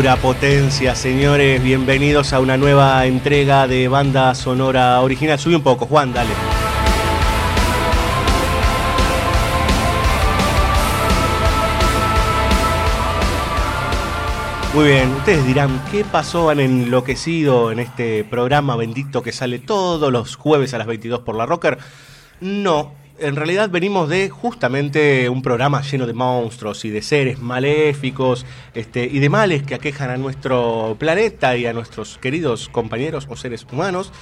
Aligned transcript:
Pura 0.00 0.16
potencia, 0.16 0.94
señores. 0.94 1.62
Bienvenidos 1.62 2.32
a 2.32 2.40
una 2.40 2.56
nueva 2.56 3.04
entrega 3.04 3.68
de 3.68 3.86
banda 3.86 4.34
sonora 4.34 4.98
original. 5.02 5.38
Sube 5.38 5.56
un 5.56 5.62
poco, 5.62 5.84
Juan, 5.84 6.14
dale. 6.14 6.30
Muy 14.72 14.86
bien, 14.86 15.10
ustedes 15.16 15.46
dirán, 15.46 15.82
¿qué 15.90 16.02
pasó? 16.02 16.48
Han 16.48 16.60
enloquecido 16.60 17.70
en 17.70 17.80
este 17.80 18.24
programa 18.24 18.76
bendito 18.76 19.22
que 19.22 19.32
sale 19.32 19.58
todos 19.58 20.10
los 20.10 20.34
jueves 20.34 20.72
a 20.72 20.78
las 20.78 20.86
22 20.86 21.20
por 21.20 21.36
la 21.36 21.44
Rocker. 21.44 21.76
No, 22.40 22.94
en 23.20 23.36
realidad 23.36 23.70
venimos 23.70 24.08
de 24.08 24.30
justamente 24.30 25.28
un 25.28 25.42
programa 25.42 25.82
lleno 25.82 26.06
de 26.06 26.12
monstruos 26.12 26.84
y 26.84 26.90
de 26.90 27.02
seres 27.02 27.38
maléficos 27.38 28.46
este, 28.74 29.04
y 29.04 29.18
de 29.18 29.28
males 29.28 29.62
que 29.62 29.74
aquejan 29.74 30.10
a 30.10 30.16
nuestro 30.16 30.96
planeta 30.98 31.56
y 31.56 31.66
a 31.66 31.72
nuestros 31.72 32.18
queridos 32.18 32.68
compañeros 32.68 33.26
o 33.28 33.36
seres 33.36 33.66
humanos. 33.70 34.12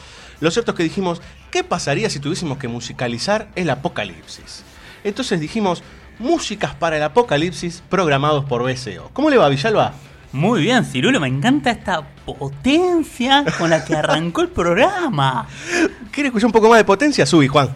Lo 0.40 0.50
cierto 0.50 0.72
es 0.72 0.76
que 0.76 0.82
dijimos, 0.82 1.22
¿qué 1.50 1.64
pasaría 1.64 2.10
si 2.10 2.20
tuviésemos 2.20 2.58
que 2.58 2.68
musicalizar 2.68 3.48
el 3.54 3.70
apocalipsis? 3.70 4.64
Entonces 5.04 5.40
dijimos, 5.40 5.82
músicas 6.18 6.74
para 6.74 6.96
el 6.96 7.02
apocalipsis 7.02 7.82
programados 7.88 8.44
por 8.44 8.62
BCO. 8.62 9.10
¿Cómo 9.12 9.30
le 9.30 9.36
va, 9.36 9.48
Villalba? 9.48 9.94
Muy 10.32 10.60
bien, 10.60 10.84
Cirulo, 10.84 11.20
me 11.20 11.28
encanta 11.28 11.70
esta 11.70 12.02
potencia 12.02 13.44
con 13.56 13.70
la 13.70 13.84
que 13.84 13.96
arrancó 13.96 14.42
el 14.42 14.48
programa. 14.48 15.46
¿Quiere 16.10 16.28
escuchar 16.28 16.46
un 16.46 16.52
poco 16.52 16.68
más 16.68 16.78
de 16.78 16.84
potencia? 16.84 17.24
Subí, 17.24 17.48
Juan. 17.48 17.70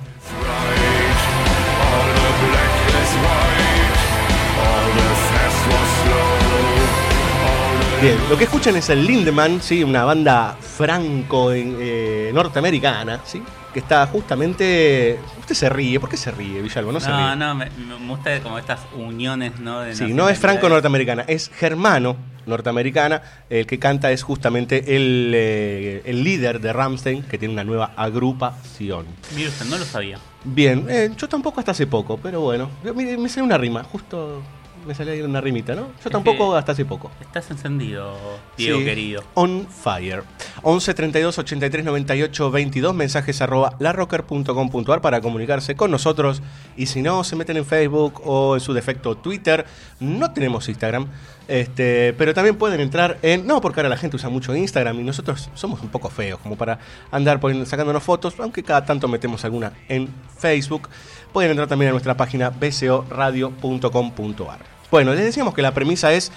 Bien, 8.03 8.17
lo 8.29 8.37
que 8.37 8.45
escuchan 8.45 8.75
es 8.75 8.89
el 8.91 9.07
Lindemann, 9.07 9.63
¿sí? 9.63 9.85
una 9.85 10.03
banda 10.05 10.57
franco 10.61 11.53
eh, 11.53 12.33
norteamericana, 12.35 13.21
¿sí? 13.25 13.41
que 13.73 13.79
está 13.79 14.05
justamente... 14.09 15.21
Usted 15.39 15.55
se 15.55 15.69
ríe, 15.69 16.01
¿por 16.01 16.11
qué 16.11 16.17
se 16.17 16.33
ríe, 16.33 16.61
Villalba? 16.63 16.91
No, 16.91 16.99
se 16.99 17.07
ríe. 17.07 17.37
No, 17.37 17.55
me, 17.55 17.67
me 17.71 18.09
gusta 18.09 18.41
como 18.41 18.59
estas 18.59 18.81
uniones, 18.97 19.61
¿no? 19.61 19.81
De 19.83 19.95
Sí, 19.95 20.13
no 20.13 20.29
es 20.29 20.37
franco 20.41 20.69
norteamericana, 20.69 21.23
es 21.29 21.49
germano 21.49 22.17
norteamericana. 22.45 23.23
El 23.49 23.67
que 23.69 23.79
canta 23.79 24.11
es 24.11 24.25
justamente 24.25 24.97
el, 24.97 25.33
eh, 25.37 26.03
el 26.05 26.25
líder 26.25 26.61
de 26.61 26.73
Ramstein, 26.73 27.23
que 27.23 27.39
tiene 27.39 27.55
una 27.55 27.63
nueva 27.65 27.93
agrupación. 27.97 29.07
Mire 29.37 29.49
usted, 29.49 29.67
no 29.67 29.79
lo 29.79 29.85
sabía. 29.85 30.19
Bien, 30.43 30.87
eh, 30.91 31.11
yo 31.17 31.29
tampoco 31.29 31.61
hasta 31.61 31.71
hace 31.71 31.87
poco, 31.87 32.19
pero 32.19 32.41
bueno, 32.41 32.69
yo- 32.85 32.95
mire, 32.95 33.17
me 33.17 33.29
salió 33.29 33.45
una 33.45 33.59
rima, 33.59 33.85
justo 33.85 34.43
me 34.87 34.95
salió 34.95 35.13
ahí 35.13 35.23
una 35.23 35.41
rimita, 35.41 35.75
¿no? 35.75 35.89
Yo 36.03 36.11
tampoco 36.11 36.55
hasta 36.57 36.73
hace 36.73 36.85
poco. 36.85 37.11
Estás 37.21 37.51
encendido, 37.51 38.17
Diego 38.57 38.79
Sí. 38.79 38.85
querido. 38.85 39.23
On 39.35 39.67
fire. 39.69 40.23
11 40.63 40.95
32 40.95 41.39
83 41.39 41.85
98 41.85 42.51
22 42.51 42.95
mensajes 42.95 43.41
arroba 43.43 43.75
larrocker.com.ar 43.79 45.01
para 45.01 45.21
comunicarse 45.21 45.75
con 45.77 45.91
nosotros. 45.91 46.43
Y 46.77 46.87
si 46.87 47.03
no, 47.03 47.25
se 47.25 47.37
meten 47.37 47.57
en 47.57 47.65
Facebook 47.65 48.21
o 48.25 48.55
en 48.55 48.61
su 48.61 48.73
defecto 48.73 49.17
Twitter. 49.17 49.65
No 50.01 50.33
tenemos 50.33 50.69
Instagram. 50.69 51.07
Este, 51.49 52.13
pero 52.15 52.33
también 52.35 52.57
pueden 52.57 52.81
entrar 52.81 53.19
en. 53.23 53.47
No, 53.47 53.61
porque 53.61 53.81
ahora 53.81 53.89
la 53.89 53.97
gente 53.97 54.17
usa 54.17 54.29
mucho 54.31 54.55
Instagram 54.55 54.99
y 55.01 55.03
nosotros 55.03 55.51
somos 55.55 55.81
un 55.83 55.89
poco 55.89 56.09
feos 56.09 56.39
como 56.41 56.57
para 56.57 56.79
andar 57.11 57.41
poniendo- 57.41 57.67
sacándonos 57.67 58.03
fotos, 58.03 58.35
aunque 58.39 58.63
cada 58.63 58.85
tanto 58.85 59.09
metemos 59.09 59.45
alguna 59.45 59.73
en 59.89 60.09
Facebook. 60.39 60.89
Pueden 61.33 61.53
entrar 61.53 61.69
también 61.69 61.89
a 61.89 61.93
nuestra 61.93 62.17
página 62.17 62.51
bcoradio.com.ar. 62.51 64.59
Bueno, 64.91 65.15
les 65.15 65.25
decíamos 65.25 65.55
que 65.55 65.63
la 65.63 65.73
premisa 65.73 66.13
es 66.13 66.31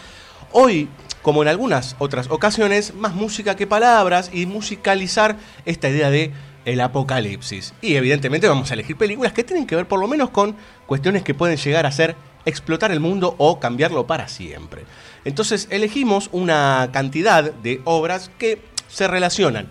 Hoy, 0.58 0.88
como 1.22 1.42
en 1.42 1.50
algunas 1.50 1.98
otras 2.00 2.30
ocasiones, 2.30 2.94
más 2.94 3.14
música 3.14 3.58
que 3.58 3.68
palabras 3.68 4.30
y 4.32 4.46
musicalizar 4.46 5.36
esta 5.66 5.90
idea 5.90 6.10
de 6.10 6.32
el 6.64 6.80
apocalipsis. 6.80 7.74
Y 7.82 7.96
evidentemente 7.96 8.48
vamos 8.48 8.72
a 8.72 8.74
elegir 8.74 8.96
películas 8.96 9.34
que 9.34 9.44
tienen 9.44 9.68
que 9.68 9.76
ver 9.76 9.86
por 9.86 10.00
lo 10.00 10.08
menos 10.08 10.30
con 10.30 10.56
cuestiones 10.86 11.24
que 11.24 11.34
pueden 11.34 11.58
llegar 11.58 11.86
a 11.86 11.92
ser 11.92 12.16
explotar 12.46 12.92
el 12.92 13.02
mundo 13.02 13.36
o 13.38 13.60
cambiarlo 13.60 14.08
para 14.08 14.30
siempre. 14.30 14.86
Entonces 15.26 15.68
elegimos 15.72 16.30
una 16.32 16.88
cantidad 16.94 17.54
de 17.54 17.82
obras 17.84 18.32
que 18.38 18.62
se 18.88 19.08
relacionan. 19.08 19.68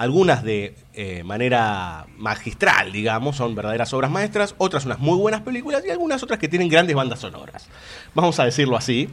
Algunas 0.00 0.42
de 0.42 0.74
eh, 0.94 1.22
manera 1.24 2.06
magistral, 2.16 2.90
digamos, 2.90 3.36
son 3.36 3.54
verdaderas 3.54 3.92
obras 3.92 4.10
maestras, 4.10 4.54
otras 4.56 4.86
unas 4.86 4.98
muy 4.98 5.18
buenas 5.18 5.42
películas 5.42 5.82
y 5.86 5.90
algunas 5.90 6.22
otras 6.22 6.38
que 6.38 6.48
tienen 6.48 6.70
grandes 6.70 6.96
bandas 6.96 7.18
sonoras. 7.18 7.68
Vamos 8.14 8.40
a 8.40 8.46
decirlo 8.46 8.78
así. 8.78 9.10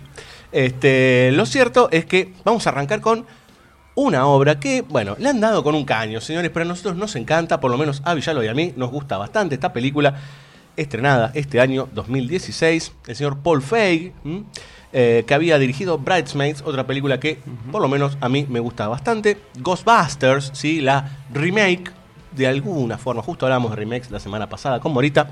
Este, 0.54 1.32
lo 1.34 1.46
cierto 1.46 1.90
es 1.92 2.06
que 2.06 2.32
vamos 2.46 2.66
a 2.68 2.70
arrancar 2.70 3.02
con 3.02 3.26
una 3.96 4.28
obra 4.28 4.62
que, 4.62 4.80
bueno, 4.80 5.18
le 5.20 5.28
han 5.28 5.42
dado 5.42 5.62
con 5.62 5.76
un 5.76 5.84
caño, 5.84 6.22
señores, 6.22 6.52
pero 6.54 6.64
a 6.64 6.70
nosotros 6.70 6.96
nos 6.96 7.18
encanta, 7.18 7.60
por 7.60 7.70
lo 7.70 7.78
menos 7.78 8.02
a 8.06 8.14
Villalba 8.14 8.46
y 8.46 8.48
a 8.48 8.54
mí, 8.54 8.74
nos 8.78 8.90
gusta 8.90 9.18
bastante 9.18 9.56
esta 9.56 9.74
película, 9.74 10.16
estrenada 10.78 11.32
este 11.34 11.60
año 11.60 11.90
2016, 11.94 12.94
el 13.08 13.16
señor 13.18 13.40
Paul 13.40 13.62
Feig. 13.62 14.14
Eh, 14.94 15.26
que 15.28 15.34
había 15.34 15.60
dirigido 15.60 15.98
Bridesmaids, 15.98 16.62
otra 16.66 16.88
película 16.88 17.20
que, 17.20 17.40
por 17.72 17.82
lo 17.82 17.90
menos 17.90 18.18
a 18.22 18.30
mí, 18.30 18.46
me 18.50 18.60
gusta 18.60 18.88
bastante, 18.88 19.38
Ghostbusters, 19.60 20.52
¿sí? 20.54 20.82
la 20.82 21.26
remake, 21.34 21.92
de 22.32 22.48
alguna 22.48 22.98
forma, 22.98 23.22
justo 23.22 23.46
hablamos 23.46 23.72
de 23.72 23.76
remakes 23.76 24.12
la 24.12 24.20
semana 24.20 24.48
pasada 24.48 24.80
con 24.80 24.94
Morita, 24.94 25.32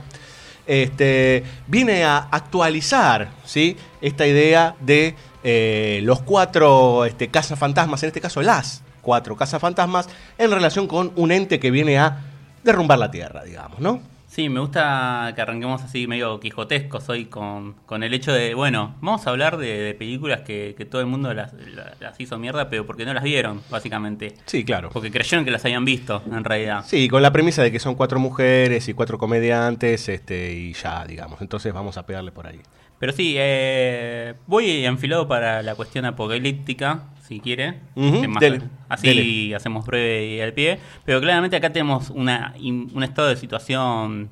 este, 0.67 1.43
viene 1.67 2.03
a 2.03 2.17
actualizar 2.17 3.29
¿sí? 3.45 3.77
esta 4.01 4.27
idea 4.27 4.75
de 4.81 5.15
eh, 5.43 5.99
los 6.03 6.21
cuatro 6.21 7.05
este, 7.05 7.29
cazafantasmas, 7.29 8.03
en 8.03 8.07
este 8.07 8.21
caso 8.21 8.41
las 8.41 8.83
cuatro 9.01 9.37
cazafantasmas, 9.37 10.09
en 10.37 10.51
relación 10.51 10.87
con 10.87 11.13
un 11.15 11.31
ente 11.31 11.59
que 11.59 11.71
viene 11.71 11.97
a 11.99 12.23
derrumbar 12.63 12.99
la 12.99 13.11
Tierra, 13.11 13.43
digamos, 13.43 13.79
¿no? 13.79 14.14
Sí, 14.35 14.49
me 14.49 14.59
gusta 14.59 15.31
que 15.33 15.41
arranquemos 15.41 15.81
así 15.81 16.07
medio 16.07 16.41
quijotescos 16.41 17.07
hoy 17.07 17.27
con, 17.27 17.71
con 17.85 18.03
el 18.03 18.13
hecho 18.13 18.33
de, 18.33 18.53
bueno, 18.53 18.95
vamos 18.99 19.25
a 19.25 19.29
hablar 19.29 19.55
de, 19.55 19.67
de 19.79 19.93
películas 19.93 20.41
que, 20.41 20.75
que 20.77 20.83
todo 20.83 20.99
el 20.99 21.07
mundo 21.07 21.33
las, 21.33 21.53
las- 21.53 21.97
las 22.01 22.19
hizo 22.19 22.37
mierda, 22.37 22.69
pero 22.69 22.85
porque 22.85 23.05
no 23.05 23.13
las 23.13 23.23
vieron, 23.23 23.61
básicamente. 23.69 24.33
Sí, 24.45 24.65
claro. 24.65 24.89
Porque 24.91 25.09
creyeron 25.09 25.45
que 25.45 25.51
las 25.51 25.63
habían 25.63 25.85
visto, 25.85 26.21
en 26.29 26.43
realidad. 26.43 26.83
Sí, 26.85 27.07
con 27.07 27.21
la 27.21 27.31
premisa 27.31 27.63
de 27.63 27.71
que 27.71 27.79
son 27.79 27.95
cuatro 27.95 28.19
mujeres 28.19 28.89
y 28.89 28.93
cuatro 28.93 29.17
comediantes, 29.17 30.09
este, 30.09 30.51
y 30.51 30.73
ya, 30.73 31.05
digamos. 31.05 31.41
Entonces 31.41 31.71
vamos 31.73 31.97
a 31.97 32.05
pegarle 32.05 32.33
por 32.33 32.45
ahí. 32.45 32.59
Pero 32.99 33.13
sí, 33.13 33.35
eh, 33.37 34.33
voy 34.47 34.85
enfilado 34.85 35.29
para 35.29 35.61
la 35.61 35.75
cuestión 35.75 36.03
apocalíptica, 36.03 37.03
si 37.27 37.39
quiere. 37.39 37.79
Más- 38.27 38.39
dele, 38.39 38.61
así 38.89 39.07
dele. 39.07 39.55
hacemos 39.55 39.85
breve 39.85 40.35
y 40.35 40.41
al 40.41 40.53
pie. 40.53 40.79
Pero 41.05 41.19
claramente 41.21 41.55
acá 41.55 41.71
tenemos 41.71 42.09
una, 42.09 42.53
in- 42.59 42.91
un 42.93 43.03
estado 43.03 43.27
de 43.29 43.35
situación 43.35 44.29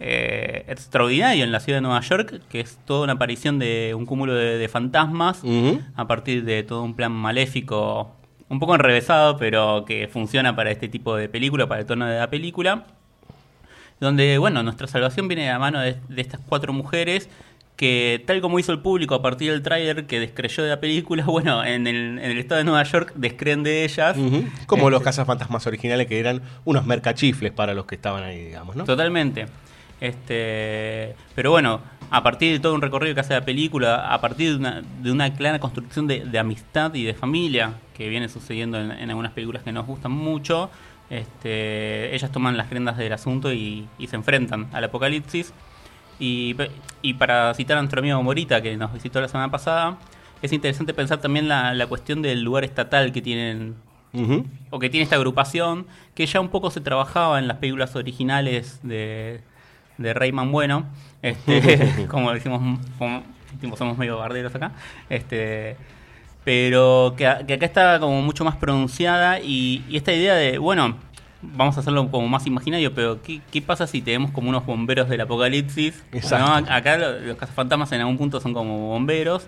eh, 0.00 0.64
extraordinario 0.68 1.44
en 1.44 1.52
la 1.52 1.60
ciudad 1.60 1.76
de 1.78 1.82
Nueva 1.82 2.00
York, 2.00 2.40
que 2.48 2.60
es 2.60 2.78
toda 2.84 3.04
una 3.04 3.12
aparición 3.12 3.58
de 3.60 3.94
un 3.96 4.04
cúmulo 4.06 4.34
de, 4.34 4.58
de 4.58 4.68
fantasmas 4.68 5.42
a 5.94 6.06
partir 6.08 6.44
de 6.44 6.62
todo 6.64 6.82
un 6.82 6.94
plan 6.94 7.12
maléfico, 7.12 8.10
un 8.48 8.58
poco 8.58 8.74
enrevesado, 8.74 9.36
pero 9.38 9.84
que 9.86 10.08
funciona 10.08 10.56
para 10.56 10.70
este 10.72 10.88
tipo 10.88 11.14
de 11.16 11.28
película, 11.28 11.68
para 11.68 11.80
el 11.82 11.86
tono 11.86 12.06
de 12.06 12.18
la 12.18 12.28
película. 12.30 12.84
Donde, 14.00 14.38
bueno, 14.38 14.64
nuestra 14.64 14.88
salvación 14.88 15.28
viene 15.28 15.44
de 15.44 15.50
la 15.50 15.60
mano 15.60 15.78
de, 15.80 15.96
de 16.08 16.20
estas 16.20 16.40
cuatro 16.48 16.72
mujeres 16.72 17.28
que, 17.82 18.22
tal 18.28 18.40
como 18.40 18.60
hizo 18.60 18.70
el 18.70 18.78
público 18.78 19.16
a 19.16 19.22
partir 19.22 19.50
del 19.50 19.60
tráiler 19.60 20.06
que 20.06 20.20
descreyó 20.20 20.62
de 20.62 20.68
la 20.68 20.78
película, 20.78 21.24
bueno, 21.26 21.64
en 21.64 21.88
el, 21.88 22.20
en 22.20 22.30
el 22.30 22.38
estado 22.38 22.60
de 22.60 22.64
Nueva 22.64 22.84
York 22.84 23.12
descreen 23.16 23.64
de 23.64 23.82
ellas. 23.82 24.16
Como 24.66 24.88
los 24.88 25.00
Este, 25.00 25.06
cazafantasmas 25.06 25.66
originales 25.66 26.06
que 26.06 26.20
eran 26.20 26.42
unos 26.64 26.86
mercachifles 26.86 27.50
para 27.50 27.74
los 27.74 27.86
que 27.86 27.96
estaban 27.96 28.22
ahí, 28.22 28.44
digamos, 28.44 28.76
¿no? 28.76 28.84
Totalmente. 28.84 29.46
Este, 30.00 31.16
pero 31.34 31.50
bueno, 31.50 31.80
a 32.08 32.22
partir 32.22 32.52
de 32.52 32.60
todo 32.60 32.72
un 32.72 32.82
recorrido 32.82 33.16
que 33.16 33.20
hace 33.22 33.34
la 33.34 33.44
película, 33.44 34.14
a 34.14 34.20
partir 34.20 34.50
de 34.50 34.56
una, 34.58 34.82
de 35.00 35.10
una 35.10 35.34
clara 35.34 35.58
construcción 35.58 36.06
de, 36.06 36.20
de 36.20 36.38
amistad 36.38 36.94
y 36.94 37.02
de 37.02 37.14
familia 37.14 37.80
que 37.94 38.08
viene 38.08 38.28
sucediendo 38.28 38.80
en, 38.80 38.92
en 38.92 39.08
algunas 39.10 39.32
películas 39.32 39.64
que 39.64 39.72
nos 39.72 39.88
gustan 39.88 40.12
mucho, 40.12 40.70
este, 41.10 42.14
ellas 42.14 42.30
toman 42.30 42.56
las 42.56 42.70
riendas 42.70 42.96
del 42.96 43.12
asunto 43.12 43.52
y, 43.52 43.88
y 43.98 44.06
se 44.06 44.14
enfrentan 44.14 44.68
al 44.72 44.84
apocalipsis. 44.84 45.52
Y, 46.24 47.14
para 47.14 47.52
citar 47.54 47.78
a 47.78 47.80
nuestro 47.80 47.98
amigo 47.98 48.22
Morita, 48.22 48.62
que 48.62 48.76
nos 48.76 48.92
visitó 48.92 49.20
la 49.20 49.26
semana 49.26 49.50
pasada, 49.50 49.98
es 50.40 50.52
interesante 50.52 50.94
pensar 50.94 51.20
también 51.20 51.48
la, 51.48 51.74
la 51.74 51.88
cuestión 51.88 52.22
del 52.22 52.42
lugar 52.42 52.62
estatal 52.62 53.10
que 53.10 53.20
tienen 53.20 53.74
o 54.70 54.78
que 54.78 54.88
tiene 54.88 55.02
esta 55.02 55.16
agrupación, 55.16 55.86
que 56.14 56.26
ya 56.26 56.40
un 56.40 56.48
poco 56.48 56.70
se 56.70 56.80
trabajaba 56.80 57.38
en 57.40 57.48
las 57.48 57.56
películas 57.56 57.96
originales 57.96 58.78
de, 58.82 59.40
de 59.98 60.14
Rayman 60.14 60.52
Bueno, 60.52 60.86
este, 61.22 62.06
como 62.08 62.32
decimos, 62.32 62.78
como, 62.98 63.76
somos 63.76 63.98
medio 63.98 64.18
barderos 64.18 64.54
acá, 64.54 64.72
este, 65.08 65.76
pero 66.44 67.14
que, 67.16 67.24
que 67.48 67.54
acá 67.54 67.66
está 67.66 67.98
como 67.98 68.22
mucho 68.22 68.44
más 68.44 68.56
pronunciada 68.56 69.40
y, 69.40 69.84
y 69.88 69.96
esta 69.96 70.12
idea 70.12 70.34
de, 70.34 70.58
bueno, 70.58 70.98
vamos 71.42 71.76
a 71.76 71.80
hacerlo 71.80 72.08
como 72.10 72.28
más 72.28 72.46
imaginario, 72.46 72.94
pero 72.94 73.20
¿qué, 73.22 73.40
qué 73.50 73.60
pasa 73.60 73.86
si 73.86 74.00
tenemos 74.00 74.30
como 74.30 74.48
unos 74.48 74.64
bomberos 74.64 75.08
del 75.08 75.20
apocalipsis? 75.20 76.02
Exacto. 76.12 76.46
¿no? 76.62 76.72
Acá 76.72 76.96
lo- 76.98 77.18
los 77.20 77.36
cazafantasmas 77.36 77.90
en 77.92 78.00
algún 78.00 78.16
punto 78.18 78.40
son 78.40 78.54
como 78.54 78.88
bomberos. 78.88 79.46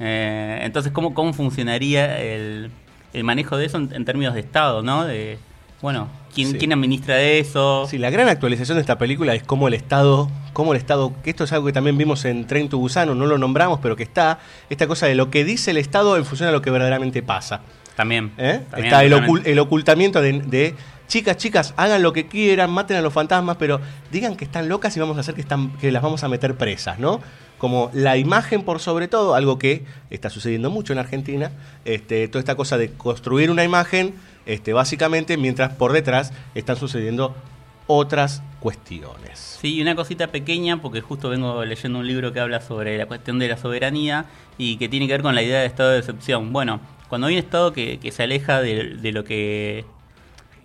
Eh, 0.00 0.60
entonces, 0.62 0.92
¿cómo, 0.92 1.14
cómo 1.14 1.32
funcionaría 1.32 2.20
el, 2.20 2.70
el 3.12 3.24
manejo 3.24 3.56
de 3.56 3.66
eso 3.66 3.78
en, 3.78 3.90
en 3.94 4.04
términos 4.04 4.34
de 4.34 4.40
Estado, 4.40 4.82
¿no? 4.82 5.04
De, 5.04 5.38
bueno, 5.80 6.08
¿quién, 6.34 6.50
Sí. 6.52 6.58
¿quién 6.58 6.72
administra 6.72 7.20
eso? 7.22 7.86
Sí, 7.88 7.96
la 7.98 8.10
gran 8.10 8.28
actualización 8.28 8.76
de 8.76 8.80
esta 8.82 8.98
película 8.98 9.34
es 9.34 9.42
cómo 9.42 9.68
el 9.68 9.74
Estado, 9.74 10.28
cómo 10.52 10.72
el 10.72 10.78
Estado, 10.78 11.12
que 11.22 11.30
esto 11.30 11.44
es 11.44 11.52
algo 11.52 11.66
que 11.66 11.72
también 11.72 11.96
vimos 11.96 12.24
en 12.24 12.46
Tren 12.46 12.68
to 12.68 12.76
Gusano, 12.78 13.14
no 13.14 13.24
lo 13.26 13.38
nombramos, 13.38 13.78
pero 13.80 13.94
que 13.96 14.02
está, 14.02 14.38
esta 14.68 14.86
cosa 14.86 15.06
de 15.06 15.14
lo 15.14 15.30
que 15.30 15.44
dice 15.44 15.70
el 15.70 15.76
Estado 15.78 16.16
en 16.16 16.24
función 16.24 16.48
a 16.48 16.52
lo 16.52 16.60
que 16.60 16.70
verdaderamente 16.70 17.22
pasa. 17.22 17.60
También. 17.94 18.32
¿eh? 18.36 18.60
también, 18.70 18.86
está 18.92 19.02
el, 19.04 19.58
ocultamiento 19.58 20.20
de, 20.20 20.40
de, 20.40 20.74
chicas, 21.06 21.36
chicas, 21.36 21.74
hagan 21.76 22.02
lo 22.02 22.12
que 22.12 22.26
quieran, 22.26 22.70
maten 22.70 22.96
a 22.96 23.00
los 23.00 23.12
fantasmas, 23.12 23.56
pero 23.56 23.80
digan 24.10 24.36
que 24.36 24.44
están 24.44 24.68
locas 24.68 24.96
y 24.96 25.00
vamos 25.00 25.16
a 25.16 25.20
hacer 25.20 25.34
que, 25.34 25.40
están, 25.40 25.72
que 25.78 25.90
las 25.92 26.02
vamos 26.02 26.24
a 26.24 26.28
meter 26.28 26.56
presas, 26.56 26.98
¿no? 26.98 27.20
Como 27.58 27.90
la 27.94 28.16
imagen 28.16 28.62
por 28.62 28.80
sobre 28.80 29.08
todo, 29.08 29.34
algo 29.34 29.58
que 29.58 29.84
está 30.10 30.28
sucediendo 30.28 30.70
mucho 30.70 30.92
en 30.92 30.98
Argentina, 30.98 31.50
este, 31.84 32.28
toda 32.28 32.40
esta 32.40 32.54
cosa 32.54 32.76
de 32.76 32.92
construir 32.92 33.50
una 33.50 33.64
imagen, 33.64 34.14
este, 34.44 34.72
básicamente, 34.72 35.36
mientras 35.36 35.72
por 35.72 35.92
detrás 35.92 36.32
están 36.54 36.76
sucediendo 36.76 37.34
otras 37.86 38.42
cuestiones. 38.60 39.58
Sí, 39.60 39.76
y 39.76 39.82
una 39.82 39.94
cosita 39.94 40.26
pequeña, 40.26 40.82
porque 40.82 41.00
justo 41.00 41.30
vengo 41.30 41.64
leyendo 41.64 42.00
un 42.00 42.06
libro 42.06 42.32
que 42.32 42.40
habla 42.40 42.60
sobre 42.60 42.98
la 42.98 43.06
cuestión 43.06 43.38
de 43.38 43.48
la 43.48 43.56
soberanía 43.56 44.26
y 44.58 44.76
que 44.76 44.88
tiene 44.88 45.06
que 45.06 45.14
ver 45.14 45.22
con 45.22 45.34
la 45.34 45.42
idea 45.42 45.60
de 45.60 45.66
estado 45.66 45.90
de 45.90 46.00
excepción. 46.00 46.52
Bueno, 46.52 46.80
cuando 47.08 47.28
hay 47.28 47.34
un 47.34 47.38
estado 47.38 47.72
que, 47.72 47.98
se 48.12 48.22
aleja 48.22 48.60
de 48.60 49.12
lo 49.12 49.24
que 49.24 49.84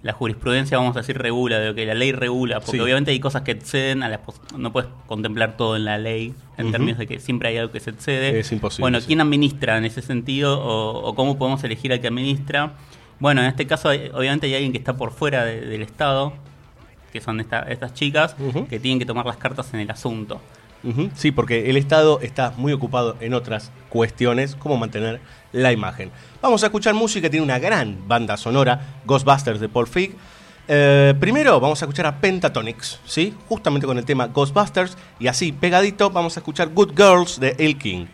la 0.04 0.14
jurisprudencia, 0.14 0.78
vamos 0.78 0.96
a 0.98 1.02
decir, 1.02 1.18
regula, 1.18 1.60
de 1.60 1.68
lo 1.68 1.76
que 1.76 1.86
la 1.86 1.94
ley 1.94 2.12
regula, 2.12 2.60
porque 2.60 2.72
Sí. 2.78 2.80
obviamente 2.80 3.12
hay 3.12 3.20
cosas 3.20 3.44
que 3.44 3.52
exceden 3.52 4.02
a 4.02 4.10
las 4.10 4.22
no 4.58 4.72
puedes 4.74 4.90
contemplar 5.06 5.58
todo 5.58 5.76
en 5.76 5.86
la 5.86 5.98
ley, 6.00 6.34
en 6.58 6.72
términos 6.72 6.98
de 6.98 7.06
que 7.08 7.20
siempre 7.20 7.50
hay 7.50 7.58
algo 7.58 7.72
que 7.72 7.80
se 7.80 7.92
excede. 7.92 8.40
Es 8.40 8.52
imposible, 8.52 8.82
Bueno, 8.84 9.00
sí. 9.00 9.08
¿quién 9.08 9.22
administra 9.22 9.78
en 9.78 9.86
ese 9.86 10.02
sentido 10.02 10.60
o, 10.60 11.08
o 11.08 11.14
cómo 11.16 11.38
podemos 11.38 11.64
elegir 11.64 11.94
al 11.94 12.02
que 12.02 12.08
administra? 12.08 12.74
Bueno, 13.20 13.42
en 13.42 13.48
este 13.48 13.68
caso, 13.68 13.90
obviamente 13.90 14.48
hay 14.48 14.56
alguien 14.56 14.72
que 14.72 14.80
está 14.80 14.98
por 14.98 15.12
fuera 15.12 15.46
de- 15.46 15.62
del 15.62 15.84
Estado, 15.84 16.34
que 17.14 17.22
son 17.22 17.40
esta- 17.40 17.64
estas 17.70 17.94
chicas, 17.94 18.36
que 18.70 18.80
tienen 18.80 18.98
que 18.98 19.06
tomar 19.06 19.26
las 19.28 19.38
cartas 19.38 19.72
en 19.76 19.82
el 19.82 19.92
asunto. 19.92 20.42
Sí, 21.16 21.32
porque 21.32 21.70
el 21.70 21.78
Estado 21.78 22.20
está 22.22 22.54
muy 22.58 22.74
ocupado 22.74 23.16
en 23.20 23.34
otras 23.34 23.72
cuestiones, 23.90 24.56
como 24.56 24.78
mantener 24.78 25.22
la 25.52 25.72
imagen. 25.72 26.12
Vamos 26.42 26.64
a 26.64 26.68
escuchar 26.68 26.94
música, 26.94 27.30
tiene 27.30 27.44
una 27.44 27.60
gran 27.60 28.08
banda 28.08 28.38
sonora, 28.38 29.02
Ghostbusters 29.06 29.60
de 29.60 29.70
Paul 29.70 29.88
Feig. 29.88 30.16
Eh, 30.68 31.14
primero 31.20 31.60
vamos 31.60 31.82
a 31.82 31.86
escuchar 31.86 32.06
a 32.06 32.20
Pentatonix, 32.20 33.00
¿sí? 33.06 33.34
justamente 33.50 33.86
con 33.86 33.98
el 33.98 34.06
tema 34.06 34.28
Ghostbusters, 34.28 34.98
y 35.20 35.28
así 35.28 35.52
pegadito 35.52 36.10
vamos 36.10 36.38
a 36.38 36.40
escuchar 36.40 36.70
Good 36.70 36.92
Girls 36.96 37.40
de 37.40 37.56
El 37.60 37.78
King. 37.78 38.06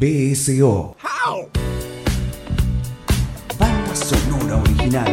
BSO. 0.00 0.96
How? 0.96 1.50
Banda 3.58 3.94
sonora 3.94 4.62
original. 4.62 5.12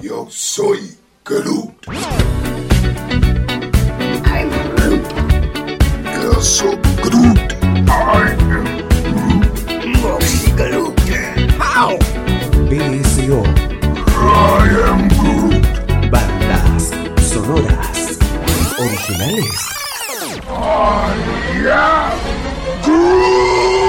Yo 0.00 0.28
soy 0.30 0.96
Groot. 1.24 1.74
I'm 4.24 4.50
Groot. 4.76 5.02
Yo 6.22 6.40
soy 6.40 6.78
Groot. 7.02 7.56
I 7.90 8.30
am 8.54 8.86
Groot. 9.10 9.50
How? 11.58 11.98
BSO. 12.70 13.42
I 14.14 14.70
am 14.86 15.08
Groot. 15.18 15.66
Bandas 16.08 16.94
sonoras 17.18 18.18
originales. 18.78 19.79
Oh, 20.52 20.56
I 20.56 22.16
am 22.84 23.79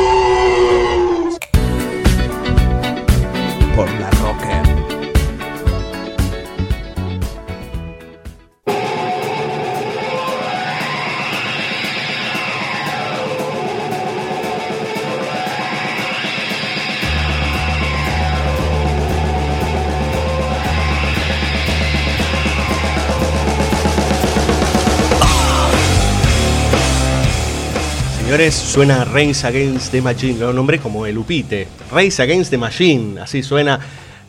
señores, 28.31 28.55
suena 28.55 29.03
Reigns 29.03 29.43
Against 29.43 29.91
the 29.91 30.01
Machine, 30.01 30.39
lo 30.39 30.53
nombré 30.53 30.79
como 30.79 31.05
el 31.05 31.17
Upite. 31.17 31.67
Reigns 31.91 32.17
Against 32.21 32.49
the 32.49 32.57
Machine, 32.57 33.19
así 33.19 33.43
suena 33.43 33.77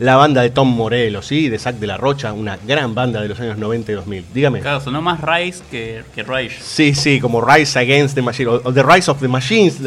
la 0.02 0.16
banda 0.16 0.42
de 0.42 0.50
Tom 0.50 0.68
Morello, 0.68 1.22
¿sí? 1.22 1.48
De 1.48 1.60
Zack 1.60 1.76
de 1.76 1.86
la 1.86 1.96
Rocha, 1.96 2.32
una 2.32 2.56
gran 2.56 2.92
banda 2.92 3.22
de 3.22 3.28
los 3.28 3.38
años 3.38 3.56
90 3.56 3.92
y 3.92 3.94
2000. 3.94 4.24
Dígame. 4.34 4.60
Claro, 4.60 4.80
sonó 4.80 5.00
más 5.00 5.20
Rise 5.20 5.62
que, 5.70 6.02
que 6.12 6.24
Rage. 6.24 6.58
Sí, 6.60 6.92
sí, 6.92 7.20
como 7.20 7.40
Rise 7.40 7.78
Against 7.78 8.16
the 8.16 8.22
Machine, 8.22 8.48
o, 8.48 8.72
The 8.72 8.82
Rise 8.82 9.10
of 9.12 9.20
the 9.20 9.28
Machines. 9.28 9.78
¿no? 9.78 9.86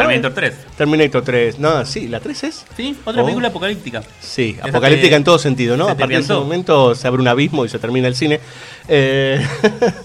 Terminator 0.00 0.32
3. 0.32 0.54
Terminator 0.78 1.24
3. 1.24 1.58
No, 1.58 1.84
sí, 1.84 2.06
¿la 2.06 2.20
3 2.20 2.44
es? 2.44 2.64
Sí, 2.76 2.96
otra 3.04 3.22
película 3.22 3.48
oh. 3.48 3.50
apocalíptica. 3.50 4.02
Sí, 4.20 4.56
apocalíptica 4.62 5.16
en 5.16 5.24
todo 5.24 5.38
sentido, 5.38 5.76
¿no? 5.76 5.88
A 5.88 5.96
partir 5.96 6.18
de 6.18 6.22
ese 6.22 6.34
momento 6.34 6.94
se 6.94 7.08
abre 7.08 7.20
un 7.20 7.28
abismo 7.28 7.64
y 7.64 7.68
se 7.68 7.80
termina 7.80 8.06
el 8.06 8.14
cine. 8.14 8.38
Eh, 8.86 9.44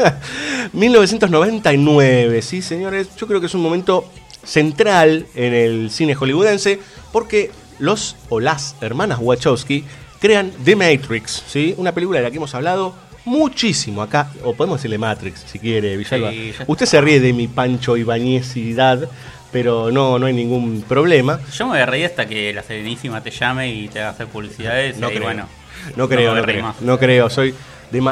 1999, 0.73 2.41
sí, 2.41 2.63
señores. 2.63 3.09
Yo 3.15 3.27
creo 3.27 3.39
que 3.39 3.45
es 3.45 3.53
un 3.53 3.61
momento 3.61 4.09
central 4.43 5.27
en 5.35 5.53
el 5.53 5.91
cine 5.91 6.15
hollywoodense 6.15 6.79
porque 7.11 7.51
los 7.79 8.15
o 8.29 8.39
las 8.39 8.75
hermanas 8.81 9.19
Wachowski 9.21 9.83
crean 10.19 10.51
The 10.63 10.75
Matrix, 10.75 11.43
¿sí? 11.47 11.73
Una 11.77 11.91
película 11.91 12.19
de 12.19 12.23
la 12.25 12.31
que 12.31 12.37
hemos 12.37 12.53
hablado 12.55 12.95
muchísimo 13.25 14.01
acá, 14.01 14.31
o 14.43 14.53
podemos 14.53 14.79
decirle 14.79 14.97
Matrix, 14.97 15.43
si 15.47 15.59
quiere, 15.59 15.97
Villalba. 15.97 16.31
Usted 16.67 16.85
se 16.85 17.01
ríe 17.01 17.19
de 17.19 17.33
mi 17.33 17.47
Pancho 17.47 17.97
Ibañezidad, 17.97 19.09
pero 19.51 19.91
no, 19.91 20.19
no 20.19 20.25
hay 20.27 20.33
ningún 20.33 20.83
problema. 20.87 21.39
Yo 21.53 21.65
me 21.65 21.71
voy 21.71 21.79
a 21.79 21.85
reír 21.85 22.05
hasta 22.05 22.27
que 22.27 22.53
la 22.53 22.61
serenísima 22.61 23.21
te 23.21 23.31
llame 23.31 23.73
y 23.73 23.87
te 23.87 23.99
haga 23.99 24.09
hacer 24.09 24.27
publicidades. 24.27 24.97
No, 24.97 25.09
creo. 25.09 25.23
Bueno, 25.23 25.47
no 25.95 26.07
creo, 26.07 26.33
no, 26.33 26.41
no 26.41 26.43
creo, 26.43 26.75
no 26.81 26.99
creo. 26.99 27.29
Soy 27.29 27.55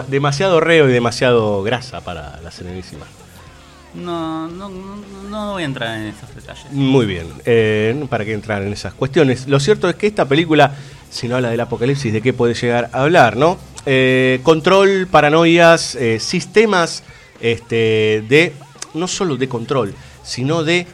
demasiado 0.08 0.60
reo 0.60 0.90
y 0.90 0.92
demasiado 0.92 1.62
grasa 1.64 2.02
para 2.02 2.40
la 2.42 2.52
serenísima. 2.52 3.06
No, 3.96 4.48
no, 4.48 4.70
no, 5.30 5.52
voy 5.54 5.64
a 5.64 5.66
entrar 5.66 6.00
en 6.00 6.08
esos 6.08 6.34
detalles. 6.34 6.72
Muy 6.72 7.06
bien, 7.06 7.28
eh, 7.46 8.06
para 8.10 8.26
que 8.26 8.34
entrar 8.34 8.64
en 8.64 8.74
esas 8.74 8.94
cuestiones. 8.94 9.48
Lo 9.48 9.60
cierto 9.60 9.88
es 9.88 9.96
que 9.96 10.08
esta 10.08 10.26
película, 10.26 10.74
si 11.10 11.28
no 11.28 11.36
habla 11.36 11.50
del 11.50 11.60
apocalipsis, 11.60 12.12
¿de 12.12 12.22
qué 12.22 12.34
puede 12.34 12.56
llegar 12.56 12.90
a 12.92 13.04
hablar? 13.04 13.38
no? 13.38 13.58
Eh, 13.86 14.40
control, 14.44 15.08
paranoias, 15.12 15.96
eh, 15.96 16.20
sistemas 16.20 17.04
este, 17.40 18.24
de, 18.28 18.54
no 18.96 19.08
solo 19.08 19.38
de 19.38 19.48
control, 19.48 19.94
sino 20.24 20.64
de 20.64 20.88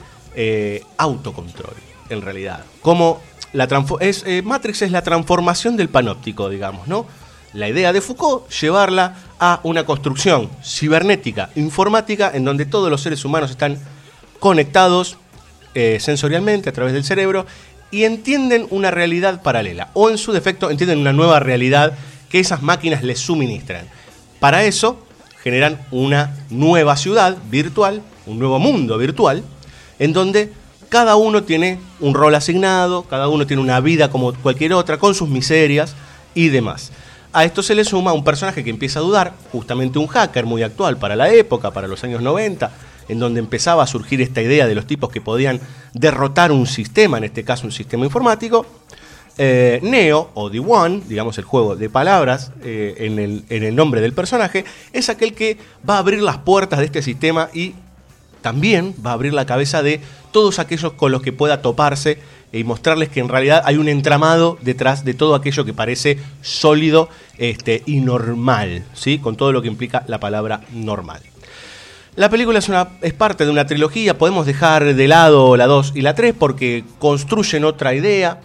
autocontrol, 0.97 1.73
en 2.09 2.21
realidad. 2.21 2.63
Como 2.81 3.21
la 3.51 3.67
es, 3.99 4.25
Matrix 4.43 4.83
es 4.83 4.91
la 4.91 5.01
transformación 5.01 5.75
del 5.75 5.89
panóptico, 5.89 6.49
digamos, 6.49 6.87
¿no? 6.87 7.05
La 7.53 7.67
idea 7.67 7.91
de 7.91 7.99
Foucault, 7.99 8.49
llevarla 8.49 9.15
a 9.39 9.61
una 9.63 9.85
construcción 9.85 10.49
cibernética, 10.63 11.49
informática, 11.55 12.31
en 12.33 12.45
donde 12.45 12.65
todos 12.65 12.89
los 12.89 13.01
seres 13.01 13.23
humanos 13.23 13.49
están 13.51 13.79
conectados 14.39 15.17
eh, 15.73 15.97
sensorialmente 15.99 16.69
a 16.69 16.73
través 16.73 16.93
del 16.93 17.03
cerebro 17.03 17.45
y 17.91 18.03
entienden 18.03 18.67
una 18.69 18.91
realidad 18.91 19.41
paralela, 19.41 19.89
o 19.93 20.09
en 20.09 20.17
su 20.17 20.31
defecto 20.31 20.69
entienden 20.69 20.99
una 20.99 21.13
nueva 21.13 21.39
realidad 21.39 21.93
que 22.29 22.39
esas 22.39 22.61
máquinas 22.61 23.03
les 23.03 23.19
suministran. 23.19 23.87
Para 24.39 24.63
eso 24.63 25.05
generan 25.43 25.79
una 25.91 26.35
nueva 26.49 26.95
ciudad 26.97 27.37
virtual, 27.49 28.01
un 28.25 28.39
nuevo 28.39 28.59
mundo 28.59 28.97
virtual, 28.97 29.43
en 29.97 30.13
donde 30.13 30.51
cada 30.89 31.15
uno 31.15 31.43
tiene 31.43 31.79
un 31.99 32.13
rol 32.13 32.35
asignado, 32.35 33.03
cada 33.03 33.27
uno 33.27 33.47
tiene 33.47 33.61
una 33.61 33.79
vida 33.79 34.09
como 34.09 34.33
cualquier 34.33 34.73
otra, 34.73 34.97
con 34.97 35.15
sus 35.15 35.29
miserias 35.29 35.95
y 36.33 36.49
demás. 36.49 36.91
A 37.31 37.45
esto 37.45 37.61
se 37.61 37.75
le 37.75 37.83
suma 37.83 38.11
un 38.11 38.23
personaje 38.23 38.63
que 38.63 38.71
empieza 38.71 38.99
a 38.99 39.03
dudar, 39.03 39.33
justamente 39.51 39.99
un 39.99 40.07
hacker 40.07 40.45
muy 40.45 40.63
actual 40.63 40.97
para 40.97 41.15
la 41.15 41.31
época, 41.31 41.71
para 41.71 41.87
los 41.87 42.03
años 42.03 42.23
90, 42.23 42.71
en 43.07 43.19
donde 43.19 43.39
empezaba 43.39 43.83
a 43.83 43.87
surgir 43.87 44.19
esta 44.21 44.41
idea 44.41 44.65
de 44.65 44.73
los 44.73 44.87
tipos 44.87 45.11
que 45.11 45.21
podían 45.21 45.59
derrotar 45.93 46.51
un 46.51 46.65
sistema, 46.65 47.19
en 47.19 47.25
este 47.25 47.43
caso 47.43 47.67
un 47.67 47.71
sistema 47.71 48.03
informático. 48.03 48.65
Eh, 49.37 49.79
Neo, 49.83 50.31
o 50.33 50.49
The 50.49 50.59
One, 50.59 51.03
digamos 51.07 51.37
el 51.37 51.43
juego 51.43 51.75
de 51.75 51.89
palabras 51.89 52.51
eh, 52.63 52.95
en, 52.97 53.19
el, 53.19 53.45
en 53.49 53.63
el 53.63 53.75
nombre 53.75 54.01
del 54.01 54.13
personaje, 54.13 54.65
es 54.91 55.09
aquel 55.09 55.33
que 55.33 55.57
va 55.87 55.95
a 55.95 55.99
abrir 55.99 56.23
las 56.23 56.39
puertas 56.39 56.79
de 56.79 56.85
este 56.85 57.03
sistema 57.03 57.49
y 57.53 57.75
también 58.41 58.95
va 59.05 59.11
a 59.11 59.13
abrir 59.13 59.33
la 59.33 59.45
cabeza 59.45 59.83
de 59.83 60.01
todos 60.31 60.59
aquellos 60.59 60.93
con 60.93 61.11
los 61.11 61.21
que 61.21 61.31
pueda 61.31 61.61
toparse 61.61 62.19
y 62.51 62.63
mostrarles 62.63 63.09
que 63.09 63.19
en 63.19 63.29
realidad 63.29 63.61
hay 63.65 63.77
un 63.77 63.87
entramado 63.87 64.57
detrás 64.61 65.05
de 65.05 65.13
todo 65.13 65.35
aquello 65.35 65.65
que 65.65 65.73
parece 65.73 66.17
sólido 66.41 67.09
este, 67.37 67.83
y 67.85 67.99
normal, 67.99 68.83
¿sí? 68.93 69.19
con 69.19 69.35
todo 69.35 69.51
lo 69.51 69.61
que 69.61 69.67
implica 69.67 70.03
la 70.07 70.19
palabra 70.19 70.61
normal. 70.73 71.21
La 72.15 72.29
película 72.29 72.59
es, 72.59 72.67
una, 72.67 72.89
es 73.01 73.13
parte 73.13 73.45
de 73.45 73.51
una 73.51 73.65
trilogía, 73.65 74.17
podemos 74.17 74.45
dejar 74.45 74.93
de 74.93 75.07
lado 75.07 75.55
la 75.55 75.67
2 75.67 75.93
y 75.95 76.01
la 76.01 76.15
3 76.15 76.33
porque 76.37 76.83
construyen 76.97 77.63
otra 77.63 77.93
idea, 77.93 78.41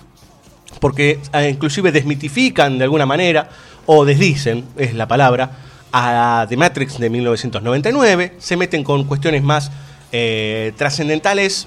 porque 0.80 1.18
eh, 1.32 1.48
inclusive 1.48 1.90
desmitifican 1.90 2.78
de 2.78 2.84
alguna 2.84 3.06
manera, 3.06 3.48
o 3.86 4.04
desdicen, 4.04 4.64
es 4.76 4.94
la 4.94 5.08
palabra, 5.08 5.50
a 5.92 6.46
The 6.48 6.56
Matrix 6.56 6.98
de 6.98 7.10
1999, 7.10 8.34
se 8.38 8.56
meten 8.56 8.84
con 8.84 9.04
cuestiones 9.04 9.42
más 9.42 9.70
eh, 10.12 10.72
trascendentales, 10.76 11.66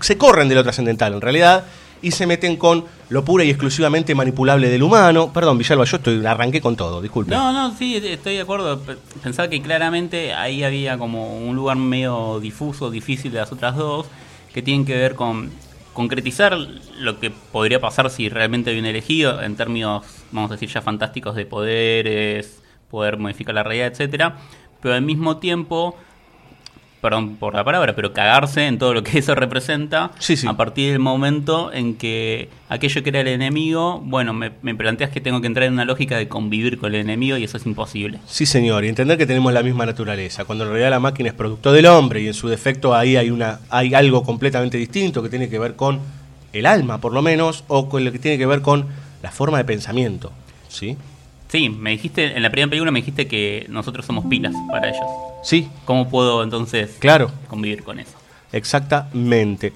se 0.00 0.18
corren 0.18 0.48
de 0.48 0.54
lo 0.54 0.62
trascendental 0.62 1.14
en 1.14 1.20
realidad, 1.20 1.64
y 2.02 2.10
se 2.10 2.26
meten 2.26 2.56
con 2.56 2.84
lo 3.08 3.24
pura 3.24 3.44
y 3.44 3.50
exclusivamente 3.50 4.14
manipulable 4.14 4.68
del 4.68 4.82
humano. 4.82 5.32
Perdón, 5.32 5.58
Villalba, 5.58 5.84
yo 5.84 5.96
estoy, 5.96 6.24
arranqué 6.24 6.60
con 6.60 6.76
todo, 6.76 7.00
disculpe. 7.00 7.34
No, 7.34 7.52
no, 7.52 7.74
sí, 7.76 7.96
estoy 7.96 8.36
de 8.36 8.42
acuerdo. 8.42 8.80
Pensaba 9.22 9.48
que 9.48 9.60
claramente 9.62 10.34
ahí 10.34 10.62
había 10.62 10.98
como 10.98 11.38
un 11.38 11.56
lugar 11.56 11.76
medio 11.76 12.40
difuso, 12.40 12.90
difícil 12.90 13.32
de 13.32 13.38
las 13.38 13.52
otras 13.52 13.76
dos, 13.76 14.06
que 14.52 14.62
tienen 14.62 14.84
que 14.84 14.94
ver 14.94 15.14
con 15.14 15.50
concretizar 15.92 16.56
lo 17.00 17.18
que 17.18 17.30
podría 17.30 17.80
pasar 17.80 18.08
si 18.10 18.28
realmente 18.28 18.78
un 18.78 18.84
elegido 18.84 19.42
en 19.42 19.56
términos, 19.56 20.04
vamos 20.30 20.50
a 20.52 20.54
decir, 20.54 20.68
ya 20.68 20.80
fantásticos 20.80 21.34
de 21.34 21.44
poderes, 21.44 22.62
poder 22.88 23.16
modificar 23.16 23.54
la 23.54 23.64
realidad, 23.64 23.88
etcétera, 23.88 24.36
pero 24.80 24.94
al 24.94 25.02
mismo 25.02 25.38
tiempo 25.38 25.96
perdón 27.00 27.36
por 27.36 27.54
la 27.54 27.64
palabra, 27.64 27.94
pero 27.94 28.12
cagarse 28.12 28.66
en 28.66 28.78
todo 28.78 28.94
lo 28.94 29.02
que 29.02 29.18
eso 29.18 29.34
representa 29.34 30.10
a 30.46 30.56
partir 30.56 30.92
del 30.92 30.98
momento 30.98 31.72
en 31.72 31.96
que 31.96 32.48
aquello 32.68 33.02
que 33.02 33.10
era 33.10 33.20
el 33.20 33.28
enemigo, 33.28 34.00
bueno, 34.04 34.32
me, 34.32 34.52
me 34.62 34.74
planteas 34.74 35.10
que 35.10 35.20
tengo 35.20 35.40
que 35.40 35.46
entrar 35.46 35.66
en 35.66 35.74
una 35.74 35.84
lógica 35.84 36.16
de 36.16 36.28
convivir 36.28 36.78
con 36.78 36.94
el 36.94 37.00
enemigo 37.00 37.36
y 37.36 37.44
eso 37.44 37.56
es 37.56 37.66
imposible. 37.66 38.18
Sí, 38.26 38.46
señor, 38.46 38.84
y 38.84 38.88
entender 38.88 39.18
que 39.18 39.26
tenemos 39.26 39.52
la 39.52 39.62
misma 39.62 39.86
naturaleza, 39.86 40.44
cuando 40.44 40.64
en 40.64 40.70
realidad 40.70 40.90
la 40.90 41.00
máquina 41.00 41.28
es 41.30 41.34
producto 41.34 41.72
del 41.72 41.86
hombre 41.86 42.22
y 42.22 42.28
en 42.28 42.34
su 42.34 42.48
defecto 42.48 42.94
ahí 42.94 43.16
hay, 43.16 43.30
una, 43.30 43.60
hay 43.70 43.94
algo 43.94 44.22
completamente 44.22 44.78
distinto 44.78 45.22
que 45.22 45.28
tiene 45.28 45.48
que 45.48 45.58
ver 45.58 45.76
con 45.76 46.00
el 46.52 46.66
alma, 46.66 47.00
por 47.00 47.12
lo 47.12 47.22
menos, 47.22 47.64
o 47.68 47.88
con 47.88 48.04
lo 48.04 48.12
que 48.12 48.18
tiene 48.18 48.38
que 48.38 48.46
ver 48.46 48.62
con 48.62 48.86
la 49.22 49.30
forma 49.30 49.58
de 49.58 49.64
pensamiento, 49.64 50.32
¿sí? 50.68 50.96
Sí, 51.48 51.68
me 51.70 51.90
dijiste, 51.90 52.36
en 52.36 52.42
la 52.42 52.50
primera 52.50 52.68
película 52.68 52.90
me 52.90 53.00
dijiste 53.00 53.26
que 53.26 53.64
nosotros 53.68 54.04
somos 54.04 54.26
pilas 54.26 54.54
para 54.70 54.88
ellos. 54.88 55.06
Sí. 55.42 55.68
¿Cómo 55.86 56.08
puedo 56.08 56.42
entonces 56.42 56.96
Claro. 56.98 57.30
convivir 57.48 57.82
con 57.82 57.98
eso? 57.98 58.12
Exactamente. 58.52 59.72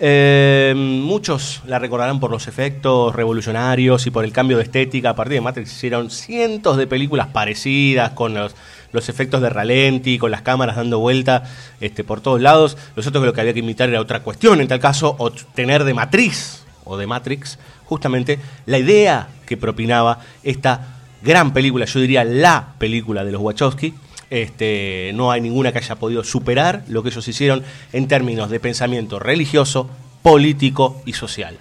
Eh, 0.00 0.74
muchos 0.76 1.62
la 1.66 1.80
recordarán 1.80 2.20
por 2.20 2.30
los 2.30 2.46
efectos 2.46 3.14
revolucionarios 3.14 4.06
y 4.06 4.10
por 4.12 4.24
el 4.24 4.32
cambio 4.32 4.58
de 4.58 4.62
estética. 4.62 5.10
A 5.10 5.16
partir 5.16 5.34
de 5.34 5.40
Matrix 5.40 5.72
hicieron 5.72 6.10
cientos 6.10 6.76
de 6.76 6.86
películas 6.86 7.28
parecidas 7.28 8.10
con 8.12 8.34
los, 8.34 8.54
los 8.92 9.08
efectos 9.08 9.42
de 9.42 9.50
ralenti, 9.50 10.18
con 10.18 10.30
las 10.30 10.42
cámaras 10.42 10.76
dando 10.76 11.00
vuelta 11.00 11.42
este, 11.80 12.04
por 12.04 12.20
todos 12.20 12.40
lados. 12.40 12.76
Que 12.94 13.02
lo 13.10 13.32
que 13.32 13.40
había 13.40 13.52
que 13.52 13.58
imitar 13.60 13.88
era 13.88 14.00
otra 14.00 14.20
cuestión, 14.20 14.60
en 14.60 14.68
tal 14.68 14.78
caso, 14.78 15.16
o 15.18 15.30
tener 15.30 15.82
de 15.82 15.94
matriz 15.94 16.64
o 16.84 16.96
de 16.96 17.06
Matrix, 17.06 17.58
justamente 17.84 18.38
la 18.66 18.78
idea 18.78 19.28
que 19.46 19.56
propinaba 19.56 20.20
esta 20.42 20.97
gran 21.22 21.52
película, 21.52 21.84
yo 21.84 22.00
diría 22.00 22.24
la 22.24 22.74
película 22.78 23.24
de 23.24 23.32
los 23.32 23.40
Wachowski, 23.40 23.94
este, 24.30 25.12
no 25.14 25.32
hay 25.32 25.40
ninguna 25.40 25.72
que 25.72 25.78
haya 25.78 25.96
podido 25.96 26.22
superar 26.22 26.84
lo 26.88 27.02
que 27.02 27.08
ellos 27.08 27.26
hicieron 27.26 27.62
en 27.92 28.08
términos 28.08 28.50
de 28.50 28.60
pensamiento 28.60 29.18
religioso, 29.18 29.88
político 30.22 31.00
y 31.06 31.14
social. 31.14 31.56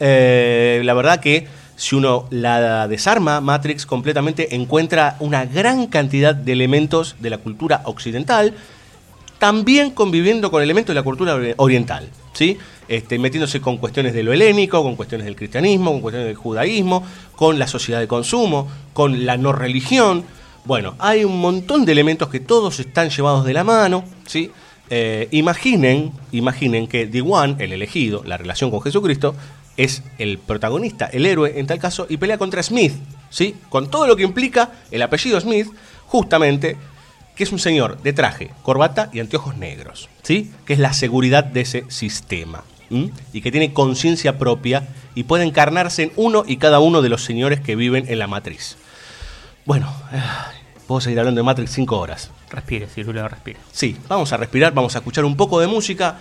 Eh, 0.00 0.82
la 0.84 0.94
verdad 0.94 1.20
que 1.20 1.46
si 1.76 1.96
uno 1.96 2.26
la 2.30 2.88
desarma, 2.88 3.40
Matrix 3.40 3.86
completamente 3.86 4.54
encuentra 4.54 5.16
una 5.20 5.46
gran 5.46 5.86
cantidad 5.86 6.34
de 6.34 6.52
elementos 6.52 7.16
de 7.20 7.30
la 7.30 7.38
cultura 7.38 7.80
occidental, 7.84 8.52
también 9.38 9.90
conviviendo 9.90 10.50
con 10.50 10.62
elementos 10.62 10.94
de 10.94 11.00
la 11.00 11.02
cultura 11.02 11.34
ori- 11.36 11.54
oriental, 11.56 12.10
¿sí? 12.34 12.58
Este, 12.90 13.20
metiéndose 13.20 13.60
con 13.60 13.76
cuestiones 13.76 14.12
de 14.14 14.24
lo 14.24 14.32
helénico, 14.32 14.82
con 14.82 14.96
cuestiones 14.96 15.24
del 15.24 15.36
cristianismo, 15.36 15.92
con 15.92 16.00
cuestiones 16.00 16.26
del 16.26 16.34
judaísmo, 16.34 17.04
con 17.36 17.56
la 17.56 17.68
sociedad 17.68 18.00
de 18.00 18.08
consumo, 18.08 18.66
con 18.92 19.24
la 19.24 19.36
no 19.36 19.52
religión. 19.52 20.24
Bueno, 20.64 20.96
hay 20.98 21.22
un 21.22 21.40
montón 21.40 21.84
de 21.84 21.92
elementos 21.92 22.28
que 22.30 22.40
todos 22.40 22.80
están 22.80 23.10
llevados 23.10 23.44
de 23.44 23.52
la 23.52 23.62
mano, 23.62 24.02
¿sí? 24.26 24.50
Eh, 24.90 25.28
imaginen, 25.30 26.10
imaginen 26.32 26.88
que 26.88 27.06
The 27.06 27.20
One, 27.20 27.54
el 27.60 27.72
elegido, 27.72 28.24
la 28.24 28.36
relación 28.36 28.72
con 28.72 28.82
Jesucristo, 28.82 29.36
es 29.76 30.02
el 30.18 30.38
protagonista, 30.38 31.06
el 31.06 31.26
héroe 31.26 31.60
en 31.60 31.68
tal 31.68 31.78
caso, 31.78 32.06
y 32.08 32.16
pelea 32.16 32.38
contra 32.38 32.60
Smith, 32.60 32.94
¿sí? 33.30 33.54
Con 33.68 33.88
todo 33.88 34.08
lo 34.08 34.16
que 34.16 34.24
implica 34.24 34.72
el 34.90 35.02
apellido 35.02 35.40
Smith, 35.40 35.68
justamente, 36.06 36.76
que 37.36 37.44
es 37.44 37.52
un 37.52 37.60
señor 37.60 38.02
de 38.02 38.12
traje, 38.12 38.50
corbata 38.64 39.10
y 39.12 39.20
anteojos 39.20 39.56
negros, 39.56 40.08
¿sí? 40.24 40.50
Que 40.64 40.72
es 40.72 40.80
la 40.80 40.92
seguridad 40.92 41.44
de 41.44 41.60
ese 41.60 41.84
sistema, 41.88 42.64
¿m? 42.90 43.10
y 43.32 43.40
que 43.40 43.50
tiene 43.50 43.72
conciencia 43.72 44.38
propia 44.38 44.88
y 45.14 45.24
puede 45.24 45.44
encarnarse 45.44 46.04
en 46.04 46.12
uno 46.16 46.44
y 46.46 46.56
cada 46.56 46.80
uno 46.80 47.02
de 47.02 47.08
los 47.08 47.24
señores 47.24 47.60
que 47.60 47.76
viven 47.76 48.04
en 48.08 48.18
la 48.18 48.26
matriz. 48.26 48.76
Bueno, 49.66 49.92
ay, 50.10 50.58
puedo 50.86 51.00
seguir 51.00 51.18
hablando 51.18 51.38
de 51.40 51.44
Matrix 51.44 51.70
cinco 51.72 51.98
horas. 51.98 52.30
Respire, 52.50 52.86
Cirulo, 52.88 53.28
respire. 53.28 53.60
Sí, 53.72 53.96
vamos 54.08 54.32
a 54.32 54.36
respirar, 54.36 54.74
vamos 54.74 54.94
a 54.96 54.98
escuchar 54.98 55.24
un 55.24 55.36
poco 55.36 55.60
de 55.60 55.66
música. 55.66 56.18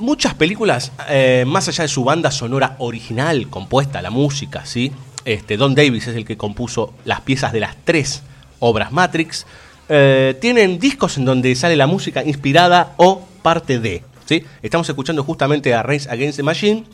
Muchas 0.00 0.34
películas, 0.34 0.92
eh, 1.08 1.44
más 1.46 1.68
allá 1.68 1.82
de 1.82 1.88
su 1.88 2.04
banda 2.04 2.30
sonora 2.30 2.76
original, 2.78 3.48
compuesta, 3.48 4.00
la 4.00 4.10
música, 4.10 4.64
¿sí? 4.64 4.92
Este, 5.24 5.56
Don 5.56 5.74
Davis 5.74 6.06
es 6.06 6.16
el 6.16 6.24
que 6.24 6.36
compuso 6.36 6.94
las 7.04 7.20
piezas 7.20 7.52
de 7.52 7.60
las 7.60 7.76
tres 7.84 8.22
obras 8.60 8.92
Matrix. 8.92 9.46
eh, 9.88 10.36
tienen 10.40 10.78
discos 10.78 11.16
en 11.16 11.24
donde 11.24 11.54
sale 11.54 11.76
la 11.76 11.86
música 11.86 12.22
inspirada 12.24 12.94
o 12.96 13.26
parte 13.42 13.78
de, 13.78 14.02
¿sí? 14.28 14.44
Estamos 14.62 14.86
escuchando 14.88 15.24
justamente 15.24 15.72
a 15.74 15.82
Race 15.82 16.08
Against 16.10 16.36
the 16.36 16.42
Machine, 16.42 16.84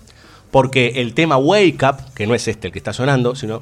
porque 0.53 0.93
el 0.97 1.15
tema 1.15 1.37
Wake 1.37 1.83
Up, 1.83 2.15
que 2.15 2.29
no 2.29 2.35
es 2.35 2.47
este 2.47 2.69
el 2.69 2.73
que 2.73 2.79
está 2.79 2.93
sonando, 2.93 3.35
sino 3.35 3.61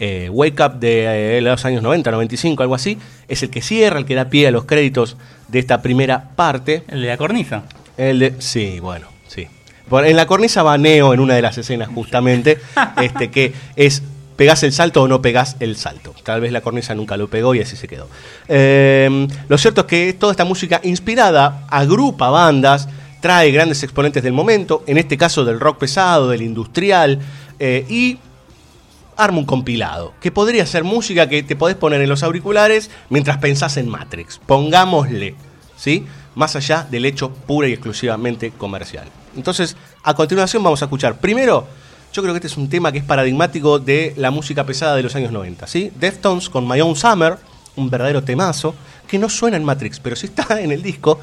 eh, 0.00 0.30
Wake 0.32 0.62
Up 0.64 0.80
de 0.80 1.36
eh, 1.36 1.40
los 1.42 1.64
años 1.66 1.82
90, 1.82 2.10
95, 2.10 2.62
algo 2.62 2.74
así, 2.74 2.98
es 3.28 3.42
el 3.42 3.50
que 3.50 3.60
cierra, 3.60 3.98
el 3.98 4.06
que 4.06 4.14
da 4.14 4.30
pie 4.30 4.48
a 4.48 4.50
los 4.50 4.64
créditos 4.64 5.18
de 5.48 5.58
esta 5.58 5.82
primera 5.82 6.30
parte. 6.34 6.84
El 6.88 7.02
de 7.02 7.08
la 7.08 7.18
cornisa. 7.18 7.64
El 7.98 8.18
de, 8.18 8.34
sí, 8.38 8.80
bueno, 8.80 9.08
sí. 9.28 9.46
En 9.90 10.16
la 10.16 10.26
cornisa 10.26 10.62
va 10.62 10.78
Neo 10.78 11.12
en 11.12 11.20
una 11.20 11.34
de 11.34 11.42
las 11.42 11.58
escenas 11.58 11.88
justamente, 11.88 12.58
este, 13.02 13.30
que 13.30 13.52
es 13.76 14.02
pegás 14.36 14.62
el 14.62 14.72
salto 14.72 15.02
o 15.02 15.08
no 15.08 15.22
pegás 15.22 15.56
el 15.60 15.76
salto. 15.76 16.14
Tal 16.22 16.40
vez 16.40 16.52
la 16.52 16.60
cornisa 16.60 16.94
nunca 16.94 17.16
lo 17.16 17.28
pegó 17.28 17.54
y 17.54 17.60
así 17.60 17.76
se 17.76 17.88
quedó. 17.88 18.08
Eh, 18.48 19.28
lo 19.48 19.58
cierto 19.58 19.82
es 19.82 19.86
que 19.86 20.12
toda 20.12 20.32
esta 20.32 20.44
música 20.44 20.80
inspirada 20.84 21.66
agrupa 21.70 22.30
bandas, 22.30 22.88
trae 23.20 23.50
grandes 23.52 23.82
exponentes 23.82 24.22
del 24.22 24.32
momento, 24.32 24.84
en 24.86 24.98
este 24.98 25.16
caso 25.16 25.44
del 25.44 25.58
rock 25.58 25.78
pesado, 25.78 26.28
del 26.28 26.42
industrial, 26.42 27.20
eh, 27.58 27.86
y 27.88 28.18
arma 29.16 29.38
un 29.38 29.44
compilado, 29.44 30.12
que 30.20 30.32
podría 30.32 30.66
ser 30.66 30.84
música 30.84 31.28
que 31.28 31.42
te 31.42 31.56
podés 31.56 31.76
poner 31.76 32.00
en 32.00 32.08
los 32.08 32.22
auriculares 32.22 32.90
mientras 33.08 33.38
pensás 33.38 33.76
en 33.76 33.88
Matrix. 33.88 34.40
Pongámosle, 34.44 35.36
¿sí? 35.76 36.04
Más 36.34 36.56
allá 36.56 36.86
del 36.90 37.04
hecho 37.04 37.30
pura 37.30 37.68
y 37.68 37.72
exclusivamente 37.72 38.50
comercial. 38.50 39.06
Entonces, 39.36 39.76
a 40.02 40.14
continuación 40.14 40.62
vamos 40.62 40.82
a 40.82 40.86
escuchar 40.86 41.18
primero, 41.18 41.66
yo 42.14 42.22
creo 42.22 42.32
que 42.32 42.38
este 42.38 42.46
es 42.46 42.56
un 42.56 42.68
tema 42.68 42.92
que 42.92 42.98
es 42.98 43.04
paradigmático 43.04 43.80
de 43.80 44.14
la 44.16 44.30
música 44.30 44.64
pesada 44.64 44.94
de 44.94 45.02
los 45.02 45.16
años 45.16 45.32
90, 45.32 45.66
¿sí? 45.66 45.90
Deftones 45.98 46.48
con 46.48 46.66
My 46.66 46.80
Own 46.80 46.94
Summer, 46.94 47.36
un 47.74 47.90
verdadero 47.90 48.22
temazo, 48.22 48.72
que 49.08 49.18
no 49.18 49.28
suena 49.28 49.56
en 49.56 49.64
Matrix, 49.64 49.98
pero 49.98 50.14
sí 50.14 50.26
está 50.26 50.60
en 50.60 50.70
el 50.70 50.80
disco. 50.80 51.18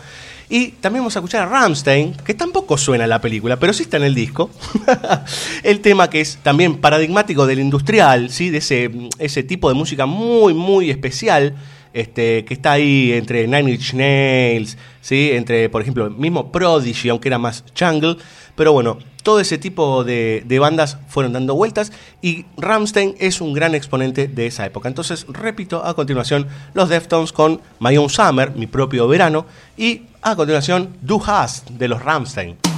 Y 0.49 0.71
también 0.71 1.03
vamos 1.03 1.15
a 1.15 1.19
escuchar 1.19 1.43
a 1.43 1.49
Ramstein, 1.49 2.13
que 2.25 2.33
tampoco 2.33 2.77
suena 2.77 3.05
en 3.05 3.09
la 3.09 3.21
película, 3.21 3.57
pero 3.57 3.71
sí 3.71 3.83
está 3.83 3.95
en 3.95 4.03
el 4.03 4.13
disco. 4.13 4.49
el 5.63 5.79
tema 5.79 6.09
que 6.09 6.19
es 6.19 6.39
también 6.43 6.75
paradigmático 6.75 7.47
del 7.47 7.61
industrial, 7.61 8.29
¿sí? 8.29 8.49
de 8.49 8.57
ese, 8.57 8.91
ese 9.17 9.43
tipo 9.43 9.69
de 9.69 9.75
música 9.75 10.05
muy, 10.05 10.53
muy 10.53 10.89
especial, 10.89 11.55
este, 11.93 12.43
que 12.43 12.53
está 12.53 12.73
ahí 12.73 13.13
entre 13.13 13.47
Nine 13.47 13.71
Inch 13.71 13.93
Nails, 13.93 14.77
¿sí? 14.99 15.29
entre, 15.31 15.69
por 15.69 15.81
ejemplo, 15.83 16.07
el 16.07 16.11
mismo 16.11 16.51
Prodigy, 16.51 17.07
aunque 17.07 17.29
era 17.29 17.37
más 17.37 17.63
jungle. 17.79 18.17
Pero 18.57 18.73
bueno, 18.73 18.97
todo 19.23 19.39
ese 19.39 19.57
tipo 19.57 20.03
de, 20.03 20.57
bandas 20.59 20.97
fueron 21.07 21.33
dando 21.33 21.55
vueltas 21.55 21.91
y 22.21 22.45
Ramstein 22.57 23.15
es 23.19 23.41
un 23.41 23.53
gran 23.53 23.75
exponente 23.75 24.27
de 24.27 24.47
esa 24.47 24.65
época. 24.65 24.87
Entonces, 24.87 25.25
repito, 25.29 25.83
a 25.85 25.93
continuación, 25.93 26.47
los 26.73 26.89
Deftones 26.89 27.31
con 27.31 27.61
My 27.79 27.97
Own 27.97 28.09
Summer, 28.09 28.51
mi 28.55 28.67
propio 28.67 29.07
verano, 29.07 29.45
y 29.77 30.03
a 30.21 30.35
continuación, 30.35 30.95
Du 31.01 31.21
Hast 31.25 31.69
de 31.71 31.87
los 31.87 32.01
Ramstein. 32.01 32.70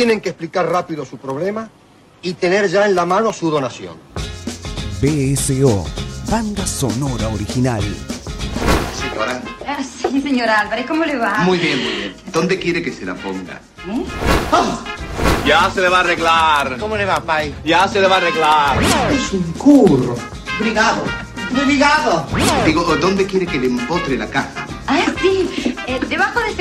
Tienen 0.00 0.22
que 0.22 0.30
explicar 0.30 0.66
rápido 0.66 1.04
su 1.04 1.18
problema 1.18 1.68
y 2.22 2.32
tener 2.32 2.70
ya 2.70 2.86
en 2.86 2.94
la 2.94 3.04
mano 3.04 3.34
su 3.34 3.50
donación. 3.50 3.98
BSO, 5.02 5.84
banda 6.30 6.66
sonora 6.66 7.28
original. 7.28 7.82
Señora, 8.98 9.42
Ah, 9.68 9.76
sí, 9.84 10.22
señor 10.22 10.48
Álvarez, 10.48 10.86
¿cómo 10.86 11.04
le 11.04 11.18
va? 11.18 11.40
muy 11.40 11.58
bien, 11.58 11.82
muy 11.84 11.92
bien. 11.92 12.14
¿Dónde 12.32 12.58
quiere 12.58 12.80
que 12.80 12.90
se 12.94 13.04
la 13.04 13.14
ponga? 13.14 13.60
¿Eh? 13.88 14.04
Ya 15.44 15.70
se 15.70 15.82
le 15.82 15.90
va 15.90 15.98
a 15.98 16.00
arreglar. 16.00 16.78
¿Cómo 16.78 16.96
le 16.96 17.04
va, 17.04 17.20
Pai? 17.20 17.54
Ya 17.62 17.86
se 17.86 18.00
le 18.00 18.06
va 18.08 18.14
a 18.14 18.18
arreglar. 18.20 18.82
Es 19.12 19.30
un 19.34 19.52
curro. 19.52 20.16
Brigado. 20.58 21.04
Brigado. 21.66 22.26
Digo, 22.64 22.84
¿dónde 22.96 23.26
quiere 23.26 23.44
que 23.46 23.58
le 23.58 23.66
empotre 23.66 24.16
la 24.16 24.28
caja? 24.30 24.66
Ah, 24.86 25.04
sí, 25.20 25.69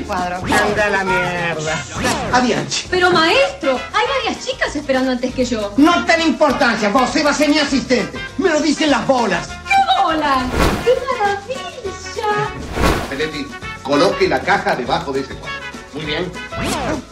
cuadro. 0.09 0.37
Anda 0.37 0.89
la 0.89 1.03
mierda. 1.03 1.85
Adiante. 2.33 2.75
Pero 2.89 3.11
maestro, 3.11 3.79
hay 3.93 4.05
varias 4.17 4.43
chicas 4.43 4.75
esperando 4.75 5.11
antes 5.11 5.33
que 5.35 5.45
yo. 5.45 5.71
No 5.77 6.03
ten 6.05 6.21
importancia, 6.21 6.89
vos 6.89 7.11
va 7.23 7.29
a 7.29 7.33
ser 7.33 7.49
mi 7.49 7.59
asistente. 7.59 8.17
Me 8.39 8.49
lo 8.49 8.59
dicen 8.59 8.89
las 8.89 9.05
bolas. 9.05 9.47
¡Qué 9.47 10.03
bola! 10.03 10.45
¡Qué 10.83 10.91
maravilla! 11.05 12.49
Peletti, 13.07 13.45
coloque 13.83 14.27
la 14.27 14.41
caja 14.41 14.75
debajo 14.75 15.11
de 15.13 15.19
ese 15.21 15.35
cuadro. 15.35 15.59
Muy 15.93 16.05
bien. 16.05 16.31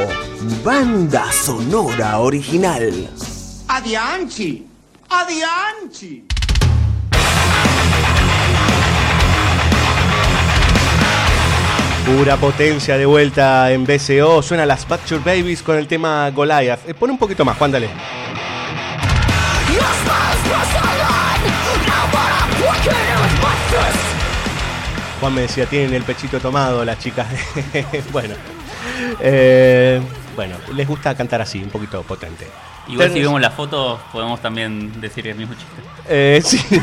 banda 0.63 1.31
sonora 1.31 2.19
original. 2.19 3.09
Adianchi. 3.67 4.67
Adianchi. 5.09 6.25
Pura 12.05 12.37
potencia 12.37 12.97
de 12.97 13.05
vuelta 13.05 13.71
en 13.71 13.85
BCO. 13.85 14.41
Suena 14.41 14.65
las 14.65 14.87
Butcher 14.87 15.19
Babies 15.19 15.61
con 15.61 15.75
el 15.77 15.87
tema 15.87 16.29
Goliath. 16.31 16.87
Eh, 16.89 16.93
pon 16.93 17.11
un 17.11 17.17
poquito 17.17 17.43
más, 17.45 17.57
Juan, 17.57 17.71
dale. 17.71 17.89
Juan 25.19 25.33
me 25.33 25.41
decía, 25.41 25.65
tienen 25.65 25.93
el 25.93 26.03
pechito 26.03 26.39
tomado 26.39 26.85
las 26.85 26.99
chicas. 26.99 27.27
bueno. 28.11 28.35
Eh, 29.19 29.99
bueno, 30.35 30.57
les 30.75 30.87
gusta 30.87 31.15
cantar 31.15 31.41
así, 31.41 31.61
un 31.63 31.69
poquito 31.69 32.03
potente. 32.03 32.47
Igual 32.87 33.11
si 33.11 33.21
vemos 33.21 33.41
la 33.41 33.51
foto, 33.51 33.99
podemos 34.11 34.39
también 34.41 35.01
decir 35.01 35.27
el 35.27 35.35
mismo 35.35 35.55
chiste. 35.55 35.81
Eh, 36.07 36.41
sí. 36.43 36.59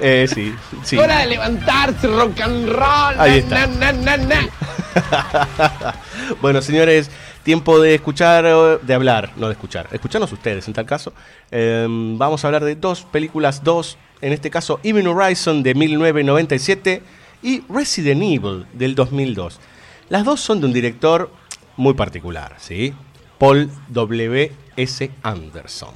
Eh, 0.00 0.28
sí, 0.32 0.54
sí. 0.84 0.96
Hora 0.96 1.20
de 1.20 1.26
levantarse, 1.26 2.06
rock 2.06 2.40
and 2.40 2.68
roll. 2.68 3.18
Ahí 3.18 3.42
na, 3.48 3.64
está. 3.64 3.66
na, 3.66 3.92
na, 3.92 4.16
na, 4.16 4.16
na. 4.16 5.94
bueno, 6.40 6.60
señores, 6.60 7.10
tiempo 7.48 7.80
de 7.80 7.94
escuchar, 7.94 8.44
de 8.82 8.92
hablar, 8.92 9.32
no 9.36 9.46
de 9.46 9.54
escuchar. 9.54 9.88
Escucharnos 9.90 10.30
ustedes 10.30 10.68
en 10.68 10.74
tal 10.74 10.84
caso. 10.84 11.14
Eh, 11.50 11.86
vamos 11.88 12.44
a 12.44 12.48
hablar 12.48 12.62
de 12.62 12.74
dos 12.74 13.04
películas, 13.04 13.64
dos, 13.64 13.96
en 14.20 14.34
este 14.34 14.50
caso 14.50 14.80
Even 14.82 15.06
Horizon 15.06 15.62
de 15.62 15.74
1997 15.74 17.02
y 17.42 17.62
Resident 17.70 18.22
Evil 18.22 18.66
del 18.74 18.94
2002. 18.94 19.60
Las 20.10 20.26
dos 20.26 20.42
son 20.42 20.60
de 20.60 20.66
un 20.66 20.74
director 20.74 21.32
muy 21.78 21.94
particular, 21.94 22.54
¿sí? 22.58 22.92
Paul 23.38 23.70
W. 23.88 24.52
S. 24.76 25.10
Anderson. 25.22 25.94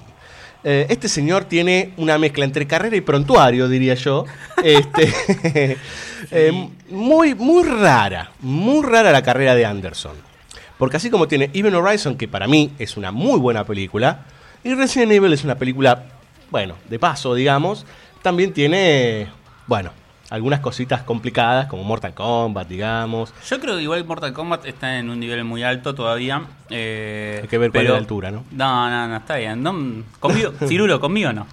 Eh, 0.64 0.86
este 0.88 1.06
señor 1.06 1.44
tiene 1.44 1.92
una 1.98 2.16
mezcla 2.16 2.46
entre 2.46 2.66
carrera 2.66 2.96
y 2.96 3.02
prontuario, 3.02 3.68
diría 3.68 3.92
yo. 3.92 4.24
Este, 4.64 5.76
eh, 6.30 6.68
muy, 6.88 7.34
muy 7.34 7.64
rara, 7.64 8.30
muy 8.40 8.82
rara 8.86 9.12
la 9.12 9.22
carrera 9.22 9.54
de 9.54 9.66
Anderson. 9.66 10.31
Porque 10.78 10.96
así 10.96 11.10
como 11.10 11.28
tiene 11.28 11.50
Even 11.52 11.74
Horizon, 11.74 12.16
que 12.16 12.28
para 12.28 12.46
mí 12.46 12.72
es 12.78 12.96
una 12.96 13.12
muy 13.12 13.38
buena 13.38 13.64
película, 13.64 14.26
y 14.64 14.74
Resident 14.74 15.12
Evil 15.12 15.32
es 15.32 15.44
una 15.44 15.56
película, 15.56 16.04
bueno, 16.50 16.76
de 16.88 16.98
paso, 16.98 17.34
digamos, 17.34 17.86
también 18.22 18.52
tiene, 18.52 19.28
bueno, 19.66 19.90
algunas 20.32 20.60
cositas 20.60 21.02
complicadas, 21.02 21.66
como 21.66 21.84
Mortal 21.84 22.14
Kombat, 22.14 22.66
digamos. 22.66 23.34
Yo 23.48 23.60
creo 23.60 23.76
que 23.76 23.82
igual 23.82 24.02
Mortal 24.06 24.32
Kombat 24.32 24.64
está 24.64 24.98
en 24.98 25.10
un 25.10 25.20
nivel 25.20 25.44
muy 25.44 25.62
alto 25.62 25.94
todavía. 25.94 26.42
eh, 26.70 27.40
Hay 27.42 27.48
que 27.48 27.58
ver 27.58 27.70
cuál 27.70 27.84
es 27.84 27.90
la 27.92 27.98
altura, 27.98 28.30
¿no? 28.30 28.42
No, 28.50 28.88
no, 28.88 29.08
no, 29.08 29.16
está 29.18 29.36
bien. 29.36 29.62
No, 29.62 29.72
conmigo, 30.20 30.52
Cirulo, 30.66 31.00
conmigo 31.00 31.34
no. 31.34 31.46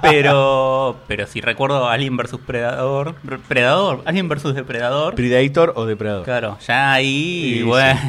Pero, 0.00 0.96
pero 1.06 1.26
si 1.26 1.40
recuerdo 1.42 1.88
Alien 1.88 2.16
vs 2.16 2.38
Predador, 2.46 3.14
Predador, 3.46 4.02
Alien 4.06 4.28
vs 4.28 4.54
Depredador. 4.54 5.14
Predator 5.14 5.72
o 5.76 5.84
Depredador. 5.84 6.24
Claro, 6.24 6.56
ya 6.66 6.92
ahí, 6.92 7.62
bueno. 7.62 8.00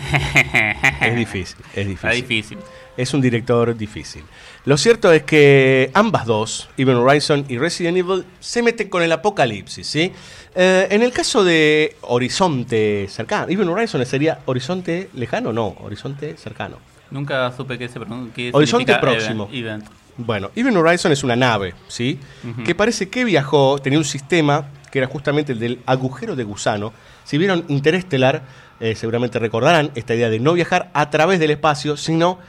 Es 1.02 1.16
difícil, 1.16 1.58
es 1.76 1.88
difícil. 1.88 1.94
Está 1.96 2.12
difícil. 2.12 2.58
Es 3.00 3.14
un 3.14 3.22
director 3.22 3.78
difícil. 3.78 4.24
Lo 4.66 4.76
cierto 4.76 5.14
es 5.14 5.24
que 5.24 5.90
ambas 5.94 6.26
dos, 6.26 6.68
Even 6.76 6.98
Horizon 6.98 7.46
y 7.48 7.58
Resident 7.58 7.98
Evil, 7.98 8.26
se 8.42 8.62
meten 8.62 8.90
con 8.90 9.02
el 9.02 9.10
apocalipsis, 9.14 9.88
¿sí? 9.88 10.12
Eh, 10.54 10.86
en 10.92 11.02
el 11.02 11.14
caso 11.14 11.46
de 11.46 11.96
Horizonte 12.02 13.08
cercano, 13.10 13.48
Even 13.50 13.70
Horizon 13.70 14.06
sería 14.06 14.40
Horizonte 14.46 15.10
lejano, 15.14 15.54
no, 15.54 15.78
Horizonte 15.80 16.36
cercano. 16.36 16.78
Nunca 17.10 17.50
supe 17.54 17.78
qué 17.78 17.88
se 17.88 18.02
qué 18.36 18.50
Horizonte 18.52 18.94
próximo. 18.96 19.48
event-. 19.54 19.86
Bueno, 20.18 20.52
Even 20.58 20.76
Horizon 20.76 21.14
es 21.14 21.24
una 21.24 21.38
nave, 21.38 21.76
¿sí? 21.88 22.20
Que 22.66 22.76
parece 22.76 23.08
que 23.08 23.24
viajó, 23.24 23.80
tenía 23.80 23.98
un 23.98 24.04
sistema 24.04 24.66
que 24.92 25.00
era 25.00 25.08
justamente 25.08 25.54
el 25.54 25.60
del 25.60 25.80
agujero 25.86 26.36
de 26.36 26.44
gusano. 26.44 26.92
Si 27.24 27.38
vieron 27.38 27.64
Interestelar, 27.70 28.42
eh, 28.82 28.96
seguramente 28.96 29.40
recordarán 29.40 29.92
esta 29.96 30.16
idea 30.16 30.30
de 30.30 30.42
no 30.42 30.52
viajar 30.52 30.90
a 30.94 31.10
través 31.10 31.40
del 31.40 31.52
espacio, 31.52 31.96
sino 31.96 32.40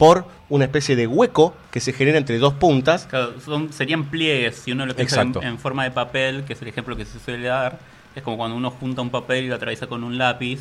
por 0.00 0.24
una 0.48 0.64
especie 0.64 0.96
de 0.96 1.06
hueco 1.06 1.52
que 1.70 1.78
se 1.78 1.92
genera 1.92 2.16
entre 2.16 2.38
dos 2.38 2.54
puntas. 2.54 3.04
Claro, 3.04 3.34
son- 3.44 3.70
serían 3.70 4.06
pliegues, 4.06 4.56
si 4.56 4.72
uno 4.72 4.86
lo 4.86 4.96
piensa 4.96 5.20
en, 5.20 5.58
forma 5.58 5.84
de 5.84 5.90
papel, 5.90 6.44
que 6.44 6.54
es 6.54 6.62
el 6.62 6.68
ejemplo 6.68 6.96
que 6.96 7.04
se 7.04 7.18
suele 7.20 7.46
dar, 7.48 7.78
es 8.16 8.22
como 8.22 8.38
cuando 8.38 8.56
uno 8.56 8.70
junta 8.70 9.02
un 9.02 9.10
papel 9.10 9.44
y 9.44 9.48
lo 9.48 9.56
atraviesa 9.56 9.88
con 9.88 10.02
un 10.02 10.16
lápiz. 10.16 10.60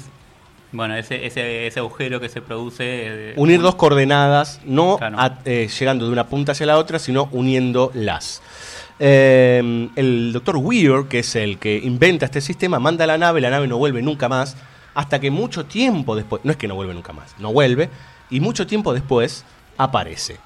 Bueno, 0.73 0.93
ese, 0.97 1.25
ese, 1.25 1.67
ese 1.67 1.79
agujero 1.79 2.19
que 2.19 2.27
se 2.27 2.41
produce... 2.41 2.83
eh, 2.85 3.33
Unir 3.37 3.61
dos 3.61 3.75
coordenadas, 3.75 4.59
no 4.65 4.97
Claro. 4.97 5.17
a- 5.17 5.39
eh, 5.45 5.69
llegando 5.79 6.05
de 6.05 6.11
una 6.11 6.27
punta 6.27 6.51
hacia 6.51 6.65
la 6.65 6.77
otra, 6.77 6.99
sino 6.99 7.29
uniéndolas. 7.31 8.41
Eh, 8.99 9.89
el 9.95 10.33
doctor 10.33 10.57
Weir, 10.57 11.05
que 11.09 11.19
es 11.19 11.33
el 11.37 11.59
que 11.59 11.77
inventa 11.77 12.25
este 12.25 12.41
sistema, 12.41 12.77
manda 12.79 13.05
a 13.05 13.07
la 13.07 13.17
nave, 13.17 13.39
la 13.39 13.49
nave 13.49 13.69
no 13.69 13.77
vuelve 13.77 14.01
nunca 14.01 14.27
más, 14.27 14.57
hasta 14.95 15.19
que 15.21 15.31
mucho 15.31 15.65
tiempo 15.65 16.17
después, 16.17 16.43
no 16.43 16.51
es 16.51 16.57
que 16.57 16.67
no 16.67 16.75
vuelve 16.75 16.93
nunca 16.93 17.13
más, 17.13 17.33
no 17.39 17.53
vuelve, 17.53 17.89
y 18.29 18.39
mucho 18.39 18.65
tiempo 18.67 18.93
después 18.93 19.43
aparece. 19.77 20.37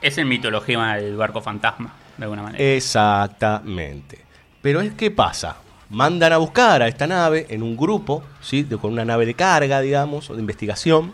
Es 0.00 0.18
el 0.18 0.26
mitología 0.26 0.94
del 0.94 1.16
barco 1.16 1.40
fantasma, 1.40 1.92
de 2.16 2.24
alguna 2.24 2.42
manera. 2.42 2.62
Exactamente. 2.64 4.18
Pero 4.62 4.80
es 4.80 4.92
que 4.92 5.10
pasa, 5.10 5.56
mandan 5.90 6.32
a 6.32 6.38
buscar 6.38 6.82
a 6.82 6.88
esta 6.88 7.06
nave 7.06 7.46
en 7.50 7.62
un 7.62 7.76
grupo, 7.76 8.22
¿sí? 8.40 8.62
De- 8.62 8.76
con 8.78 8.92
una 8.92 9.04
nave 9.04 9.26
de 9.26 9.34
carga, 9.34 9.80
digamos, 9.80 10.30
o 10.30 10.34
de 10.34 10.40
investigación, 10.40 11.12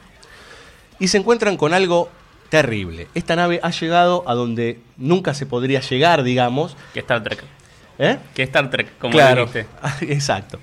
y 0.98 1.08
se 1.08 1.18
encuentran 1.18 1.56
con 1.56 1.74
algo 1.74 2.08
terrible. 2.48 3.08
Esta 3.14 3.36
nave 3.36 3.60
ha 3.62 3.70
llegado 3.70 4.24
a 4.26 4.34
donde 4.34 4.80
nunca 4.96 5.34
se 5.34 5.46
podría 5.46 5.80
llegar, 5.80 6.22
digamos. 6.22 6.76
Que 6.94 7.00
Star 7.00 7.22
Trek. 7.22 7.42
¿Eh? 7.98 8.18
Que 8.34 8.42
Star 8.44 8.70
Trek, 8.70 8.98
como 8.98 9.12
claro, 9.12 9.46
dijiste. 9.46 9.66
exacto. 10.12 10.58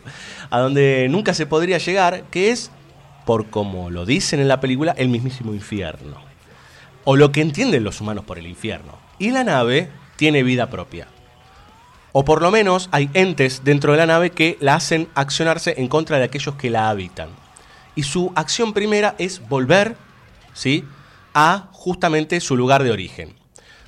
A 0.49 0.59
donde 0.59 1.07
nunca 1.09 1.33
se 1.33 1.45
podría 1.45 1.77
llegar, 1.77 2.23
que 2.31 2.51
es, 2.51 2.71
por 3.25 3.49
como 3.49 3.89
lo 3.89 4.05
dicen 4.05 4.39
en 4.39 4.47
la 4.47 4.59
película, 4.59 4.93
el 4.97 5.09
mismísimo 5.09 5.53
infierno. 5.53 6.17
O 7.03 7.15
lo 7.15 7.31
que 7.31 7.41
entienden 7.41 7.83
los 7.83 8.01
humanos 8.01 8.25
por 8.25 8.39
el 8.39 8.47
infierno. 8.47 8.97
Y 9.19 9.31
la 9.31 9.43
nave 9.43 9.89
tiene 10.15 10.43
vida 10.43 10.69
propia. 10.69 11.07
O 12.11 12.23
por 12.23 12.41
lo 12.41 12.51
menos 12.51 12.89
hay 12.91 13.09
entes 13.13 13.63
dentro 13.63 13.91
de 13.91 13.97
la 13.97 14.05
nave 14.05 14.29
que 14.29 14.57
la 14.59 14.75
hacen 14.75 15.07
accionarse 15.15 15.75
en 15.77 15.87
contra 15.87 16.17
de 16.17 16.25
aquellos 16.25 16.55
que 16.55 16.69
la 16.69 16.89
habitan. 16.89 17.29
Y 17.95 18.03
su 18.03 18.31
acción 18.35 18.73
primera 18.73 19.15
es 19.17 19.47
volver, 19.49 19.95
¿sí? 20.53 20.85
A 21.33 21.69
justamente 21.71 22.39
su 22.39 22.55
lugar 22.55 22.83
de 22.83 22.91
origen. 22.91 23.35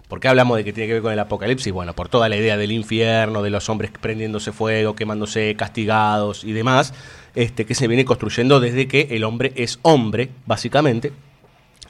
¿Por 0.07 0.19
qué 0.19 0.27
hablamos 0.27 0.57
de 0.57 0.63
que 0.63 0.73
tiene 0.73 0.87
que 0.87 0.93
ver 0.93 1.01
con 1.01 1.13
el 1.13 1.19
apocalipsis? 1.19 1.73
Bueno, 1.73 1.93
por 1.93 2.09
toda 2.09 2.29
la 2.29 2.35
idea 2.35 2.57
del 2.57 2.71
infierno, 2.71 3.41
de 3.41 3.49
los 3.49 3.69
hombres 3.69 3.91
prendiéndose 3.91 4.51
fuego, 4.51 4.95
quemándose, 4.95 5.55
castigados 5.55 6.43
y 6.43 6.51
demás, 6.51 6.93
este, 7.35 7.65
que 7.65 7.75
se 7.75 7.87
viene 7.87 8.05
construyendo 8.05 8.59
desde 8.59 8.87
que 8.87 9.07
el 9.11 9.23
hombre 9.23 9.51
es 9.55 9.79
hombre, 9.83 10.29
básicamente. 10.45 11.11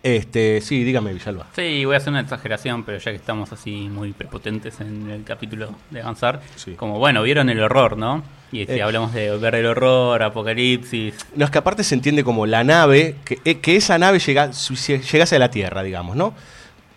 Este, 0.04 0.62
sí, 0.62 0.84
dígame, 0.84 1.14
Villalba. 1.14 1.48
Sí, 1.56 1.84
voy 1.84 1.96
a 1.96 1.98
hacer 1.98 2.10
una 2.12 2.20
exageración, 2.22 2.84
pero 2.84 3.00
ya 3.00 3.10
que 3.10 3.18
estamos 3.18 3.52
así 3.52 3.90
muy 3.90 4.12
prepotentes 4.14 4.80
en 4.80 5.10
el 5.10 5.24
capítulo 5.24 5.74
de 5.90 6.02
avanzar, 6.02 6.42
como 6.78 7.00
bueno, 7.00 7.24
vieron 7.24 7.50
el 7.50 7.60
horror, 7.60 7.98
¿no? 7.98 8.24
Y 8.52 8.66
si 8.68 8.74
Eh. 8.74 8.84
hablamos 8.84 9.14
de 9.16 9.36
ver 9.38 9.56
el 9.56 9.66
horror, 9.66 10.22
apocalipsis, 10.22 11.16
No, 11.36 11.46
es 11.46 11.50
que 11.52 11.58
aparte 11.58 11.84
se 11.84 11.96
entiende 11.96 12.24
como 12.24 12.46
la 12.46 12.64
nave, 12.64 13.16
que, 13.26 13.40
eh, 13.46 13.56
que 13.58 13.78
esa 13.78 13.98
nave 13.98 14.20
llega, 14.20 14.52
llegase 14.52 15.36
a 15.38 15.40
la 15.40 15.50
Tierra, 15.50 15.82
digamos, 15.82 16.16
¿no? 16.16 16.36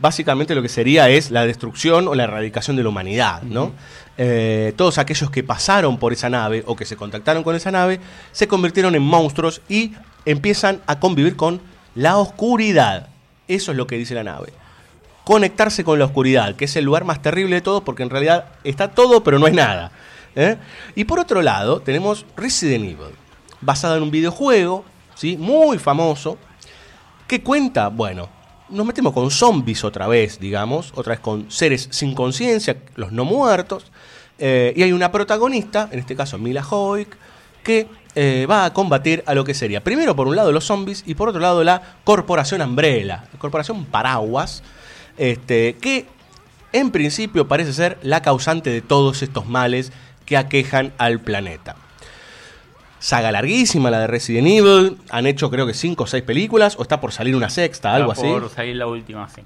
Básicamente 0.01 0.55
lo 0.55 0.61
que 0.61 0.68
sería 0.68 1.09
es 1.09 1.30
la 1.30 1.46
destrucción 1.46 2.09
o 2.09 2.14
la 2.14 2.24
erradicación 2.24 2.76
de 2.76 2.82
la 2.82 2.90
humanidad, 2.90 3.40
¿no? 3.42 3.72
Eh, 4.20 4.72
todos 4.74 4.98
aquellos 4.98 5.30
que 5.30 5.44
pasaron 5.44 5.96
por 5.96 6.12
esa 6.12 6.28
nave 6.28 6.64
o 6.66 6.74
que 6.74 6.84
se 6.84 6.96
contactaron 6.96 7.44
con 7.44 7.54
esa 7.54 7.70
nave 7.70 8.00
se 8.32 8.48
convirtieron 8.48 8.96
en 8.96 9.02
monstruos 9.02 9.62
y 9.68 9.92
empiezan 10.24 10.80
a 10.88 10.98
convivir 10.98 11.36
con 11.36 11.60
la 11.94 12.18
oscuridad. 12.18 13.10
Eso 13.46 13.70
es 13.70 13.76
lo 13.76 13.86
que 13.86 13.96
dice 13.96 14.16
la 14.16 14.24
nave. 14.24 14.52
Conectarse 15.22 15.84
con 15.84 16.00
la 16.00 16.06
oscuridad, 16.06 16.56
que 16.56 16.64
es 16.64 16.74
el 16.74 16.84
lugar 16.84 17.04
más 17.04 17.22
terrible 17.22 17.54
de 17.54 17.60
todos 17.60 17.84
porque 17.84 18.02
en 18.02 18.10
realidad 18.10 18.46
está 18.64 18.88
todo 18.88 19.22
pero 19.22 19.38
no 19.38 19.46
es 19.46 19.54
nada. 19.54 19.92
¿eh? 20.34 20.56
Y 20.96 21.04
por 21.04 21.20
otro 21.20 21.40
lado 21.40 21.80
tenemos 21.80 22.26
Resident 22.36 22.86
Evil, 22.86 23.14
basado 23.60 23.96
en 23.96 24.02
un 24.02 24.10
videojuego, 24.10 24.84
¿sí? 25.14 25.36
muy 25.36 25.78
famoso, 25.78 26.38
que 27.28 27.40
cuenta, 27.40 27.86
bueno, 27.86 28.28
nos 28.70 28.86
metemos 28.86 29.12
con 29.12 29.30
zombies 29.30 29.84
otra 29.84 30.06
vez, 30.06 30.38
digamos, 30.38 30.92
otra 30.94 31.12
vez 31.12 31.20
con 31.20 31.50
seres 31.50 31.88
sin 31.90 32.14
conciencia, 32.14 32.76
los 32.96 33.12
no 33.12 33.24
muertos, 33.24 33.86
eh, 34.38 34.72
y 34.76 34.82
hay 34.82 34.92
una 34.92 35.10
protagonista, 35.10 35.88
en 35.90 35.98
este 35.98 36.14
caso 36.14 36.38
Mila 36.38 36.62
Joik, 36.62 37.16
que 37.62 37.88
eh, 38.14 38.46
va 38.48 38.64
a 38.64 38.72
combatir 38.72 39.22
a 39.26 39.34
lo 39.34 39.44
que 39.44 39.54
sería, 39.54 39.82
primero 39.82 40.14
por 40.14 40.26
un 40.26 40.36
lado 40.36 40.52
los 40.52 40.64
zombies 40.64 41.04
y 41.06 41.14
por 41.14 41.28
otro 41.28 41.40
lado 41.40 41.64
la 41.64 41.96
Corporación 42.04 42.62
Umbrella, 42.62 43.24
la 43.32 43.38
Corporación 43.38 43.84
Paraguas, 43.84 44.62
este, 45.16 45.76
que 45.80 46.06
en 46.72 46.90
principio 46.90 47.48
parece 47.48 47.72
ser 47.72 47.98
la 48.02 48.22
causante 48.22 48.70
de 48.70 48.80
todos 48.80 49.22
estos 49.22 49.46
males 49.46 49.92
que 50.24 50.36
aquejan 50.36 50.92
al 50.98 51.20
planeta. 51.20 51.76
Saga 52.99 53.30
larguísima 53.32 53.90
la 53.90 54.01
de 54.01 54.07
Resident 54.07 54.46
Evil. 54.46 54.99
Han 55.11 55.26
hecho 55.26 55.51
creo 55.51 55.66
que 55.66 55.74
5 55.74 56.03
o 56.03 56.07
6 56.07 56.22
películas. 56.24 56.76
O 56.78 56.82
está 56.82 57.01
por 57.01 57.12
salir 57.12 57.36
una 57.36 57.51
sexta, 57.51 57.94
algo 57.94 58.12
así. 58.12 58.22
por 58.22 58.51
salir 58.51 58.76
la 58.76 58.86
última, 58.86 59.28
sí. 59.28 59.42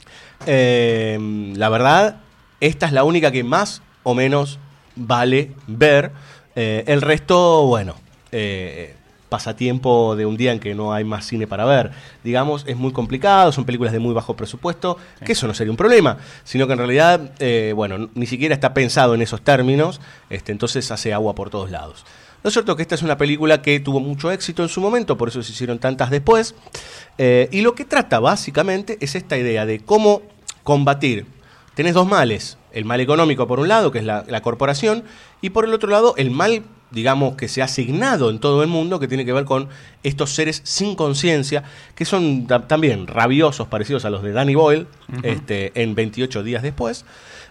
Eh, 0.46 1.52
la 1.56 1.68
verdad, 1.68 2.16
esta 2.60 2.86
es 2.86 2.92
la 2.92 3.04
única 3.04 3.30
que 3.30 3.44
más 3.44 3.82
o 4.02 4.14
menos 4.14 4.58
vale 4.96 5.52
ver. 5.66 6.12
Eh, 6.54 6.84
el 6.86 7.00
resto, 7.00 7.66
bueno, 7.66 7.94
eh, 8.30 8.94
pasatiempo 9.32 10.14
de 10.14 10.26
un 10.26 10.36
día 10.36 10.52
en 10.52 10.60
que 10.60 10.74
no 10.74 10.92
hay 10.92 11.04
más 11.04 11.26
cine 11.26 11.46
para 11.46 11.64
ver. 11.64 11.90
Digamos, 12.22 12.64
es 12.66 12.76
muy 12.76 12.92
complicado, 12.92 13.50
son 13.50 13.64
películas 13.64 13.94
de 13.94 13.98
muy 13.98 14.12
bajo 14.12 14.36
presupuesto, 14.36 14.98
que 15.24 15.32
eso 15.32 15.46
no 15.46 15.54
sería 15.54 15.70
un 15.70 15.78
problema, 15.78 16.18
sino 16.44 16.66
que 16.66 16.74
en 16.74 16.78
realidad, 16.78 17.30
eh, 17.38 17.72
bueno, 17.74 18.10
ni 18.14 18.26
siquiera 18.26 18.54
está 18.54 18.74
pensado 18.74 19.14
en 19.14 19.22
esos 19.22 19.40
términos, 19.40 20.02
este, 20.28 20.52
entonces 20.52 20.90
hace 20.90 21.14
agua 21.14 21.34
por 21.34 21.48
todos 21.48 21.70
lados. 21.70 22.04
Lo 22.42 22.50
cierto 22.50 22.72
es 22.72 22.76
que 22.76 22.82
esta 22.82 22.94
es 22.96 23.02
una 23.02 23.16
película 23.16 23.62
que 23.62 23.78
tuvo 23.80 24.00
mucho 24.00 24.30
éxito 24.30 24.62
en 24.62 24.68
su 24.68 24.80
momento, 24.80 25.16
por 25.16 25.28
eso 25.28 25.42
se 25.42 25.52
hicieron 25.52 25.78
tantas 25.78 26.10
después. 26.10 26.54
Eh, 27.18 27.48
y 27.52 27.60
lo 27.60 27.74
que 27.74 27.84
trata 27.84 28.18
básicamente 28.18 28.98
es 29.00 29.14
esta 29.14 29.38
idea 29.38 29.64
de 29.66 29.80
cómo 29.80 30.22
combatir. 30.64 31.26
Tenés 31.74 31.94
dos 31.94 32.06
males, 32.08 32.58
el 32.72 32.84
mal 32.84 33.00
económico 33.00 33.46
por 33.46 33.60
un 33.60 33.68
lado, 33.68 33.90
que 33.92 33.98
es 34.00 34.04
la, 34.04 34.24
la 34.28 34.42
corporación, 34.42 35.04
y 35.40 35.50
por 35.50 35.64
el 35.64 35.72
otro 35.72 35.88
lado 35.90 36.14
el 36.18 36.30
mal, 36.30 36.62
digamos, 36.90 37.36
que 37.36 37.48
se 37.48 37.62
ha 37.62 37.66
asignado 37.66 38.28
en 38.28 38.40
todo 38.40 38.62
el 38.62 38.68
mundo, 38.68 38.98
que 39.00 39.08
tiene 39.08 39.24
que 39.24 39.32
ver 39.32 39.44
con 39.46 39.68
estos 40.02 40.34
seres 40.34 40.60
sin 40.64 40.94
conciencia, 40.96 41.62
que 41.94 42.04
son 42.04 42.46
ta- 42.46 42.66
también 42.68 43.06
rabiosos, 43.06 43.68
parecidos 43.68 44.04
a 44.04 44.10
los 44.10 44.22
de 44.22 44.32
Danny 44.32 44.54
Boyle, 44.54 44.86
este, 45.22 45.72
en 45.80 45.94
28 45.94 46.42
días 46.42 46.62
después. 46.62 47.04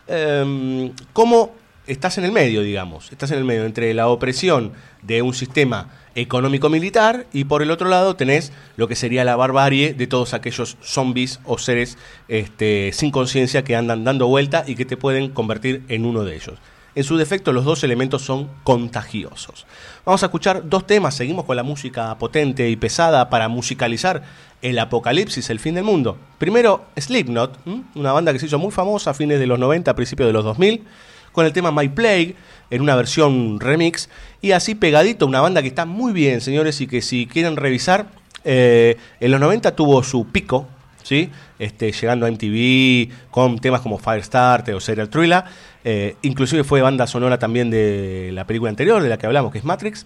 Em, 0.07 0.91
¿Cómo 1.13 1.53
estás 1.87 2.17
en 2.17 2.25
el 2.25 2.31
medio, 2.31 2.61
digamos? 2.61 3.11
Estás 3.11 3.31
en 3.31 3.39
el 3.39 3.45
medio 3.45 3.65
entre 3.65 3.93
la 3.93 4.07
opresión 4.07 4.73
de 5.01 5.21
un 5.21 5.33
sistema 5.33 5.89
económico-militar 6.15 7.25
y 7.31 7.45
por 7.45 7.61
el 7.61 7.71
otro 7.71 7.89
lado 7.89 8.15
tenés 8.15 8.51
lo 8.75 8.87
que 8.87 8.95
sería 8.95 9.23
la 9.23 9.35
barbarie 9.35 9.93
de 9.93 10.07
todos 10.07 10.33
aquellos 10.33 10.77
zombies 10.81 11.39
o 11.45 11.57
seres 11.57 11.97
este, 12.27 12.91
sin 12.93 13.11
conciencia 13.11 13.63
que 13.63 13.75
andan 13.75 14.03
dando 14.03 14.27
vuelta 14.27 14.63
y 14.67 14.75
que 14.75 14.85
te 14.85 14.97
pueden 14.97 15.29
convertir 15.29 15.83
en 15.87 16.05
uno 16.05 16.23
de 16.23 16.35
ellos. 16.35 16.59
En 16.93 17.05
su 17.05 17.15
defecto, 17.15 17.53
los 17.53 17.63
dos 17.63 17.85
elementos 17.85 18.21
son 18.21 18.49
contagiosos. 18.63 19.65
Vamos 20.05 20.23
a 20.23 20.25
escuchar 20.25 20.67
dos 20.67 20.85
temas, 20.85 21.15
seguimos 21.15 21.45
con 21.45 21.55
la 21.55 21.63
música 21.63 22.17
potente 22.17 22.69
y 22.69 22.75
pesada 22.75 23.29
para 23.29 23.47
musicalizar 23.47 24.23
el 24.61 24.77
apocalipsis, 24.77 25.49
el 25.49 25.61
fin 25.61 25.75
del 25.75 25.85
mundo. 25.85 26.17
Primero, 26.37 26.85
Slipknot, 26.97 27.59
una 27.95 28.11
banda 28.11 28.33
que 28.33 28.39
se 28.39 28.47
hizo 28.47 28.59
muy 28.59 28.71
famosa 28.71 29.11
a 29.11 29.13
fines 29.13 29.39
de 29.39 29.47
los 29.47 29.57
90, 29.57 29.89
a 29.89 29.95
principios 29.95 30.27
de 30.27 30.33
los 30.33 30.43
2000, 30.43 30.83
con 31.31 31.45
el 31.45 31.53
tema 31.53 31.71
My 31.71 31.89
Plague, 31.89 32.35
en 32.69 32.81
una 32.81 32.95
versión 32.95 33.59
remix, 33.59 34.09
y 34.41 34.51
así 34.51 34.75
pegadito, 34.75 35.25
una 35.25 35.41
banda 35.41 35.61
que 35.61 35.67
está 35.67 35.85
muy 35.85 36.13
bien, 36.13 36.41
señores, 36.41 36.79
y 36.81 36.87
que 36.87 37.01
si 37.01 37.27
quieren 37.27 37.57
revisar, 37.57 38.07
eh, 38.43 38.97
en 39.19 39.31
los 39.31 39.39
90 39.39 39.75
tuvo 39.75 40.01
su 40.03 40.27
pico, 40.27 40.67
¿sí? 41.03 41.29
Este, 41.59 41.91
llegando 41.91 42.25
a 42.25 42.31
MTV 42.31 43.29
con 43.29 43.59
temas 43.59 43.81
como 43.81 43.97
Firestarter 43.97 44.73
o 44.73 44.79
Serial 44.79 45.09
Thriller. 45.09 45.43
Eh, 45.83 46.15
inclusive 46.21 46.63
fue 46.63 46.81
banda 46.81 47.07
sonora 47.07 47.37
también 47.39 47.69
de 47.69 48.31
la 48.33 48.45
película 48.45 48.69
anterior 48.69 49.01
de 49.01 49.09
la 49.09 49.17
que 49.17 49.25
hablamos, 49.25 49.51
que 49.51 49.59
es 49.59 49.65
Matrix. 49.65 50.05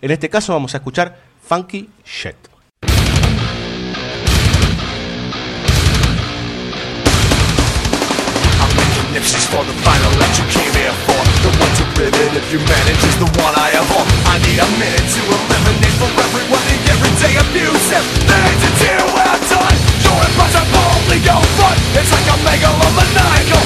En 0.00 0.10
este 0.10 0.28
caso 0.28 0.52
vamos 0.52 0.74
a 0.74 0.78
escuchar 0.78 1.18
Funky 1.42 1.88
Shit. 2.04 2.36
To 11.96 12.04
if 12.04 12.52
you 12.52 12.60
manage 12.60 13.04
is 13.08 13.16
the 13.16 13.24
one 13.40 13.56
I 13.56 13.72
abhor 13.72 14.04
I 14.28 14.36
need 14.44 14.60
a 14.60 14.68
minute 14.76 15.08
to 15.16 15.20
eliminate 15.32 15.96
for 15.96 16.04
everyone 16.12 16.60
the 16.68 16.76
everyday 16.92 17.40
abusive. 17.40 18.04
Things 18.28 18.64
do 18.84 18.92
when 19.16 19.24
I'm 19.24 19.40
done 19.48 19.76
Your 20.04 20.20
impression 20.20 20.66
boldly 20.76 21.24
go 21.24 21.40
front 21.56 21.80
It's 21.96 22.12
like 22.12 22.28
a 22.28 22.36
megalomaniacal 22.44 23.65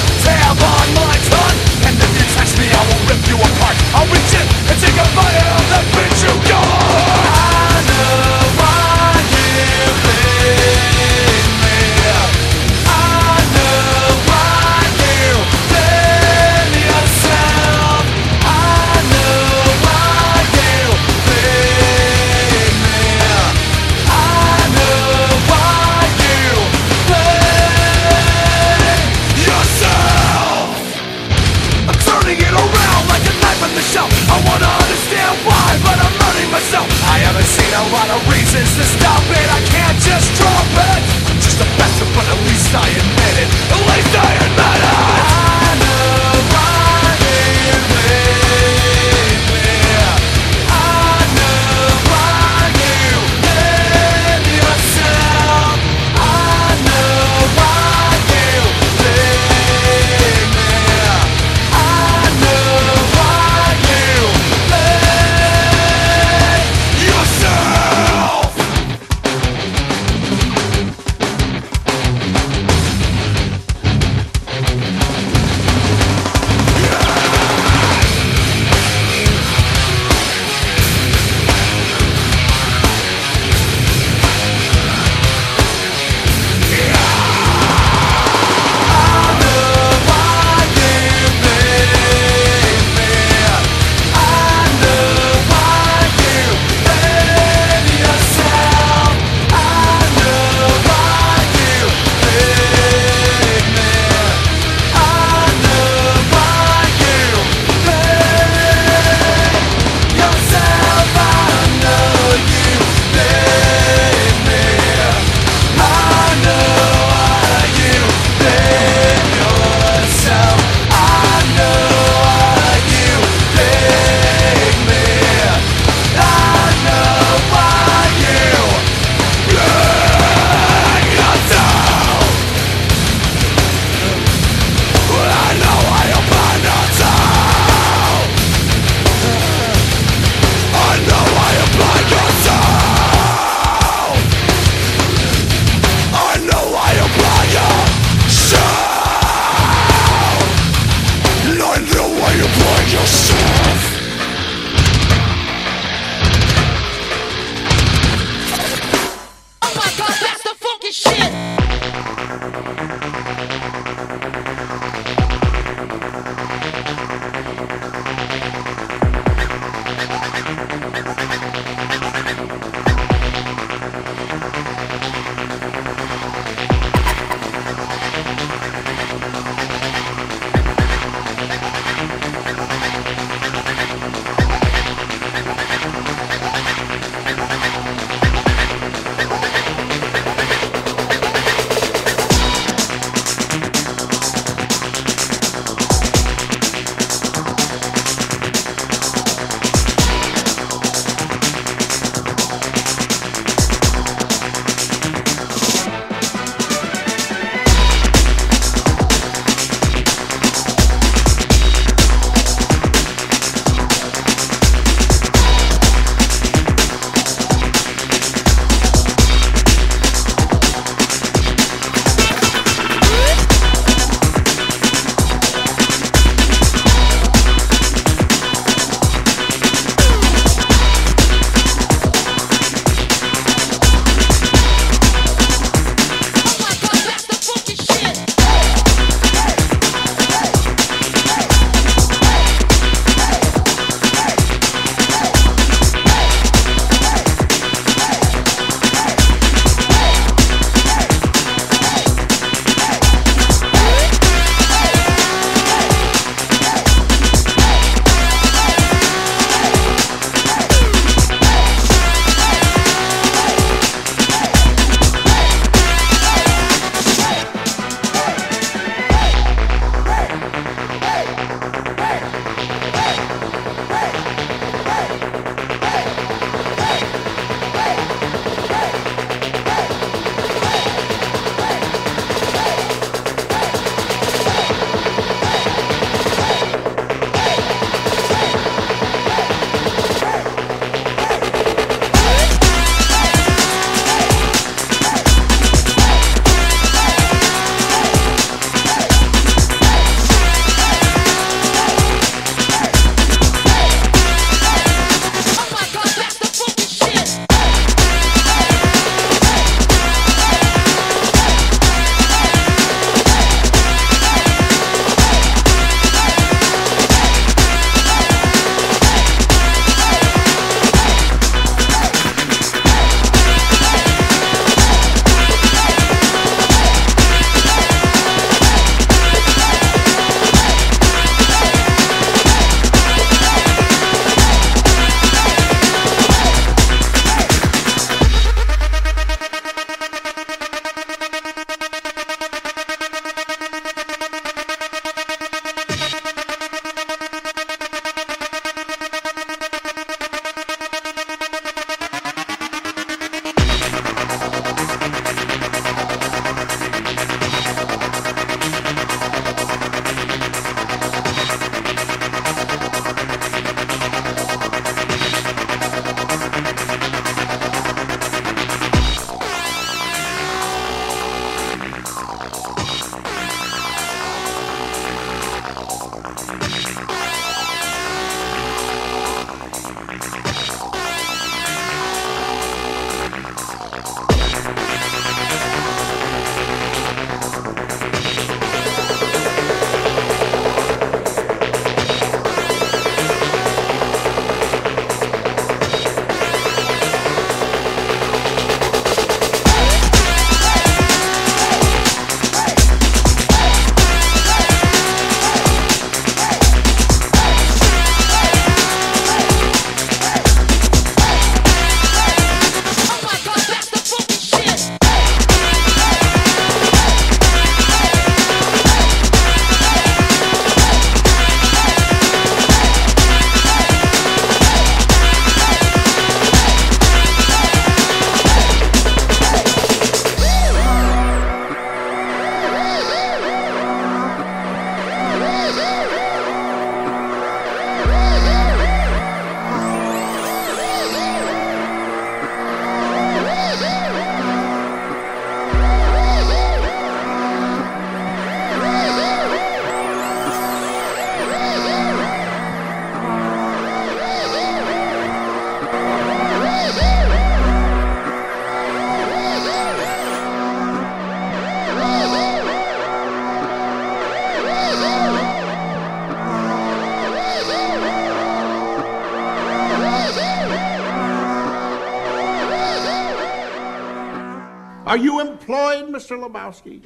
Lebowski? 476.61 477.01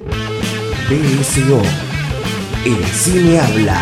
BSO. 0.88 1.62
El 2.66 2.84
cine 2.92 3.38
habla. 3.38 3.80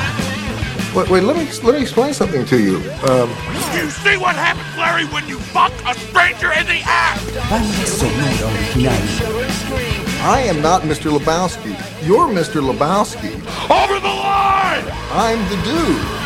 Wait, 0.95 1.11
wait, 1.11 1.23
let 1.25 1.37
me 1.37 1.49
let 1.65 1.75
me 1.75 1.83
explain 1.83 2.15
something 2.15 2.45
to 2.47 2.59
you. 2.63 2.77
Um, 3.09 3.29
You 3.75 3.91
see 3.91 4.17
what 4.17 4.37
happens, 4.37 4.77
Larry, 4.79 5.05
when 5.07 5.27
you 5.29 5.39
fuck 5.39 5.73
a 5.85 5.95
stranger 5.99 6.53
in 6.53 6.67
the 6.67 6.81
ass? 6.85 7.21
Banda 7.51 7.87
sonora 7.87 8.55
original. 8.55 8.93
I 10.23 10.43
am 10.49 10.63
not 10.63 10.83
Mr. 10.83 11.11
Lebowski. 11.11 11.75
You're 12.07 12.29
Mr. 12.29 12.63
Lebowski. 12.63 13.35
Over 13.69 13.99
the 13.99 14.15
line! 14.15 14.85
I'm 15.11 15.41
the 15.51 15.57
dude. 15.65 16.25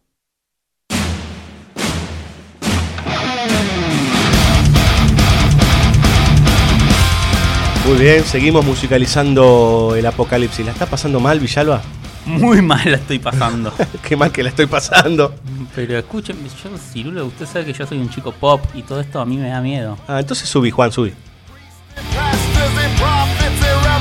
Muy 7.87 7.99
bien, 7.99 8.25
seguimos 8.25 8.65
musicalizando 8.65 9.95
el 9.97 10.05
apocalipsis. 10.05 10.65
¿La 10.65 10.73
está 10.73 10.85
pasando 10.85 11.21
mal, 11.21 11.39
Villalba? 11.39 11.81
Muy 12.25 12.61
mal 12.61 12.81
la 12.83 12.97
estoy 12.97 13.17
pasando. 13.17 13.71
Qué 14.03 14.17
mal 14.17 14.29
que 14.29 14.43
la 14.43 14.49
estoy 14.49 14.65
pasando. 14.65 15.33
Pero 15.73 15.97
escúchenme, 15.97 16.49
yo, 16.61 16.77
Cirulo, 16.77 17.25
usted 17.27 17.45
sabe 17.45 17.63
que 17.63 17.71
yo 17.71 17.87
soy 17.87 17.99
un 17.99 18.09
chico 18.09 18.33
pop 18.33 18.61
y 18.73 18.81
todo 18.81 18.99
esto 18.99 19.21
a 19.21 19.25
mí 19.25 19.37
me 19.37 19.47
da 19.47 19.61
miedo. 19.61 19.97
Ah, 20.05 20.19
entonces 20.19 20.49
subí, 20.49 20.69
Juan, 20.69 20.91
subí. 20.91 21.13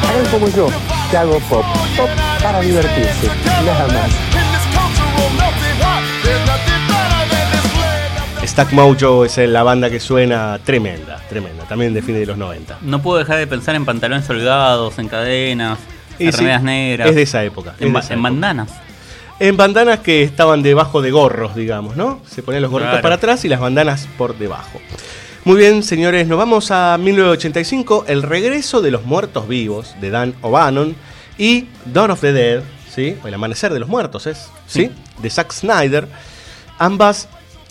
Hagan 0.02 0.26
como 0.32 0.48
yo, 0.48 0.68
que 1.08 1.16
hago 1.16 1.38
pop. 1.48 1.64
Pop 1.96 2.10
para 2.42 2.60
divertirse, 2.62 3.28
nada 3.64 3.86
más. 3.86 4.45
Stack 8.56 8.72
Mojo 8.72 9.26
es 9.26 9.36
la 9.36 9.62
banda 9.62 9.90
que 9.90 10.00
suena 10.00 10.58
tremenda, 10.64 11.20
tremenda. 11.28 11.64
También 11.64 11.92
de 11.92 12.00
fines 12.00 12.20
de 12.20 12.26
los 12.26 12.38
90. 12.38 12.78
No 12.80 13.02
puedo 13.02 13.18
dejar 13.18 13.36
de 13.36 13.46
pensar 13.46 13.74
en 13.74 13.84
pantalones 13.84 14.28
holgados, 14.30 14.98
en 14.98 15.08
cadenas, 15.08 15.78
en 16.18 16.32
sí, 16.32 16.38
remeras 16.38 16.62
negras. 16.62 17.08
es 17.10 17.16
de 17.16 17.22
esa 17.22 17.44
época, 17.44 17.74
En, 17.78 17.88
de 17.88 17.92
ba- 17.92 18.00
esa 18.00 18.14
en 18.14 18.20
época. 18.20 18.30
bandanas. 18.30 18.70
En 19.40 19.58
bandanas 19.58 20.00
que 20.00 20.22
estaban 20.22 20.62
debajo 20.62 21.02
de 21.02 21.10
gorros, 21.10 21.54
digamos, 21.54 21.96
¿no? 21.96 22.22
Se 22.26 22.42
ponían 22.42 22.62
los 22.62 22.70
gorritos 22.70 22.92
Claro. 22.92 23.02
para 23.02 23.16
atrás 23.16 23.44
y 23.44 23.48
las 23.50 23.60
bandanas 23.60 24.08
por 24.16 24.38
debajo. 24.38 24.80
Muy 25.44 25.58
bien, 25.58 25.82
señores, 25.82 26.26
nos 26.26 26.38
vamos 26.38 26.70
a 26.70 26.96
1985, 26.98 28.06
El 28.08 28.22
regreso 28.22 28.80
de 28.80 28.90
los 28.90 29.04
muertos 29.04 29.46
vivos, 29.48 29.94
de 30.00 30.08
Dan 30.08 30.34
O'Bannon, 30.40 30.96
y 31.36 31.66
Dawn 31.84 32.10
of 32.12 32.22
the 32.22 32.32
Dead, 32.32 32.62
¿sí? 32.90 33.16
O 33.22 33.28
El 33.28 33.34
amanecer 33.34 33.70
de 33.74 33.80
los 33.80 33.88
muertos, 33.90 34.26
¿es? 34.26 34.48
¿Sí? 34.66 34.90
De 35.18 35.28
Zack 35.28 35.52
Snyder. 35.52 36.08
Ambas, 36.78 37.28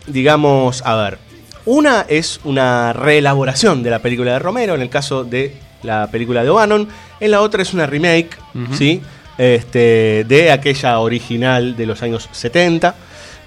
digamos, 0.07 0.81
a 0.85 0.95
ver, 0.95 1.19
una 1.65 2.05
es 2.07 2.39
una 2.43 2.93
reelaboración 2.93 3.83
de 3.83 3.89
la 3.89 3.99
película 3.99 4.33
de 4.33 4.39
Romero, 4.39 4.75
en 4.75 4.81
el 4.81 4.89
caso 4.89 5.23
de 5.23 5.55
la 5.83 6.07
película 6.07 6.43
de 6.43 6.49
O'Bannon, 6.49 6.87
en 7.19 7.31
la 7.31 7.41
otra 7.41 7.61
es 7.61 7.73
una 7.73 7.85
remake. 7.85 8.37
¿sí? 8.73 9.01
Este, 9.37 10.25
de 10.27 10.51
aquella 10.51 10.99
original 10.99 11.75
de 11.75 11.85
los 11.85 12.01
años 12.01 12.29
70. 12.31 12.95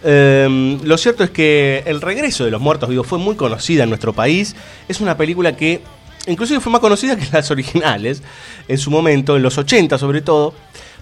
Eh, 0.04 0.78
lo 0.84 0.96
cierto 0.98 1.24
es 1.24 1.30
que 1.30 1.82
El 1.86 2.00
regreso 2.00 2.44
de 2.44 2.50
los 2.50 2.60
muertos 2.60 2.88
vivos 2.88 3.06
fue 3.06 3.18
muy 3.18 3.36
conocida 3.36 3.84
en 3.84 3.88
nuestro 3.88 4.12
país. 4.12 4.54
Es 4.86 5.00
una 5.00 5.16
película 5.16 5.56
que 5.56 5.80
inclusive 6.26 6.60
fue 6.60 6.70
más 6.70 6.80
conocida 6.80 7.16
que 7.16 7.26
las 7.32 7.50
originales 7.50 8.22
en 8.68 8.78
su 8.78 8.90
momento, 8.90 9.36
en 9.36 9.42
los 9.42 9.56
80 9.58 9.96
sobre 9.98 10.20
todo, 10.20 10.54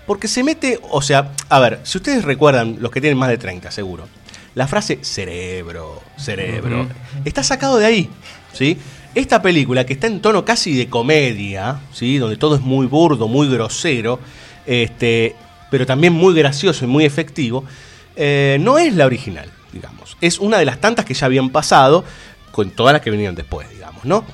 porque 0.06 0.28
se 0.28 0.44
mete, 0.44 0.78
o 0.90 1.02
sea, 1.02 1.32
a 1.48 1.58
ver, 1.58 1.80
si 1.82 1.98
ustedes 1.98 2.24
recuerdan, 2.24 2.76
los 2.78 2.92
que 2.92 3.00
tienen 3.00 3.18
más 3.18 3.28
de 3.28 3.38
30 3.38 3.70
seguro, 3.72 4.06
la 4.56 4.66
frase 4.66 4.98
cerebro, 5.02 6.02
cerebro, 6.16 6.88
está 7.26 7.42
sacado 7.42 7.76
de 7.76 7.84
ahí, 7.84 8.10
¿sí? 8.54 8.78
Esta 9.14 9.42
película 9.42 9.84
que 9.84 9.92
está 9.92 10.06
en 10.06 10.20
tono 10.22 10.46
casi 10.46 10.74
de 10.74 10.88
comedia, 10.88 11.80
¿sí? 11.92 12.16
Donde 12.16 12.38
todo 12.38 12.56
es 12.56 12.62
muy 12.62 12.86
burdo, 12.86 13.28
muy 13.28 13.50
grosero, 13.50 14.18
este, 14.64 15.36
pero 15.70 15.84
también 15.84 16.14
muy 16.14 16.32
gracioso 16.34 16.86
y 16.86 16.88
muy 16.88 17.04
efectivo, 17.04 17.64
eh, 18.16 18.56
no 18.58 18.78
es 18.78 18.94
la 18.94 19.04
original, 19.04 19.50
digamos. 19.74 20.16
Es 20.22 20.38
una 20.38 20.56
de 20.56 20.64
las 20.64 20.80
tantas 20.80 21.04
que 21.04 21.12
ya 21.12 21.26
habían 21.26 21.50
pasado, 21.50 22.02
con 22.50 22.70
todas 22.70 22.94
las 22.94 23.02
que 23.02 23.10
vinieron 23.10 23.34
después, 23.34 23.68
digamos, 23.68 24.06
¿no? 24.06 24.24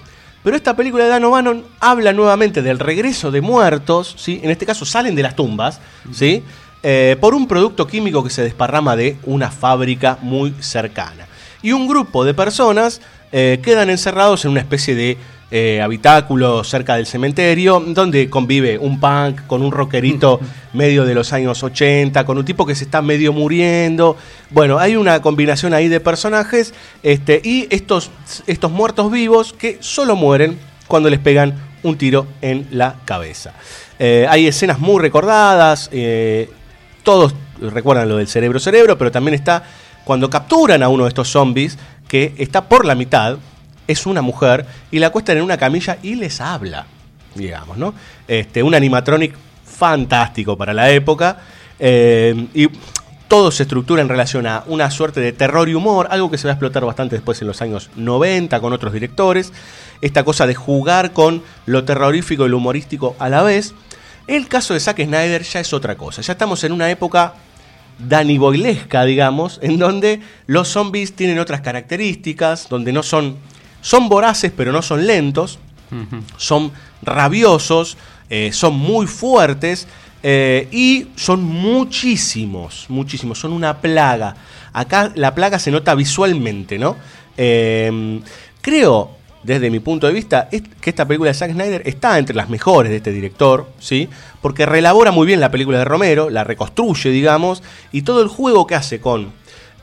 Pero 0.44 0.54
esta 0.56 0.76
película 0.76 1.02
de 1.02 1.10
Dan 1.10 1.24
O'Bannon 1.24 1.64
habla 1.80 2.12
nuevamente 2.12 2.62
del 2.62 2.78
regreso 2.78 3.32
de 3.32 3.40
muertos, 3.40 4.14
¿sí? 4.18 4.38
En 4.44 4.50
este 4.50 4.66
caso 4.66 4.84
salen 4.84 5.16
de 5.16 5.24
las 5.24 5.34
tumbas, 5.34 5.80
¿sí? 6.12 6.44
Eh, 6.82 7.16
por 7.20 7.34
un 7.34 7.46
producto 7.46 7.86
químico 7.86 8.24
que 8.24 8.30
se 8.30 8.42
desparrama 8.42 8.96
de 8.96 9.16
una 9.24 9.50
fábrica 9.50 10.18
muy 10.20 10.54
cercana. 10.60 11.26
Y 11.62 11.72
un 11.72 11.86
grupo 11.86 12.24
de 12.24 12.34
personas 12.34 13.00
eh, 13.30 13.60
quedan 13.62 13.88
encerrados 13.88 14.44
en 14.44 14.50
una 14.50 14.60
especie 14.60 14.94
de 14.94 15.16
eh, 15.54 15.82
habitáculo 15.82 16.64
cerca 16.64 16.96
del 16.96 17.06
cementerio, 17.06 17.78
donde 17.78 18.30
convive 18.30 18.78
un 18.78 18.98
punk 18.98 19.46
con 19.46 19.62
un 19.62 19.70
rockerito 19.70 20.40
medio 20.72 21.04
de 21.04 21.14
los 21.14 21.32
años 21.34 21.62
80, 21.62 22.24
con 22.24 22.38
un 22.38 22.44
tipo 22.44 22.64
que 22.64 22.74
se 22.74 22.84
está 22.84 23.02
medio 23.02 23.34
muriendo. 23.34 24.16
Bueno, 24.48 24.78
hay 24.78 24.96
una 24.96 25.20
combinación 25.20 25.74
ahí 25.74 25.88
de 25.88 26.00
personajes 26.00 26.72
este, 27.02 27.40
y 27.44 27.68
estos, 27.70 28.10
estos 28.46 28.70
muertos 28.72 29.12
vivos 29.12 29.52
que 29.52 29.76
solo 29.80 30.16
mueren 30.16 30.58
cuando 30.88 31.10
les 31.10 31.20
pegan 31.20 31.54
un 31.82 31.98
tiro 31.98 32.26
en 32.40 32.66
la 32.70 32.96
cabeza. 33.04 33.52
Eh, 33.98 34.26
hay 34.28 34.46
escenas 34.46 34.78
muy 34.78 35.00
recordadas, 35.00 35.90
eh, 35.92 36.50
todos 37.02 37.34
recuerdan 37.60 38.08
lo 38.08 38.16
del 38.16 38.28
cerebro 38.28 38.58
cerebro, 38.58 38.98
pero 38.98 39.10
también 39.10 39.34
está 39.34 39.62
cuando 40.04 40.28
capturan 40.28 40.82
a 40.82 40.88
uno 40.88 41.04
de 41.04 41.08
estos 41.08 41.28
zombies 41.28 41.78
que 42.08 42.34
está 42.38 42.68
por 42.68 42.84
la 42.84 42.94
mitad, 42.94 43.36
es 43.86 44.06
una 44.06 44.22
mujer, 44.22 44.66
y 44.90 44.98
la 44.98 45.08
acuestan 45.08 45.38
en 45.38 45.44
una 45.44 45.56
camilla 45.56 45.98
y 46.02 46.14
les 46.14 46.40
habla, 46.40 46.86
digamos, 47.34 47.76
¿no? 47.76 47.94
Este, 48.26 48.62
un 48.62 48.74
animatronic 48.74 49.34
fantástico 49.64 50.56
para 50.56 50.72
la 50.72 50.90
época, 50.90 51.38
eh, 51.78 52.48
y 52.54 52.68
todo 53.28 53.50
se 53.50 53.62
estructura 53.62 54.02
en 54.02 54.10
relación 54.10 54.46
a 54.46 54.62
una 54.66 54.90
suerte 54.90 55.20
de 55.20 55.32
terror 55.32 55.68
y 55.68 55.74
humor, 55.74 56.06
algo 56.10 56.30
que 56.30 56.36
se 56.36 56.46
va 56.46 56.52
a 56.52 56.54
explotar 56.54 56.84
bastante 56.84 57.16
después 57.16 57.40
en 57.40 57.48
los 57.48 57.62
años 57.62 57.88
90 57.96 58.60
con 58.60 58.74
otros 58.74 58.92
directores, 58.92 59.52
esta 60.02 60.22
cosa 60.22 60.46
de 60.46 60.54
jugar 60.54 61.12
con 61.12 61.42
lo 61.64 61.84
terrorífico 61.84 62.44
y 62.44 62.50
lo 62.50 62.58
humorístico 62.58 63.16
a 63.18 63.30
la 63.30 63.42
vez. 63.42 63.74
El 64.26 64.48
caso 64.48 64.74
de 64.74 64.80
Zack 64.80 65.04
Snyder 65.04 65.42
ya 65.42 65.60
es 65.60 65.72
otra 65.72 65.96
cosa, 65.96 66.22
ya 66.22 66.32
estamos 66.32 66.62
en 66.64 66.72
una 66.72 66.90
época 66.90 67.34
Danny 67.98 68.38
Boylesca, 68.38 69.04
digamos, 69.04 69.58
en 69.62 69.78
donde 69.78 70.20
los 70.46 70.68
zombies 70.68 71.14
tienen 71.14 71.38
otras 71.38 71.60
características, 71.60 72.68
donde 72.68 72.92
no 72.92 73.02
son, 73.02 73.36
son 73.80 74.08
voraces 74.08 74.52
pero 74.56 74.72
no 74.72 74.82
son 74.82 75.06
lentos, 75.06 75.58
son 76.36 76.72
rabiosos, 77.02 77.98
eh, 78.30 78.50
son 78.52 78.74
muy 78.74 79.06
fuertes 79.06 79.86
eh, 80.22 80.68
y 80.72 81.08
son 81.16 81.42
muchísimos, 81.42 82.86
muchísimos, 82.88 83.38
son 83.38 83.52
una 83.52 83.78
plaga. 83.78 84.36
Acá 84.72 85.12
la 85.14 85.34
plaga 85.34 85.58
se 85.58 85.70
nota 85.70 85.94
visualmente, 85.94 86.78
¿no? 86.78 86.96
Eh, 87.36 88.20
creo, 88.62 89.16
desde 89.42 89.70
mi 89.70 89.80
punto 89.80 90.06
de 90.06 90.12
vista, 90.12 90.48
es- 90.52 90.62
que 90.80 90.90
esta 90.90 91.06
película 91.06 91.30
de 91.30 91.34
Zack 91.34 91.52
Snyder 91.52 91.82
está 91.84 92.18
entre 92.18 92.34
las 92.36 92.48
mejores 92.48 92.90
de 92.90 92.96
este 92.98 93.12
director, 93.12 93.66
¿sí? 93.80 94.08
Porque 94.40 94.66
relabora 94.66 95.10
muy 95.10 95.26
bien 95.26 95.40
la 95.40 95.50
película 95.50 95.78
de 95.78 95.84
Romero, 95.84 96.30
la 96.30 96.44
reconstruye, 96.44 97.10
digamos, 97.10 97.62
y 97.92 98.02
todo 98.02 98.22
el 98.22 98.28
juego 98.28 98.66
que 98.66 98.74
hace 98.74 99.00
con 99.00 99.32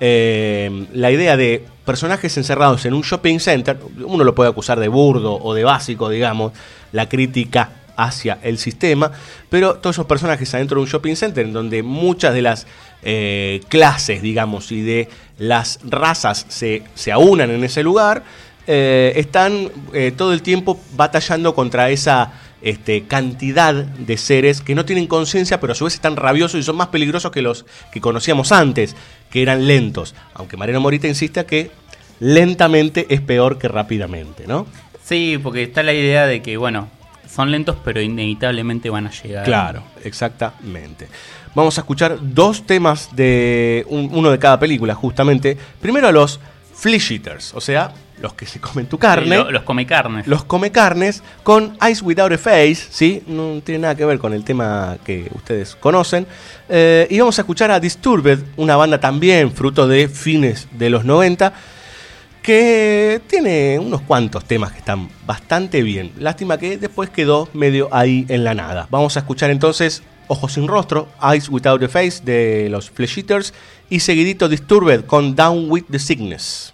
eh, 0.01 0.85
la 0.93 1.11
idea 1.11 1.35
de 1.35 1.65
personajes 1.85 2.37
encerrados 2.37 2.85
en 2.85 2.93
un 2.93 3.01
shopping 3.01 3.39
center, 3.39 3.77
uno 4.05 4.23
lo 4.23 4.33
puede 4.33 4.49
acusar 4.49 4.79
de 4.79 4.87
burdo 4.87 5.33
o 5.41 5.53
de 5.53 5.63
básico, 5.65 6.09
digamos, 6.09 6.53
la 6.93 7.09
crítica 7.09 7.71
hacia 7.97 8.37
el 8.43 8.57
sistema, 8.59 9.11
pero 9.49 9.75
todos 9.75 9.97
esos 9.97 10.05
personajes 10.05 10.53
adentro 10.53 10.77
de 10.77 10.83
un 10.83 10.89
shopping 10.89 11.15
center 11.15 11.45
en 11.45 11.51
donde 11.51 11.83
muchas 11.83 12.33
de 12.33 12.41
las 12.41 12.65
eh, 13.03 13.59
clases, 13.67 14.21
digamos, 14.21 14.71
y 14.71 14.81
de 14.81 15.09
las 15.37 15.79
razas 15.83 16.45
se, 16.47 16.83
se 16.95 17.11
aunan 17.11 17.49
en 17.51 17.63
ese 17.65 17.83
lugar, 17.83 18.23
eh, 18.71 19.13
están 19.15 19.71
eh, 19.93 20.13
todo 20.15 20.31
el 20.31 20.43
tiempo 20.43 20.79
batallando 20.95 21.55
contra 21.55 21.89
esa 21.89 22.33
este, 22.61 23.05
cantidad 23.07 23.73
de 23.73 24.15
seres 24.15 24.61
que 24.61 24.75
no 24.75 24.85
tienen 24.85 25.07
conciencia, 25.07 25.59
pero 25.59 25.73
a 25.73 25.75
su 25.75 25.85
vez 25.85 25.95
están 25.95 26.15
rabiosos 26.15 26.59
y 26.59 26.61
son 26.61 26.75
más 26.75 26.89
peligrosos 26.89 27.31
que 27.31 27.41
los 27.41 27.65
que 27.91 27.99
conocíamos 27.99 28.51
antes, 28.51 28.95
que 29.31 29.41
eran 29.41 29.65
lentos. 29.65 30.13
Aunque 30.35 30.55
Mariano 30.55 30.81
Morita 30.81 31.07
insista 31.07 31.47
que 31.47 31.71
lentamente 32.19 33.07
es 33.09 33.21
peor 33.21 33.57
que 33.57 33.69
rápidamente, 33.69 34.45
¿no? 34.45 34.67
Sí, 35.03 35.39
porque 35.41 35.63
está 35.63 35.81
la 35.81 35.93
idea 35.93 36.27
de 36.27 36.43
que, 36.43 36.55
bueno, 36.57 36.89
son 37.27 37.49
lentos, 37.49 37.75
pero 37.83 37.99
inevitablemente 38.01 38.91
van 38.91 39.07
a 39.07 39.11
llegar. 39.11 39.45
Claro, 39.45 39.81
exactamente. 40.03 41.07
Vamos 41.55 41.75
a 41.79 41.81
escuchar 41.81 42.19
dos 42.21 42.67
temas 42.67 43.15
de 43.15 43.83
uno 43.89 44.29
de 44.29 44.37
cada 44.37 44.59
película, 44.59 44.93
justamente. 44.93 45.57
Primero 45.81 46.07
a 46.07 46.11
los 46.11 46.39
Flesh 46.75 47.13
Eaters, 47.13 47.55
o 47.55 47.61
sea, 47.61 47.91
los 48.21 48.33
que 48.33 48.45
se 48.45 48.59
comen 48.59 48.87
tu 48.87 48.97
carne. 48.97 49.45
Los 49.51 49.63
come 49.63 49.85
carnes. 49.85 50.27
Los 50.27 50.43
come 50.43 50.71
carnes 50.71 51.23
con 51.43 51.77
Ice 51.89 52.03
Without 52.03 52.31
a 52.33 52.37
Face, 52.37 52.75
¿sí? 52.89 53.23
No 53.27 53.61
tiene 53.63 53.79
nada 53.79 53.95
que 53.95 54.05
ver 54.05 54.19
con 54.19 54.33
el 54.33 54.43
tema 54.43 54.97
que 55.03 55.29
ustedes 55.33 55.75
conocen. 55.75 56.27
Eh, 56.67 57.07
y 57.09 57.19
vamos 57.19 57.37
a 57.39 57.41
escuchar 57.41 57.71
a 57.71 57.79
Disturbed, 57.79 58.39
una 58.57 58.75
banda 58.75 58.99
también 58.99 59.51
fruto 59.51 59.87
de 59.87 60.07
fines 60.07 60.67
de 60.71 60.89
los 60.89 61.05
90, 61.05 61.53
que 62.41 63.21
tiene 63.27 63.79
unos 63.79 64.01
cuantos 64.01 64.45
temas 64.45 64.71
que 64.71 64.79
están 64.79 65.09
bastante 65.25 65.83
bien. 65.83 66.11
Lástima 66.17 66.57
que 66.57 66.77
después 66.77 67.09
quedó 67.09 67.49
medio 67.53 67.89
ahí 67.91 68.25
en 68.29 68.43
la 68.43 68.53
nada. 68.53 68.87
Vamos 68.89 69.17
a 69.17 69.21
escuchar 69.21 69.49
entonces 69.49 70.03
Ojos 70.31 70.53
sin 70.53 70.67
rostro, 70.67 71.07
Eyes 71.23 71.49
Without 71.49 71.81
a 71.81 71.89
Face 71.89 72.21
de 72.23 72.69
los 72.69 72.91
Flesh 72.91 73.17
Eaters 73.17 73.51
y 73.89 74.01
seguidito 74.01 74.47
Disturbed 74.47 75.05
con 75.05 75.35
Down 75.35 75.71
with 75.71 75.85
the 75.89 75.97
Sickness. 75.97 76.71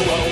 oh, 0.00 0.04
oh. 0.10 0.27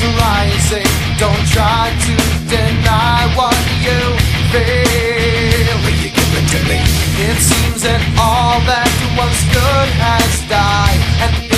variety. 0.00 0.84
Don't 1.18 1.44
try 1.50 1.90
to 2.06 2.14
deny 2.46 3.26
what 3.34 3.58
you 3.84 4.00
feel. 4.52 5.78
You 6.00 6.10
give 6.14 6.32
it 6.38 6.46
to 6.54 6.60
me? 6.70 6.80
It 7.28 7.38
seems 7.42 7.82
that 7.82 8.02
all 8.18 8.60
that 8.70 8.90
good 9.52 9.88
has 9.98 10.32
died 10.48 11.02
and. 11.22 11.48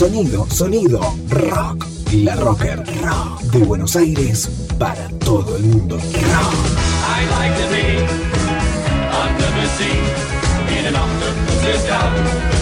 Sonido, 0.00 0.46
sonido, 0.48 0.98
rock. 1.28 1.84
La 2.12 2.34
Rocker. 2.34 2.82
Rock. 3.02 3.42
De 3.52 3.58
Buenos 3.58 3.94
Aires 3.96 4.48
para 4.78 5.06
todo 5.18 5.58
el 5.58 5.64
mundo. 5.64 5.96
Rock. 5.96 6.54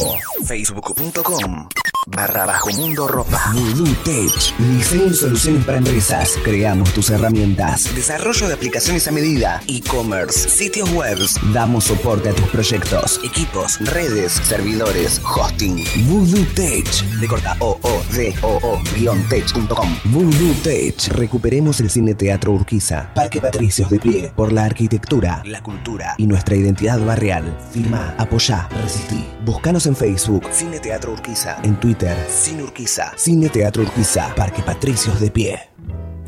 Facebook.com 0.46 1.66
barra 2.06 2.46
bajo 2.46 2.70
mundo 2.70 3.06
ropa. 3.06 3.52
Voodoo 3.52 3.94
Tech. 4.04 4.32
Diseño 4.58 5.06
y 5.06 5.14
soluciones 5.14 5.64
para 5.64 5.78
empresas. 5.78 6.34
Creamos 6.42 6.92
tus 6.92 7.10
herramientas. 7.10 7.94
Desarrollo 7.94 8.48
de 8.48 8.54
aplicaciones 8.54 9.06
a 9.06 9.12
medida. 9.12 9.62
E-commerce. 9.68 10.48
Sitios 10.48 10.90
web. 10.92 11.18
Damos 11.52 11.84
soporte 11.84 12.30
a 12.30 12.34
tus 12.34 12.48
proyectos. 12.48 13.20
Equipos, 13.24 13.78
redes, 13.92 14.32
servidores, 14.32 15.20
hosting. 15.24 15.84
Voodoo 16.06 16.44
Tech. 16.54 16.86
De 17.20 17.28
corta 17.28 17.56
o 17.60 17.78
o 17.82 18.02
d 18.14 18.34
o 18.42 18.56
o 18.56 18.80
tech.com. 19.28 19.96
Voodoo 20.06 20.54
Tech. 20.62 21.08
Recuperemos 21.08 21.80
el 21.80 21.90
cine 21.90 22.14
teatro 22.14 22.52
Urquiza. 22.52 23.12
Parque 23.14 23.40
Patricios 23.40 23.90
de 23.90 24.00
pie. 24.00 24.32
Por 24.34 24.52
la 24.52 24.64
arquitectura, 24.64 25.42
la 25.44 25.62
cultura 25.62 26.14
y 26.18 26.26
nuestra 26.26 26.56
identidad 26.56 26.98
barrial. 27.00 27.56
Firma, 27.72 28.14
apoyá, 28.18 28.68
resistí. 28.82 29.24
Búscanos 29.44 29.86
en 29.86 29.96
Facebook. 29.96 30.48
Cine 30.50 30.80
Teatro 30.80 31.12
Urquiza. 31.12 31.58
En 31.62 31.78
Twitter. 31.78 31.91
Cine 32.28 32.62
Urquiza. 32.62 33.12
Cine 33.16 33.48
Teatro 33.48 33.82
Urquiza. 33.82 34.34
Parque 34.34 34.62
Patricios 34.62 35.20
de 35.20 35.30
pie. 35.30 35.60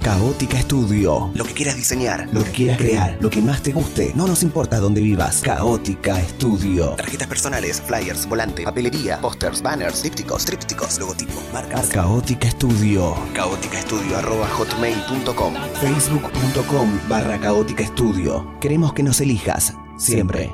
Caótica 0.02 0.58
Estudio. 0.58 1.30
Lo 1.34 1.44
que 1.44 1.54
quieras 1.54 1.76
diseñar, 1.76 2.28
lo 2.30 2.44
que 2.44 2.50
quieras 2.50 2.76
crear, 2.76 3.16
lo 3.20 3.30
que 3.30 3.40
más 3.40 3.62
te 3.62 3.72
guste. 3.72 4.12
No 4.14 4.26
nos 4.26 4.42
importa 4.42 4.78
dónde 4.78 5.00
vivas. 5.00 5.40
Caótica 5.40 6.20
Estudio. 6.20 6.90
Tarjetas 6.90 7.26
personales, 7.26 7.80
flyers, 7.80 8.28
volante, 8.28 8.64
papelería, 8.64 9.18
pósters, 9.22 9.62
banners, 9.62 10.02
dípticos, 10.02 10.44
trípticos, 10.44 10.98
logotipos, 10.98 11.42
marcas. 11.54 11.86
Caótica 11.88 12.48
Estudio. 12.48 13.14
Caótica 13.32 13.78
Estudio 13.78 14.18
arroba 14.18 14.46
hotmail.com. 14.48 15.54
Facebook.com 15.80 17.00
barra 17.08 17.40
Caótica 17.40 17.82
Estudio. 17.82 18.54
Queremos 18.60 18.92
que 18.92 19.02
nos 19.02 19.22
elijas. 19.22 19.72
Siempre. 19.96 20.52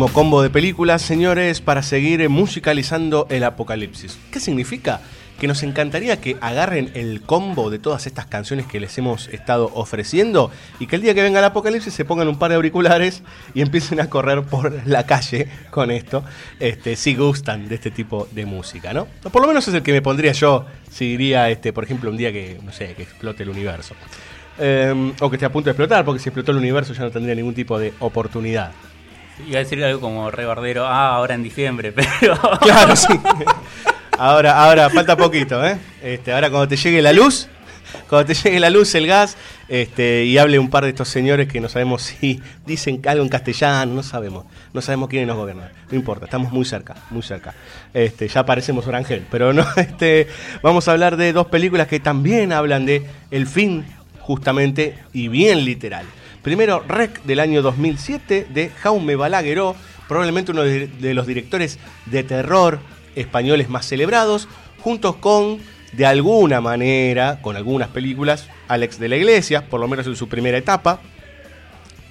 Último 0.00 0.14
combo 0.14 0.40
de 0.40 0.48
películas, 0.48 1.02
señores, 1.02 1.60
para 1.60 1.82
seguir 1.82 2.26
musicalizando 2.30 3.26
el 3.28 3.44
apocalipsis. 3.44 4.18
¿Qué 4.32 4.40
significa? 4.40 5.02
Que 5.38 5.46
nos 5.46 5.62
encantaría 5.62 6.22
que 6.22 6.38
agarren 6.40 6.90
el 6.94 7.20
combo 7.20 7.68
de 7.68 7.78
todas 7.78 8.06
estas 8.06 8.24
canciones 8.24 8.64
que 8.64 8.80
les 8.80 8.96
hemos 8.96 9.28
estado 9.28 9.70
ofreciendo 9.74 10.50
y 10.78 10.86
que 10.86 10.96
el 10.96 11.02
día 11.02 11.12
que 11.12 11.22
venga 11.22 11.40
el 11.40 11.44
apocalipsis 11.44 11.92
se 11.92 12.06
pongan 12.06 12.28
un 12.28 12.38
par 12.38 12.48
de 12.48 12.56
auriculares 12.56 13.22
y 13.52 13.60
empiecen 13.60 14.00
a 14.00 14.08
correr 14.08 14.42
por 14.44 14.86
la 14.86 15.04
calle 15.04 15.48
con 15.70 15.90
esto, 15.90 16.24
este, 16.60 16.96
si 16.96 17.14
gustan 17.14 17.68
de 17.68 17.74
este 17.74 17.90
tipo 17.90 18.26
de 18.32 18.46
música, 18.46 18.94
¿no? 18.94 19.06
O 19.22 19.28
por 19.28 19.42
lo 19.42 19.48
menos 19.48 19.68
es 19.68 19.74
el 19.74 19.82
que 19.82 19.92
me 19.92 20.00
pondría 20.00 20.32
yo 20.32 20.64
si 20.90 21.08
iría, 21.08 21.50
este, 21.50 21.74
por 21.74 21.84
ejemplo, 21.84 22.08
un 22.08 22.16
día 22.16 22.32
que, 22.32 22.58
no 22.64 22.72
sé, 22.72 22.94
que 22.94 23.02
explote 23.02 23.42
el 23.42 23.50
universo. 23.50 23.94
Eh, 24.58 25.12
o 25.20 25.28
que 25.28 25.36
esté 25.36 25.44
a 25.44 25.52
punto 25.52 25.66
de 25.66 25.72
explotar, 25.72 26.06
porque 26.06 26.20
si 26.20 26.30
explotó 26.30 26.52
el 26.52 26.58
universo 26.58 26.94
ya 26.94 27.02
no 27.02 27.10
tendría 27.10 27.34
ningún 27.34 27.54
tipo 27.54 27.78
de 27.78 27.92
oportunidad. 27.98 28.72
Iba 29.46 29.56
a 29.56 29.62
decir 29.62 29.82
algo 29.84 30.00
como 30.00 30.30
re 30.30 30.44
bardero, 30.44 30.86
ah, 30.86 31.14
ahora 31.14 31.34
en 31.34 31.42
diciembre, 31.42 31.92
pero. 32.20 32.38
Claro, 32.60 32.96
sí. 32.96 33.18
Ahora, 34.18 34.62
ahora, 34.62 34.90
falta 34.90 35.16
poquito, 35.16 35.64
¿eh? 35.66 35.78
Este, 36.02 36.32
ahora 36.32 36.50
cuando 36.50 36.68
te 36.68 36.76
llegue 36.76 37.00
la 37.00 37.12
luz, 37.12 37.48
cuando 38.08 38.26
te 38.26 38.34
llegue 38.34 38.60
la 38.60 38.68
luz, 38.68 38.94
el 38.94 39.06
gas, 39.06 39.36
este, 39.68 40.24
y 40.24 40.36
hable 40.36 40.58
un 40.58 40.68
par 40.68 40.84
de 40.84 40.90
estos 40.90 41.08
señores 41.08 41.48
que 41.48 41.60
no 41.60 41.68
sabemos 41.68 42.02
si 42.02 42.40
dicen 42.66 43.00
algo 43.06 43.22
en 43.22 43.28
castellano, 43.28 43.94
no 43.94 44.02
sabemos, 44.02 44.44
no 44.72 44.82
sabemos 44.82 45.08
quiénes 45.08 45.28
nos 45.28 45.36
gobiernan, 45.36 45.70
no 45.90 45.96
importa, 45.96 46.26
estamos 46.26 46.52
muy 46.52 46.64
cerca, 46.64 46.96
muy 47.10 47.22
cerca. 47.22 47.54
Este, 47.94 48.28
ya 48.28 48.44
parecemos 48.44 48.86
Orangel, 48.86 49.26
pero 49.30 49.52
no, 49.52 49.66
este, 49.76 50.28
vamos 50.62 50.88
a 50.88 50.92
hablar 50.92 51.16
de 51.16 51.32
dos 51.32 51.46
películas 51.46 51.88
que 51.88 52.00
también 52.00 52.52
hablan 52.52 52.84
de 52.84 53.06
el 53.30 53.46
fin, 53.46 53.86
justamente, 54.18 54.98
y 55.12 55.28
bien 55.28 55.64
literal. 55.64 56.04
Primero, 56.42 56.84
Rec 56.86 57.22
del 57.24 57.40
año 57.40 57.62
2007 57.62 58.46
de 58.50 58.70
Jaume 58.70 59.16
Balagueró, 59.16 59.76
probablemente 60.08 60.52
uno 60.52 60.62
de, 60.62 60.86
de 60.86 61.14
los 61.14 61.26
directores 61.26 61.78
de 62.06 62.22
terror 62.22 62.80
españoles 63.14 63.68
más 63.68 63.86
celebrados, 63.86 64.48
juntos 64.82 65.16
con, 65.16 65.58
de 65.92 66.06
alguna 66.06 66.60
manera, 66.60 67.40
con 67.42 67.56
algunas 67.56 67.88
películas, 67.88 68.48
Alex 68.68 68.98
de 68.98 69.08
la 69.08 69.16
Iglesia, 69.16 69.66
por 69.68 69.80
lo 69.80 69.88
menos 69.88 70.06
en 70.06 70.16
su 70.16 70.28
primera 70.28 70.56
etapa, 70.56 71.00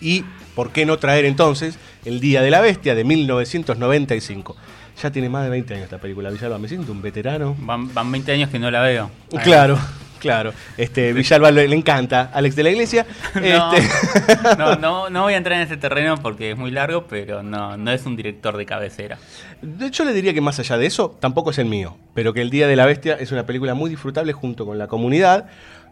y 0.01 0.23
por 0.55 0.71
qué 0.71 0.85
no 0.85 0.97
traer 0.97 1.25
entonces 1.25 1.77
El 2.05 2.19
Día 2.19 2.41
de 2.41 2.51
la 2.51 2.61
Bestia 2.61 2.95
de 2.95 3.03
1995. 3.03 4.55
Ya 5.01 5.11
tiene 5.11 5.29
más 5.29 5.45
de 5.45 5.49
20 5.49 5.73
años 5.73 5.83
esta 5.85 5.99
película, 5.99 6.29
Villalba, 6.29 6.57
me 6.57 6.67
siento 6.67 6.91
un 6.91 7.01
veterano. 7.01 7.55
Van, 7.59 7.93
van 7.93 8.11
20 8.11 8.31
años 8.33 8.49
que 8.49 8.59
no 8.59 8.69
la 8.69 8.81
veo. 8.81 9.09
Claro, 9.43 9.79
claro. 10.19 10.53
Este, 10.77 11.13
Villalba 11.13 11.51
le, 11.51 11.67
le 11.67 11.75
encanta. 11.75 12.29
Alex 12.33 12.55
de 12.55 12.63
la 12.63 12.69
Iglesia. 12.71 13.05
No, 13.35 13.73
este- 13.73 14.57
no, 14.57 14.75
no, 14.75 15.09
no 15.09 15.23
voy 15.23 15.33
a 15.33 15.37
entrar 15.37 15.57
en 15.57 15.65
ese 15.65 15.77
terreno 15.77 16.17
porque 16.21 16.51
es 16.51 16.57
muy 16.57 16.71
largo, 16.71 17.05
pero 17.07 17.41
no, 17.43 17.77
no 17.77 17.91
es 17.91 18.05
un 18.05 18.15
director 18.15 18.57
de 18.57 18.65
cabecera. 18.65 19.17
De 19.61 19.87
hecho, 19.87 20.03
le 20.05 20.13
diría 20.13 20.33
que 20.33 20.41
más 20.41 20.59
allá 20.59 20.77
de 20.77 20.85
eso, 20.85 21.17
tampoco 21.19 21.51
es 21.51 21.57
el 21.57 21.65
mío. 21.65 21.97
Pero 22.13 22.33
que 22.33 22.41
El 22.41 22.49
Día 22.49 22.67
de 22.67 22.75
la 22.75 22.85
Bestia 22.85 23.15
es 23.19 23.31
una 23.31 23.45
película 23.45 23.73
muy 23.73 23.89
disfrutable 23.89 24.33
junto 24.33 24.65
con 24.65 24.77
la 24.77 24.87
comunidad. 24.87 25.47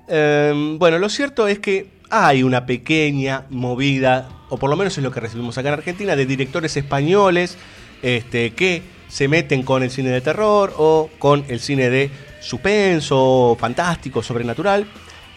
Eh, 0.08 0.76
bueno, 0.78 1.00
lo 1.00 1.10
cierto 1.10 1.48
es 1.48 1.60
que 1.60 1.90
hay 2.10 2.44
una 2.44 2.66
pequeña 2.66 3.44
movida, 3.50 4.30
o 4.50 4.58
por 4.58 4.70
lo 4.70 4.76
menos 4.78 4.98
es 4.98 5.04
lo 5.04 5.12
que 5.12 5.20
recibimos 5.20 5.58
acá 5.58 5.70
en 5.70 5.74
Argentina, 5.76 6.16
de 6.16 6.26
directores 6.26 6.78
españoles 6.78 7.58
este, 8.02 8.52
que 8.52 8.82
se 9.10 9.28
meten 9.28 9.64
con 9.64 9.84
el 9.84 9.92
cine 9.92 10.10
de 10.10 10.22
terror 10.22 10.74
o 10.78 11.10
con 11.20 11.46
el 11.48 11.60
cine 11.60 11.90
de 11.90 12.10
suspenso, 12.40 13.58
fantástico, 13.60 14.24
sobrenatural. 14.24 14.88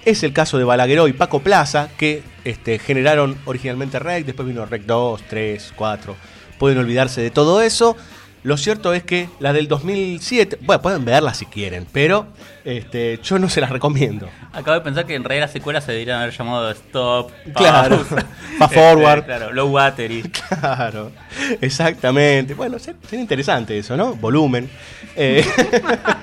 Es 0.04 0.22
el 0.22 0.32
caso 0.32 0.58
de 0.58 0.64
Balagueró 0.64 1.08
y 1.08 1.12
Paco 1.12 1.40
Plaza, 1.40 1.90
que 1.98 2.22
este, 2.44 2.78
generaron 2.78 3.36
originalmente 3.44 3.98
Rec, 3.98 4.24
después 4.24 4.48
vino 4.48 4.64
Rec 4.64 4.84
2, 4.84 5.22
3, 5.28 5.72
4. 5.76 6.16
Pueden 6.58 6.78
olvidarse 6.78 7.20
de 7.20 7.30
todo 7.30 7.60
eso. 7.62 7.96
Lo 8.42 8.56
cierto 8.56 8.94
es 8.94 9.02
que 9.04 9.28
la 9.38 9.52
del 9.52 9.68
2007, 9.68 10.58
bueno, 10.62 10.80
pueden 10.80 11.04
verla 11.04 11.34
si 11.34 11.44
quieren, 11.44 11.86
pero 11.92 12.26
este, 12.64 13.18
yo 13.22 13.38
no 13.38 13.48
se 13.50 13.60
las 13.60 13.68
recomiendo. 13.70 14.28
Acabo 14.52 14.76
de 14.78 14.80
pensar 14.80 15.04
que 15.04 15.14
en 15.14 15.24
realidad 15.24 15.44
las 15.46 15.52
secuelas 15.52 15.84
se 15.84 15.92
deberían 15.92 16.20
haber 16.22 16.32
llamado 16.34 16.70
Stop, 16.70 17.30
Claro, 17.54 17.98
Pause, 18.02 18.24
Fast 18.58 18.74
Forward. 18.74 19.18
este, 19.18 19.26
claro, 19.26 19.52
Low 19.52 19.70
Battery. 19.72 20.22
Claro, 20.60 21.12
exactamente. 21.60 22.54
Bueno, 22.54 22.78
se- 22.78 22.94
sería 23.08 23.20
interesante 23.20 23.76
eso, 23.78 23.96
¿no? 23.96 24.14
Volumen. 24.14 24.70
Eh, 25.16 25.44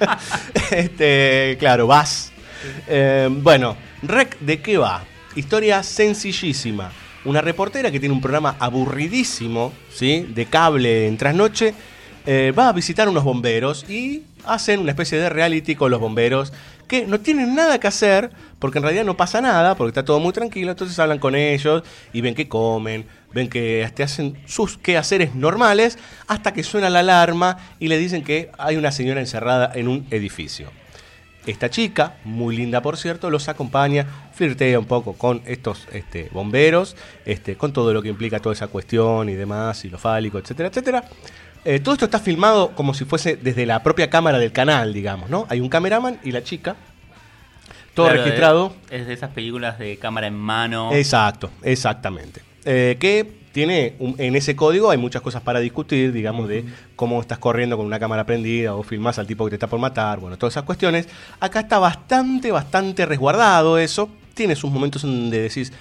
este, 0.72 1.56
claro, 1.60 1.88
vas. 1.88 2.32
Eh, 2.88 3.30
bueno, 3.32 3.78
Rec, 4.04 4.38
¿de 4.40 4.60
qué 4.62 4.78
va? 4.78 5.04
Historia 5.36 5.84
sencillísima. 5.84 6.92
Una 7.26 7.42
reportera 7.42 7.92
que 7.92 8.00
tiene 8.00 8.14
un 8.14 8.22
programa 8.22 8.56
aburridísimo, 8.60 9.74
¿sí? 9.94 10.26
De 10.34 10.46
cable 10.46 11.08
en 11.08 11.18
trasnoche, 11.18 11.74
eh, 12.30 12.52
va 12.52 12.68
a 12.68 12.74
visitar 12.74 13.08
unos 13.08 13.24
bomberos 13.24 13.90
y 13.90 14.24
hacen 14.44 14.82
una 14.82 14.92
especie 14.92 15.18
de 15.18 15.30
reality 15.30 15.76
con 15.76 15.90
los 15.90 16.02
bomberos 16.02 16.52
que 16.90 17.08
no 17.08 17.22
tienen 17.22 17.56
nada 17.56 17.80
que 17.80 17.88
hacer 17.88 18.32
porque 18.60 18.80
en 18.80 18.84
realidad 18.84 19.06
no 19.06 19.16
pasa 19.16 19.40
nada, 19.40 19.76
porque 19.76 19.92
está 19.92 20.04
todo 20.04 20.20
muy 20.20 20.34
tranquilo, 20.34 20.72
entonces 20.72 21.00
hablan 21.00 21.20
con 21.20 21.36
ellos 21.36 21.84
y 22.12 22.20
ven 22.20 22.36
que 22.36 22.50
comen, 22.50 23.06
ven 23.34 23.48
que 23.48 23.90
hacen 24.04 24.38
sus 24.46 24.78
quehaceres 24.78 25.36
normales 25.36 25.98
hasta 26.28 26.52
que 26.54 26.64
suena 26.64 26.90
la 26.90 27.00
alarma 27.00 27.60
y 27.80 27.88
le 27.88 27.98
dicen 27.98 28.26
que 28.26 28.52
hay 28.58 28.76
una 28.76 28.92
señora 28.92 29.22
encerrada 29.22 29.72
en 29.74 29.88
un 29.88 30.06
edificio. 30.12 30.70
Esta 31.46 31.70
chica, 31.70 32.18
muy 32.26 32.58
linda 32.58 32.82
por 32.82 32.98
cierto, 32.98 33.30
los 33.30 33.48
acompaña, 33.48 34.06
flirtea 34.34 34.78
un 34.80 34.86
poco 34.86 35.14
con 35.14 35.42
estos 35.46 35.88
este, 35.94 36.28
bomberos, 36.34 36.98
este, 37.26 37.56
con 37.56 37.72
todo 37.72 37.94
lo 37.94 38.02
que 38.02 38.10
implica 38.10 38.42
toda 38.42 38.52
esa 38.52 38.68
cuestión 38.68 39.30
y 39.30 39.34
demás, 39.36 39.86
y 39.86 39.90
lo 39.90 39.98
fálico, 39.98 40.40
etcétera, 40.40 40.68
etcétera. 40.68 41.06
Eh, 41.70 41.82
todo 41.82 41.96
esto 41.96 42.06
está 42.06 42.20
filmado 42.20 42.70
como 42.76 42.94
si 42.94 43.04
fuese 43.04 43.36
desde 43.36 43.66
la 43.66 43.84
propia 43.84 44.10
cámara 44.10 44.40
del 44.40 44.54
canal, 44.54 44.94
digamos, 44.94 45.30
¿no? 45.30 45.46
Hay 45.50 45.60
un 45.60 45.68
cameraman 45.68 46.18
y 46.24 46.32
la 46.32 46.42
chica. 46.42 46.78
Todo 47.94 48.06
Claro, 48.06 48.24
registrado. 48.24 48.74
Es 48.90 49.06
de 49.06 49.14
esas 49.14 49.32
películas 49.32 49.78
de 49.78 49.98
cámara 49.98 50.28
en 50.28 50.36
mano. 50.36 50.94
Exacto, 50.94 51.50
exactamente. 51.64 52.42
Eh, 52.64 52.96
que 53.02 53.30
tiene, 53.52 53.96
un- 54.00 54.16
en 54.18 54.38
ese 54.38 54.56
código 54.56 54.92
hay 54.92 54.98
muchas 54.98 55.22
cosas 55.22 55.42
para 55.42 55.60
discutir, 55.60 56.14
digamos, 56.14 56.48
de 56.48 56.64
cómo 56.96 57.20
estás 57.20 57.38
corriendo 57.38 57.76
con 57.76 57.86
una 57.86 58.00
cámara 58.00 58.26
prendida 58.26 58.74
o 58.74 58.82
filmás 58.84 59.20
al 59.20 59.28
tipo 59.28 59.44
que 59.44 59.50
te 59.50 59.56
está 59.58 59.68
por 59.68 59.80
matar, 59.80 60.22
bueno, 60.22 60.38
todas 60.38 60.54
esas 60.54 60.64
cuestiones. 60.64 61.10
Acá 61.42 61.60
está 61.60 61.80
bastante, 61.80 62.50
bastante 62.50 63.06
resguardado 63.06 63.78
eso. 63.78 64.10
Tiene 64.36 64.56
sus 64.56 64.72
momentos 64.72 65.04
en 65.04 65.10
donde 65.24 65.42
decís, 65.42 65.74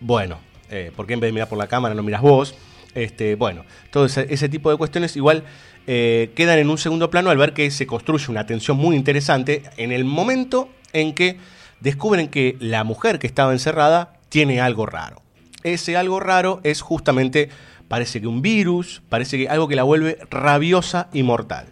bueno, 0.00 0.38
eh, 0.70 0.92
¿por 0.96 1.06
qué 1.06 1.12
en 1.12 1.20
vez 1.20 1.28
de 1.28 1.32
mirar 1.34 1.48
por 1.50 1.58
la 1.58 1.66
cámara 1.66 1.94
no 1.94 2.02
miras 2.02 2.22
vos? 2.22 2.54
Este, 2.96 3.34
bueno, 3.34 3.66
todo 3.92 4.06
ese, 4.06 4.48
tipo 4.48 4.70
de 4.70 4.78
cuestiones 4.78 5.16
igual 5.16 5.44
eh, 5.86 6.32
quedan 6.34 6.58
en 6.58 6.70
un 6.70 6.78
segundo 6.78 7.10
plano 7.10 7.28
al 7.28 7.36
ver 7.36 7.52
que 7.52 7.70
se 7.70 7.86
construye 7.86 8.30
una 8.30 8.46
tensión 8.46 8.78
muy 8.78 8.96
interesante 8.96 9.62
en 9.76 9.92
el 9.92 10.06
momento 10.06 10.70
en 10.94 11.12
que 11.12 11.36
descubren 11.80 12.28
que 12.28 12.56
la 12.58 12.84
mujer 12.84 13.18
que 13.18 13.26
estaba 13.26 13.52
encerrada 13.52 14.14
tiene 14.30 14.62
algo 14.62 14.86
raro. 14.86 15.20
Ese 15.62 15.94
algo 15.98 16.20
raro 16.20 16.60
es 16.62 16.80
justamente, 16.80 17.50
parece 17.86 18.22
que 18.22 18.28
un 18.28 18.40
virus, 18.40 19.02
parece 19.10 19.36
que 19.36 19.48
algo 19.50 19.68
que 19.68 19.76
la 19.76 19.82
vuelve 19.82 20.16
rabiosa 20.30 21.08
y 21.12 21.22
mortal. 21.22 21.66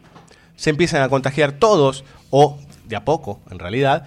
Se 0.57 0.68
empiezan 0.68 1.01
a 1.01 1.09
contagiar 1.09 1.53
todos, 1.53 2.05
o 2.29 2.59
de 2.85 2.97
a 2.97 3.07
poco 3.07 3.41
en 3.51 3.59
realidad, 3.59 4.07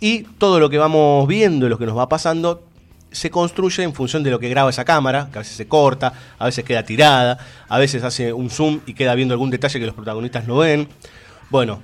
y 0.00 0.22
todo 0.22 0.58
lo 0.58 0.68
que 0.68 0.78
vamos 0.78 1.28
viendo 1.28 1.66
y 1.66 1.68
lo 1.68 1.78
que 1.78 1.86
nos 1.86 1.96
va 1.96 2.08
pasando 2.08 2.64
se 3.10 3.30
construye 3.30 3.82
en 3.82 3.94
función 3.94 4.22
de 4.22 4.30
lo 4.30 4.38
que 4.38 4.48
graba 4.48 4.70
esa 4.70 4.84
cámara, 4.84 5.28
que 5.32 5.38
a 5.38 5.42
veces 5.42 5.56
se 5.56 5.66
corta, 5.66 6.12
a 6.38 6.44
veces 6.44 6.64
queda 6.64 6.82
tirada, 6.82 7.38
a 7.68 7.78
veces 7.78 8.02
hace 8.02 8.32
un 8.32 8.50
zoom 8.50 8.80
y 8.86 8.94
queda 8.94 9.14
viendo 9.14 9.34
algún 9.34 9.50
detalle 9.50 9.78
que 9.78 9.86
los 9.86 9.94
protagonistas 9.94 10.46
no 10.46 10.58
ven. 10.58 10.88
Bueno, 11.50 11.82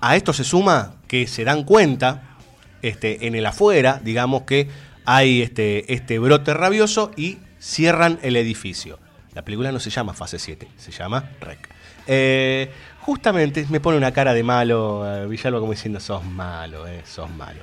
a 0.00 0.16
esto 0.16 0.32
se 0.32 0.44
suma 0.44 0.94
que 1.08 1.26
se 1.26 1.44
dan 1.44 1.64
cuenta 1.64 2.36
este, 2.82 3.26
en 3.26 3.34
el 3.34 3.46
afuera, 3.46 4.00
digamos 4.02 4.42
que 4.42 4.68
hay 5.04 5.42
este, 5.42 5.92
este 5.92 6.18
brote 6.18 6.54
rabioso 6.54 7.10
y 7.16 7.38
cierran 7.58 8.18
el 8.22 8.36
edificio. 8.36 8.98
La 9.34 9.42
película 9.42 9.72
no 9.72 9.80
se 9.80 9.90
llama 9.90 10.14
Fase 10.14 10.38
7, 10.38 10.68
se 10.76 10.92
llama 10.92 11.30
Rec. 11.40 11.68
Eh, 12.06 12.70
justamente 13.00 13.66
me 13.68 13.80
pone 13.80 13.96
una 13.96 14.12
cara 14.12 14.34
de 14.34 14.42
malo, 14.42 15.04
eh, 15.06 15.26
Villalba 15.26 15.60
como 15.60 15.72
diciendo, 15.72 16.00
sos 16.00 16.24
malo, 16.24 16.86
eh, 16.86 17.02
sos 17.04 17.30
malo. 17.30 17.60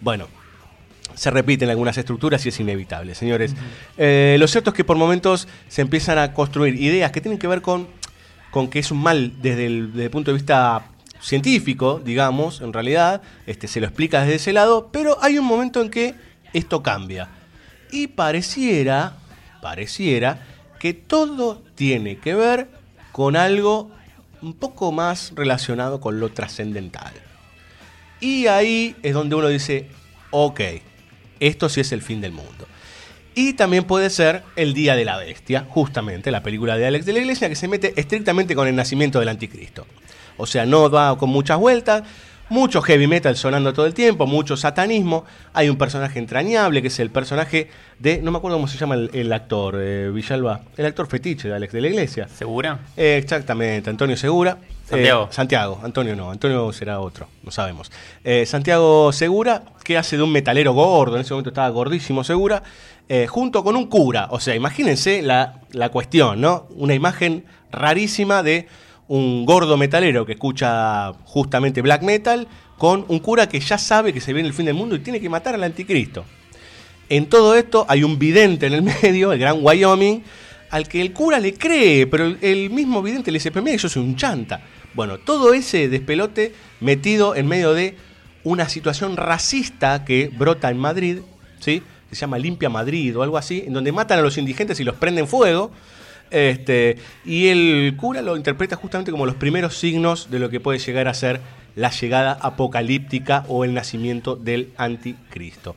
Bueno, 0.00 0.28
se 1.14 1.30
repiten 1.30 1.70
algunas 1.70 1.96
estructuras 1.98 2.44
y 2.44 2.48
es 2.48 2.60
inevitable, 2.60 3.14
señores. 3.14 3.54
Eh, 3.96 4.36
lo 4.38 4.46
cierto 4.48 4.70
es 4.70 4.76
que 4.76 4.84
por 4.84 4.96
momentos 4.96 5.48
se 5.68 5.82
empiezan 5.82 6.18
a 6.18 6.32
construir 6.32 6.80
ideas 6.80 7.12
que 7.12 7.20
tienen 7.20 7.38
que 7.38 7.46
ver 7.46 7.62
con, 7.62 7.88
con 8.50 8.68
que 8.68 8.78
es 8.78 8.90
un 8.90 9.02
mal 9.02 9.32
desde 9.40 9.66
el, 9.66 10.10
punto 10.10 10.30
de 10.30 10.36
vista 10.36 10.86
científico, 11.20 12.00
digamos, 12.04 12.60
en 12.60 12.72
realidad, 12.72 13.22
este, 13.46 13.68
se 13.68 13.80
lo 13.80 13.86
explica 13.86 14.20
desde 14.20 14.36
ese 14.36 14.52
lado, 14.52 14.90
pero 14.92 15.18
hay 15.22 15.38
un 15.38 15.46
momento 15.46 15.80
en 15.80 15.90
que 15.90 16.14
esto 16.52 16.82
cambia. 16.82 17.28
Y 17.90 18.08
pareciera, 18.08 19.16
pareciera 19.60 20.40
que 20.78 20.94
todo 20.94 21.62
tiene 21.74 22.18
que 22.18 22.34
ver 22.34 22.68
con 23.12 23.36
algo 23.36 23.90
un 24.40 24.54
poco 24.54 24.90
más 24.92 25.32
relacionado 25.34 26.00
con 26.00 26.18
lo 26.18 26.30
trascendental. 26.30 27.12
Y 28.20 28.46
ahí 28.46 28.96
es 29.02 29.14
donde 29.14 29.34
uno 29.34 29.48
dice, 29.48 29.88
ok, 30.30 30.60
esto 31.46 31.68
sí 31.68 31.80
es 31.80 31.92
el 31.92 32.02
fin 32.02 32.20
del 32.20 32.32
mundo. 32.32 32.66
Y 33.34 33.54
también 33.54 33.84
puede 33.84 34.10
ser 34.10 34.42
El 34.56 34.74
Día 34.74 34.94
de 34.94 35.04
la 35.04 35.16
Bestia, 35.16 35.66
justamente 35.68 36.30
la 36.30 36.42
película 36.42 36.76
de 36.76 36.86
Alex 36.86 37.06
de 37.06 37.14
la 37.14 37.20
Iglesia, 37.20 37.48
que 37.48 37.56
se 37.56 37.66
mete 37.66 37.94
estrictamente 37.96 38.54
con 38.54 38.68
el 38.68 38.76
nacimiento 38.76 39.18
del 39.20 39.28
anticristo. 39.28 39.86
O 40.36 40.46
sea, 40.46 40.66
no 40.66 40.90
va 40.90 41.16
con 41.16 41.30
muchas 41.30 41.58
vueltas, 41.58 42.02
mucho 42.52 42.82
heavy 42.82 43.06
metal 43.06 43.34
sonando 43.36 43.72
todo 43.72 43.86
el 43.86 43.94
tiempo, 43.94 44.26
mucho 44.26 44.56
satanismo. 44.56 45.24
Hay 45.54 45.70
un 45.70 45.76
personaje 45.78 46.18
entrañable 46.18 46.82
que 46.82 46.88
es 46.88 47.00
el 47.00 47.10
personaje 47.10 47.70
de, 47.98 48.20
no 48.20 48.30
me 48.30 48.38
acuerdo 48.38 48.58
cómo 48.58 48.68
se 48.68 48.76
llama 48.76 48.94
el, 48.96 49.10
el 49.14 49.32
actor, 49.32 49.76
eh, 49.78 50.10
Villalba, 50.12 50.60
el 50.76 50.84
actor 50.84 51.06
fetiche 51.06 51.48
de 51.48 51.54
Alex 51.54 51.72
de 51.72 51.80
la 51.80 51.88
Iglesia. 51.88 52.28
¿Segura? 52.28 52.80
Eh, 52.96 53.18
exactamente, 53.22 53.88
Antonio 53.88 54.16
Segura. 54.16 54.58
Santiago. 54.84 55.24
Eh, 55.24 55.34
Santiago, 55.34 55.80
Antonio 55.82 56.14
no, 56.14 56.30
Antonio 56.30 56.70
será 56.72 57.00
otro, 57.00 57.26
no 57.42 57.50
sabemos. 57.50 57.90
Santiago 58.44 59.10
Segura, 59.12 59.62
hace 59.96 60.16
de 60.16 60.22
un 60.22 60.32
metalero 60.32 60.72
gordo, 60.72 61.16
en 61.16 61.22
ese 61.22 61.32
momento 61.34 61.50
estaba 61.50 61.68
gordísimo 61.70 62.24
Segura, 62.24 62.62
eh, 63.08 63.26
junto 63.26 63.62
con 63.64 63.76
un 63.76 63.86
cura. 63.86 64.28
O 64.30 64.40
sea, 64.40 64.54
imagínense 64.54 65.22
la, 65.22 65.60
la 65.72 65.90
cuestión, 65.90 66.40
¿no? 66.40 66.66
Una 66.76 66.94
imagen 66.94 67.44
rarísima 67.70 68.42
de 68.42 68.68
un 69.08 69.44
gordo 69.44 69.76
metalero 69.76 70.24
que 70.24 70.32
escucha 70.32 71.12
justamente 71.24 71.82
black 71.82 72.02
metal 72.02 72.48
con 72.78 73.04
un 73.08 73.18
cura 73.18 73.48
que 73.48 73.60
ya 73.60 73.78
sabe 73.78 74.12
que 74.12 74.20
se 74.20 74.32
viene 74.32 74.48
el 74.48 74.54
fin 74.54 74.66
del 74.66 74.74
mundo 74.74 74.96
y 74.96 75.00
tiene 75.00 75.20
que 75.20 75.28
matar 75.28 75.54
al 75.54 75.62
anticristo. 75.64 76.24
En 77.08 77.26
todo 77.26 77.54
esto 77.54 77.84
hay 77.88 78.04
un 78.04 78.18
vidente 78.18 78.66
en 78.66 78.72
el 78.72 78.82
medio, 79.02 79.32
el 79.32 79.38
gran 79.38 79.58
Wyoming, 79.60 80.22
al 80.70 80.88
que 80.88 81.02
el 81.02 81.12
cura 81.12 81.38
le 81.38 81.54
cree, 81.54 82.06
pero 82.06 82.24
el, 82.24 82.38
el 82.40 82.70
mismo 82.70 83.02
vidente 83.02 83.30
le 83.30 83.36
dice, 83.36 83.50
pero 83.50 83.62
mira, 83.62 83.76
yo 83.76 83.88
soy 83.88 84.02
un 84.02 84.16
chanta. 84.16 84.62
Bueno, 84.94 85.18
todo 85.18 85.52
ese 85.52 85.88
despelote 85.88 86.54
metido 86.80 87.34
en 87.34 87.46
medio 87.46 87.74
de 87.74 87.96
una 88.44 88.68
situación 88.68 89.16
racista 89.16 90.04
que 90.04 90.28
brota 90.28 90.70
en 90.70 90.78
Madrid, 90.78 91.18
¿sí? 91.60 91.82
se 92.10 92.20
llama 92.20 92.38
Limpia 92.38 92.68
Madrid 92.68 93.16
o 93.16 93.22
algo 93.22 93.38
así, 93.38 93.64
en 93.66 93.72
donde 93.72 93.92
matan 93.92 94.18
a 94.18 94.22
los 94.22 94.36
indigentes 94.38 94.78
y 94.80 94.84
los 94.84 94.96
prenden 94.96 95.26
fuego. 95.26 95.70
Este, 96.30 96.96
y 97.24 97.48
el 97.48 97.94
cura 97.98 98.22
lo 98.22 98.36
interpreta 98.36 98.76
justamente 98.76 99.10
como 99.10 99.26
los 99.26 99.34
primeros 99.34 99.76
signos 99.76 100.30
de 100.30 100.38
lo 100.38 100.48
que 100.48 100.60
puede 100.60 100.78
llegar 100.78 101.08
a 101.08 101.14
ser 101.14 101.40
la 101.74 101.90
llegada 101.90 102.38
apocalíptica 102.40 103.44
o 103.48 103.64
el 103.64 103.74
nacimiento 103.74 104.36
del 104.36 104.72
anticristo. 104.76 105.76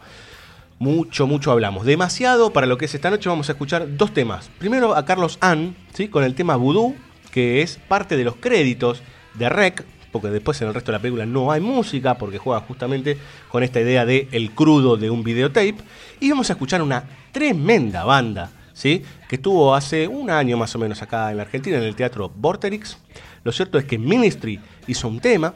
Mucho, 0.79 1.25
mucho 1.27 1.51
hablamos. 1.51 1.85
Demasiado 1.85 2.51
para 2.51 2.67
lo 2.67 2.77
que 2.77 2.85
es 2.85 2.95
esta 2.95 3.09
noche. 3.09 3.29
Vamos 3.29 3.49
a 3.49 3.53
escuchar 3.53 3.95
dos 3.95 4.13
temas. 4.13 4.49
Primero 4.57 4.95
a 4.95 5.05
Carlos 5.05 5.37
Ann, 5.41 5.75
¿sí? 5.93 6.09
con 6.09 6.23
el 6.23 6.35
tema 6.35 6.57
Voodoo, 6.57 6.95
que 7.31 7.61
es 7.61 7.77
parte 7.87 8.17
de 8.17 8.25
los 8.25 8.35
créditos 8.35 9.01
de 9.35 9.49
Rec, 9.49 9.85
porque 10.15 10.29
después 10.29 10.61
en 10.61 10.69
el 10.69 10.73
resto 10.73 10.93
de 10.93 10.97
la 10.97 11.01
película 11.01 11.25
no 11.25 11.51
hay 11.51 11.59
música, 11.59 12.17
porque 12.17 12.37
juega 12.37 12.61
justamente 12.61 13.17
con 13.49 13.63
esta 13.63 13.81
idea 13.81 14.05
de 14.05 14.29
el 14.31 14.51
crudo 14.51 14.95
de 14.95 15.09
un 15.09 15.25
videotape. 15.25 15.75
Y 16.21 16.29
vamos 16.29 16.49
a 16.49 16.53
escuchar 16.53 16.81
una 16.81 17.03
tremenda 17.33 18.05
banda, 18.05 18.49
¿sí? 18.71 19.03
que 19.27 19.35
estuvo 19.35 19.75
hace 19.75 20.07
un 20.07 20.29
año 20.29 20.55
más 20.55 20.73
o 20.73 20.79
menos 20.79 21.01
acá 21.01 21.31
en 21.31 21.35
la 21.35 21.43
Argentina, 21.43 21.75
en 21.75 21.83
el 21.83 21.97
Teatro 21.97 22.31
Vorterix. 22.33 22.97
Lo 23.43 23.51
cierto 23.51 23.77
es 23.77 23.83
que 23.83 23.97
Ministry 23.97 24.57
hizo 24.87 25.09
un 25.09 25.19
tema 25.19 25.53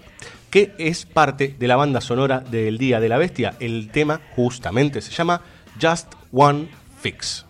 que 0.50 0.74
es 0.78 1.06
parte 1.06 1.56
de 1.58 1.68
la 1.70 1.78
banda 1.78 2.02
sonora 2.02 2.42
del 2.42 2.78
Día 2.78 3.00
de 3.00 3.08
la 3.08 3.18
Bestia. 3.18 3.56
El 3.62 3.90
tema 3.92 4.20
justamente 4.36 5.00
se 5.00 5.12
llama 5.14 5.40
Just 5.82 6.12
One 6.34 6.68
Fix. 7.00 7.46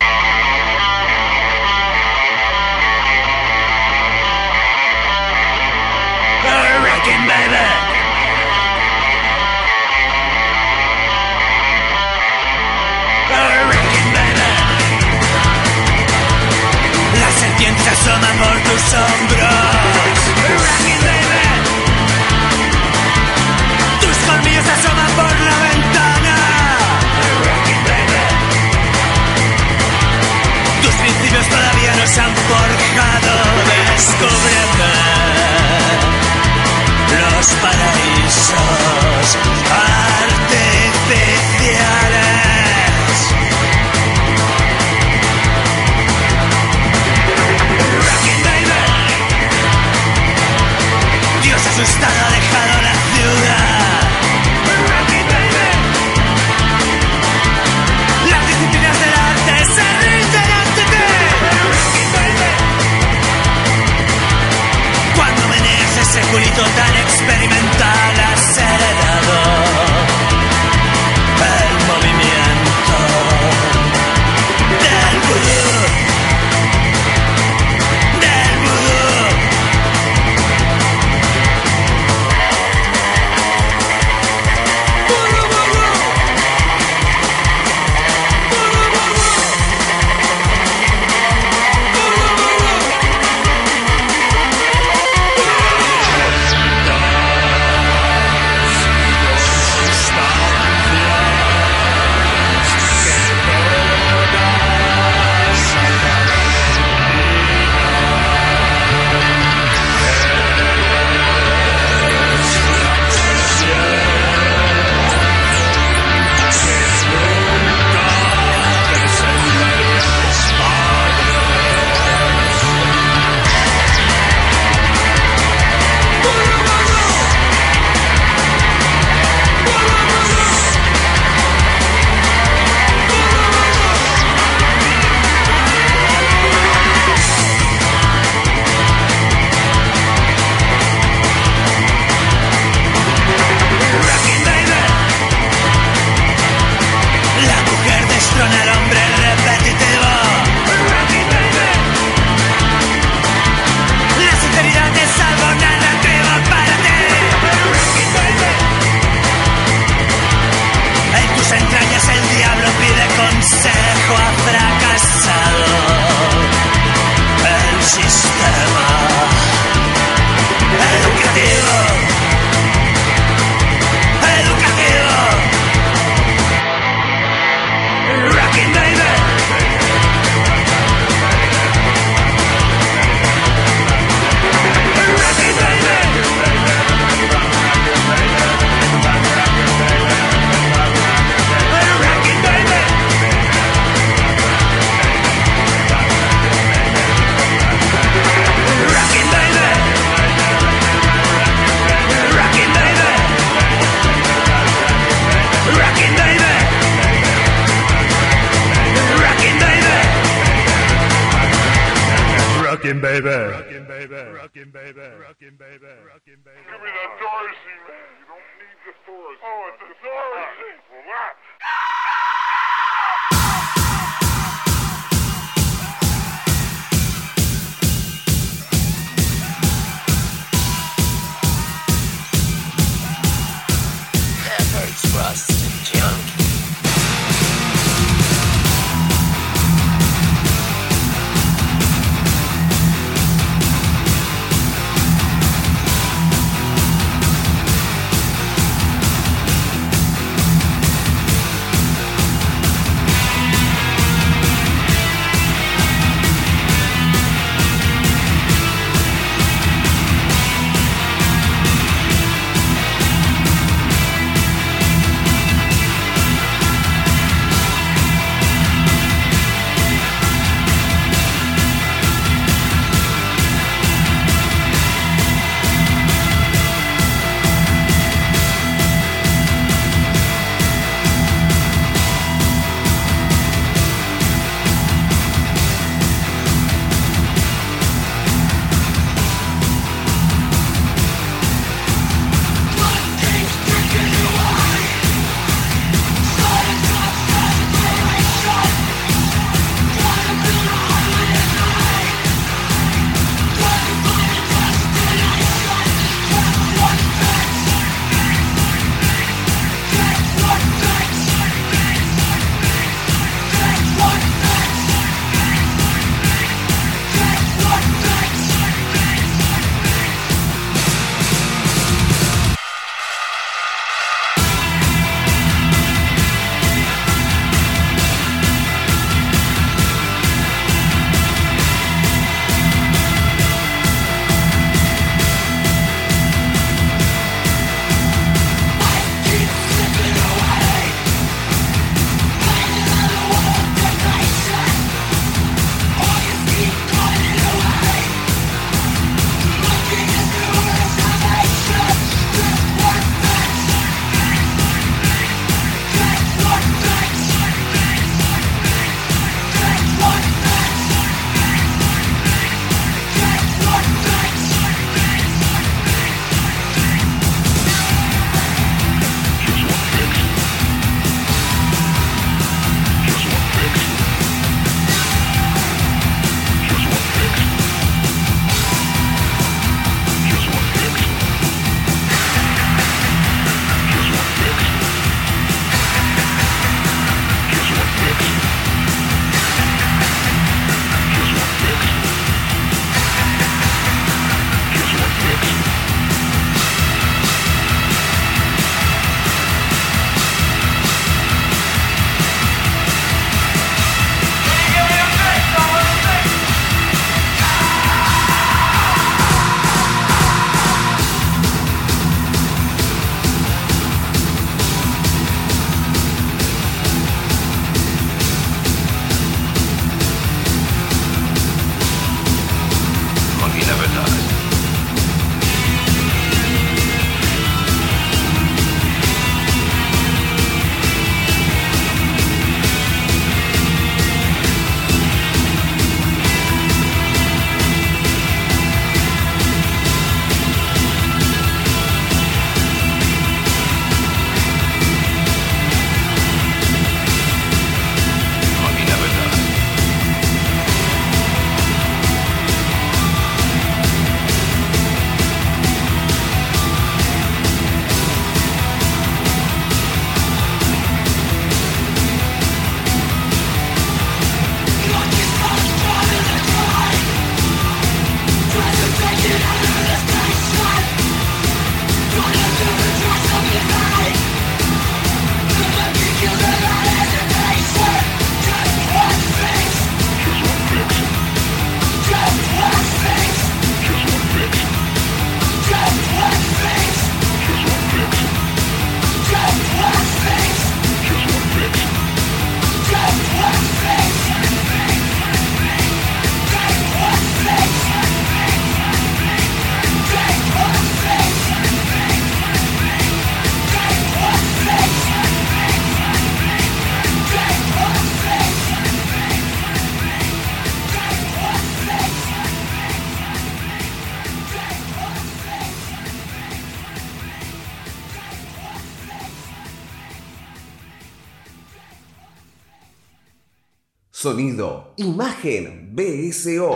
Sonido, 524.29 524.93
imagen, 524.97 525.89
BSO. 525.91 526.75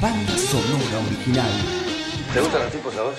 Banda 0.00 0.36
sonora 0.36 0.98
original. 1.06 1.52
¿Te 2.34 2.40
gustan 2.40 2.62
los 2.62 2.72
tipos 2.72 2.96
a 2.96 3.02
vos? 3.02 3.14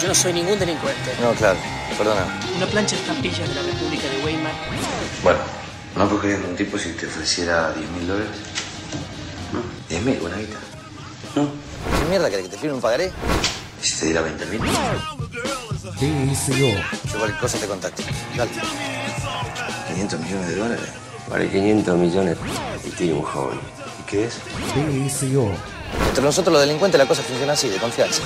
Yo 0.00 0.06
no 0.06 0.14
soy 0.14 0.32
ningún 0.34 0.56
delincuente. 0.56 1.16
No, 1.20 1.32
claro, 1.32 1.58
perdona. 1.98 2.40
Una 2.56 2.66
plancha 2.66 2.94
de 2.94 3.02
estampillas 3.02 3.48
de 3.48 3.54
la 3.56 3.62
República 3.62 4.08
de 4.08 4.24
Weimar. 4.24 4.52
Bueno, 5.24 5.40
¿no 5.96 6.08
cogerías 6.08 6.44
un 6.48 6.54
tipo 6.54 6.78
si 6.78 6.92
te 6.92 7.06
ofreciera 7.06 7.72
10 7.72 7.90
mil 7.90 8.06
dólares? 8.06 8.30
¿No? 9.52 9.62
10 9.88 10.02
mil, 10.04 10.18
buena 10.20 10.36
guita. 10.36 10.58
¿No? 11.34 11.48
¿Qué 11.98 12.08
mierda 12.08 12.30
querés 12.30 12.44
que 12.44 12.52
te 12.52 12.58
firme 12.58 12.76
un 12.76 12.80
pagaré? 12.80 13.10
¿Y 13.82 13.84
si 13.84 13.98
te 13.98 14.04
diera 14.06 14.20
20 14.20 14.46
mil? 14.46 14.60
BSO. 14.60 16.54
Yo 16.54 17.18
cualquier 17.18 17.40
cosa 17.40 17.58
te 17.58 17.66
contacto. 17.66 18.04
Dale. 18.36 18.93
500 19.94 20.20
millones 20.20 20.48
de 20.48 20.56
dólares. 20.56 20.88
Vale 21.28 21.48
500 21.48 21.96
millones 21.96 22.36
y 22.84 22.90
tiene 22.90 23.12
un 23.14 23.22
joven. 23.22 23.58
¿Y 24.00 24.02
qué 24.10 24.24
es? 24.26 24.40
BSO. 24.74 25.48
Entre 26.08 26.24
nosotros 26.24 26.52
los 26.52 26.60
delincuentes 26.62 26.98
la 26.98 27.06
cosa 27.06 27.22
funciona 27.22 27.52
así, 27.52 27.68
de 27.68 27.76
confianza. 27.78 28.20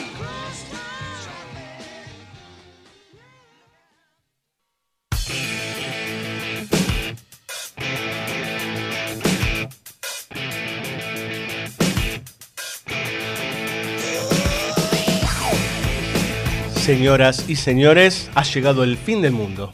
Señoras 16.84 17.46
y 17.48 17.56
señores, 17.56 18.30
ha 18.36 18.44
llegado 18.44 18.84
el 18.84 18.98
fin 18.98 19.22
del 19.22 19.32
mundo. 19.32 19.74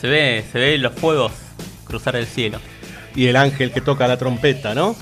Se 0.00 0.08
ve, 0.08 0.44
se 0.50 0.58
ve 0.58 0.76
los 0.76 0.92
fuegos 0.94 1.30
cruzar 1.84 2.16
el 2.16 2.26
cielo. 2.26 2.58
Y 3.14 3.28
el 3.28 3.36
ángel 3.36 3.70
que 3.70 3.80
toca 3.80 4.08
la 4.08 4.16
trompeta, 4.16 4.74
¿no? 4.74 4.96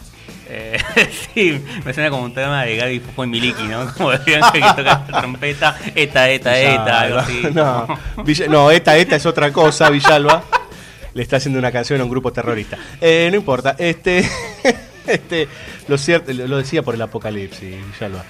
Eh, 0.50 0.76
sí, 1.34 1.64
me 1.86 1.94
suena 1.94 2.10
como 2.10 2.24
un 2.24 2.34
tema 2.34 2.62
de 2.64 2.76
Gaby 2.76 3.02
y 3.16 3.26
Miliki, 3.26 3.62
¿no? 3.62 3.90
Como 3.96 4.12
el 4.12 4.20
ángel 4.20 4.60
que 4.60 4.68
toca 4.68 4.82
la 4.82 5.06
trompeta, 5.06 5.78
eta, 5.94 6.28
eta, 6.28 6.60
eta, 6.60 7.00
algo 7.00 7.18
así. 7.20 7.40
No, 7.54 7.86
Villa- 8.22 8.48
no, 8.48 8.70
esta, 8.70 8.94
esta 8.98 9.16
es 9.16 9.24
otra 9.24 9.50
cosa, 9.50 9.88
Villalba. 9.88 10.44
Le 11.14 11.22
está 11.22 11.38
haciendo 11.38 11.58
una 11.58 11.72
canción 11.72 12.02
a 12.02 12.04
un 12.04 12.10
grupo 12.10 12.34
terrorista. 12.34 12.76
Eh, 13.00 13.28
no 13.30 13.38
importa, 13.38 13.76
este, 13.78 14.28
este, 15.06 15.48
lo 15.88 15.96
cierto, 15.96 16.34
lo 16.34 16.58
decía 16.58 16.82
por 16.82 16.94
el 16.94 17.00
apocalipsis, 17.00 17.76
Villalba. 17.94 18.26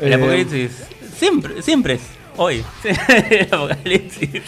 El 0.00 0.12
Eh, 0.12 0.14
apocalipsis. 0.14 0.70
siempre, 1.18 1.62
siempre 1.62 1.94
es 1.94 2.00
hoy. 2.36 2.64
el 2.84 3.48
apocalipsis. 3.52 4.42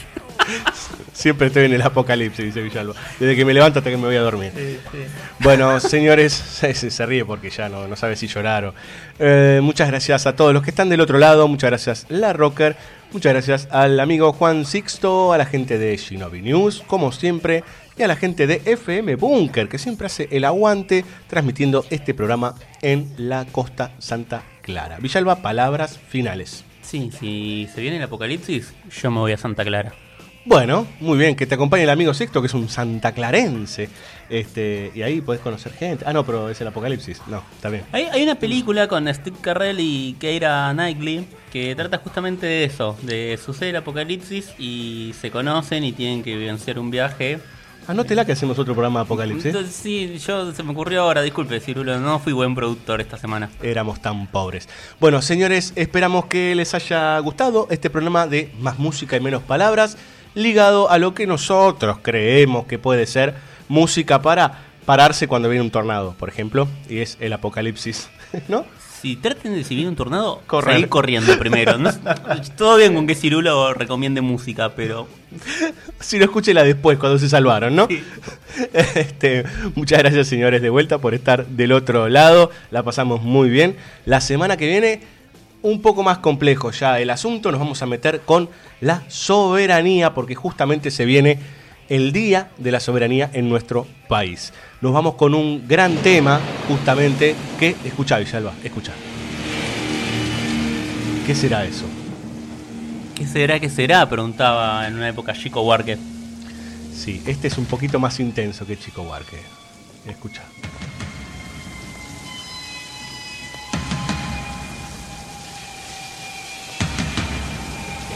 Siempre 1.13 1.47
estoy 1.49 1.65
en 1.65 1.73
el 1.73 1.83
apocalipsis, 1.83 2.45
dice 2.45 2.61
Villalba. 2.63 2.95
Desde 3.19 3.35
que 3.35 3.45
me 3.45 3.55
levanto 3.55 3.79
hasta 3.81 3.91
que 3.91 3.97
me 3.97 4.05
voy 4.05 4.17
a 4.17 4.21
dormir. 4.21 4.53
Bueno, 5.41 5.81
señores, 5.81 6.33
se, 6.33 6.75
se- 6.75 6.91
se 6.91 7.07
ríe 7.07 7.25
porque 7.25 7.51
ya 7.51 7.69
no, 7.69 7.89
no 7.89 7.97
sabe 7.97 8.17
si 8.17 8.27
llorar 8.27 8.67
o. 8.67 8.75
Eh, 9.19 9.61
muchas 9.63 9.89
gracias 9.89 10.27
a 10.27 10.37
todos 10.37 10.53
los 10.53 10.63
que 10.63 10.71
están 10.71 10.89
del 10.89 11.01
otro 11.01 11.19
lado. 11.19 11.49
Muchas 11.49 11.71
gracias, 11.71 12.07
La 12.11 12.33
Rocker. 12.33 12.77
Muchas 13.13 13.33
gracias 13.33 13.69
al 13.71 13.99
amigo 13.99 14.33
Juan 14.33 14.67
Sixto, 14.67 15.33
a 15.33 15.39
la 15.39 15.47
gente 15.47 15.79
de 15.79 15.97
Shinobi 15.97 16.43
News, 16.43 16.83
como 16.87 17.13
siempre, 17.13 17.65
y 17.97 18.03
a 18.03 18.09
la 18.09 18.17
gente 18.17 18.47
de 18.47 18.61
FM 18.67 19.15
Bunker, 19.17 19.69
que 19.69 19.79
siempre 19.79 20.07
hace 20.09 20.29
el 20.33 20.45
aguante 20.45 21.05
transmitiendo 21.29 21.87
este 21.91 22.15
programa 22.15 22.57
en 22.83 23.13
la 23.17 23.47
costa 23.47 23.93
Santa 24.01 24.43
Clara. 24.61 24.99
Villalba, 25.01 25.37
palabras 25.37 25.99
finales. 26.09 26.65
Sí, 26.87 27.11
si 27.19 27.69
se 27.75 27.81
viene 27.81 27.97
el 27.97 28.03
apocalipsis, 28.05 28.73
yo 29.03 29.11
me 29.11 29.19
voy 29.19 29.33
a 29.33 29.37
Santa 29.37 29.65
Clara. 29.65 29.93
Bueno, 30.45 30.87
muy 31.01 31.19
bien, 31.19 31.35
que 31.35 31.45
te 31.45 31.57
acompañe 31.57 31.83
el 31.83 31.91
amigo 31.91 32.15
Sixto, 32.15 32.41
que 32.41 32.47
es 32.47 32.55
un 32.55 32.69
santaclarense. 32.69 33.89
Este, 34.31 34.93
y 34.95 35.03
ahí 35.03 35.21
podés 35.21 35.41
conocer 35.41 35.73
gente. 35.73 36.05
Ah, 36.07 36.13
no, 36.13 36.25
pero 36.25 36.49
es 36.49 36.61
el 36.61 36.69
apocalipsis. 36.69 37.21
No, 37.27 37.43
está 37.57 37.71
bien. 37.71 37.83
Hay, 37.91 38.05
hay 38.05 38.23
una 38.23 38.37
película 38.37 38.87
con 38.87 39.13
Steve 39.13 39.37
Carell 39.41 39.81
y 39.81 40.15
Keira 40.21 40.71
Knightley 40.73 41.27
que 41.53 41.75
trata 41.75 41.99
justamente 41.99 42.47
de 42.47 42.63
eso, 42.63 42.97
de 43.03 43.37
sucede 43.45 43.71
el 43.71 43.77
apocalipsis 43.77 44.55
y 44.57 45.13
se 45.21 45.33
conocen 45.33 45.83
y 45.83 45.91
tienen 45.91 46.23
que 46.23 46.37
vivenciar 46.37 46.79
un 46.79 46.93
viaje. 46.93 47.41
Anótela 47.89 48.25
que 48.25 48.33
hacemos 48.33 48.59
otro 48.59 48.75
programa 48.75 49.01
de 49.01 49.05
apocalipsis. 49.05 49.55
Sí, 49.71 50.19
yo 50.19 50.53
se 50.53 50.63
me 50.65 50.73
ocurrió 50.73 51.03
ahora, 51.03 51.23
disculpe, 51.23 51.61
Cirulo, 51.61 52.01
no 52.01 52.19
fui 52.19 52.33
buen 52.33 52.55
productor 52.55 53.01
esta 53.01 53.17
semana. 53.17 53.49
Éramos 53.63 54.01
tan 54.01 54.27
pobres. 54.27 54.69
Bueno, 54.99 55.23
señores, 55.23 55.73
esperamos 55.77 56.27
que 56.27 56.55
les 56.57 56.75
haya 56.75 57.17
gustado 57.21 57.69
este 57.71 57.89
programa 57.89 58.27
de 58.27 58.51
Más 58.59 58.81
Música 58.81 59.17
y 59.17 59.21
Menos 59.21 59.43
Palabras, 59.45 59.97
ligado 60.35 60.91
a 60.91 60.99
lo 60.99 61.15
que 61.15 61.29
nosotros 61.29 61.99
creemos 62.03 62.67
que 62.67 62.81
puede 62.81 63.07
ser 63.07 63.35
música 63.69 64.21
para 64.21 64.65
pararse 64.85 65.29
cuando 65.29 65.49
viene 65.49 65.65
un 65.65 65.71
tornado, 65.71 66.15
por 66.19 66.29
ejemplo, 66.29 66.67
y 66.89 66.99
es 66.99 67.17
el 67.21 67.33
apocalipsis, 67.33 68.09
¿no? 68.49 68.65
Si 69.01 69.17
traten 69.17 69.55
de 69.55 69.63
viene 69.63 69.89
un 69.89 69.97
tornado, 69.97 70.43
Correr. 70.47 70.75
salir 70.75 70.89
corriendo 70.89 71.39
primero. 71.39 71.77
No- 71.79 71.91
todo 72.57 72.77
bien 72.79 72.95
con 72.95 73.07
que 73.07 73.15
Cirulo 73.15 73.75
recomiende 73.75 74.21
música, 74.21 74.71
pero 74.75 75.07
Si 76.01 76.19
no, 76.19 76.25
escúchela 76.25 76.65
después, 76.65 76.99
cuando 76.99 77.19
se 77.19 77.29
salvaron, 77.29 77.77
¿no? 77.77 77.89
Este, 78.73 79.45
muchas 79.75 79.99
gracias, 79.99 80.29
señores, 80.29 80.63
de 80.63 80.71
vuelta 80.71 80.99
por 80.99 81.15
estar 81.15 81.47
del 81.47 81.73
otro 81.73 82.09
lado. 82.09 82.51
La 82.71 82.83
pasamos 82.83 83.23
muy 83.23 83.51
bien. 83.51 83.77
La 84.07 84.21
semana 84.23 84.57
que 84.57 84.67
viene, 84.67 85.01
un 85.63 85.83
poco 85.83 86.03
más 86.03 86.19
complejo 86.19 86.71
ya 86.71 86.99
el 87.01 87.11
asunto. 87.11 87.51
Nos 87.51 87.61
vamos 87.61 87.83
a 87.83 87.87
meter 87.87 88.21
con 88.25 88.49
la 88.81 89.03
soberanía, 89.09 90.15
porque 90.15 90.35
justamente 90.35 90.91
se 90.91 91.05
viene 91.05 91.39
el 91.89 92.13
Día 92.13 92.51
de 92.59 92.71
la 92.71 92.81
Soberanía 92.81 93.31
en 93.33 93.49
nuestro 93.49 93.87
país. 94.09 94.53
Nos 94.81 94.93
vamos 94.93 95.15
con 95.15 95.35
un 95.35 95.67
gran 95.67 95.95
tema, 95.97 96.41
justamente, 96.69 97.35
que... 97.59 97.77
Escucha, 97.85 98.19
Villalba, 98.19 98.53
escucha. 98.65 98.93
¿Qué 101.27 101.35
será 101.35 101.65
eso? 101.65 101.87
¿qué 103.17 103.27
será, 103.27 103.59
qué 103.59 103.71
será? 103.71 104.09
Preguntaba 104.09 104.87
en 104.87 104.95
una 104.95 105.09
época 105.09 105.33
Chico 105.33 105.63
Huarque. 105.63 105.97
Sí, 106.95 107.23
este 107.27 107.49
es 107.49 107.57
un 107.57 107.65
poquito 107.65 107.99
más 107.99 108.21
intenso 108.21 108.67
que 108.67 108.79
Chico 108.79 109.03
Huarque. 109.03 109.39
Escucha. 110.07 110.43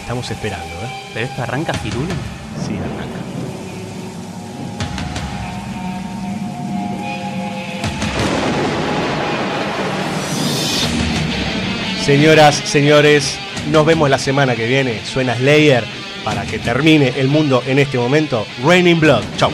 Estamos 0.03 0.31
esperando, 0.31 0.67
¿eh? 0.67 1.11
¿Pero 1.15 1.27
esto 1.27 1.43
arranca 1.43 1.73
Cirulo? 1.73 2.15
Sí, 2.67 2.75
arranca. 2.75 3.50
Señoras, 12.05 12.55
señores, 12.55 13.39
nos 13.71 13.85
vemos 13.85 14.09
la 14.09 14.19
semana 14.19 14.57
que 14.57 14.67
viene. 14.67 15.01
Suena 15.05 15.37
Slayer 15.37 15.85
para 16.25 16.45
que 16.45 16.59
termine 16.59 17.13
el 17.17 17.29
mundo 17.29 17.63
en 17.67 17.79
este 17.79 17.99
momento. 17.99 18.47
Raining 18.65 18.99
Blood. 18.99 19.23
Chau. 19.37 19.51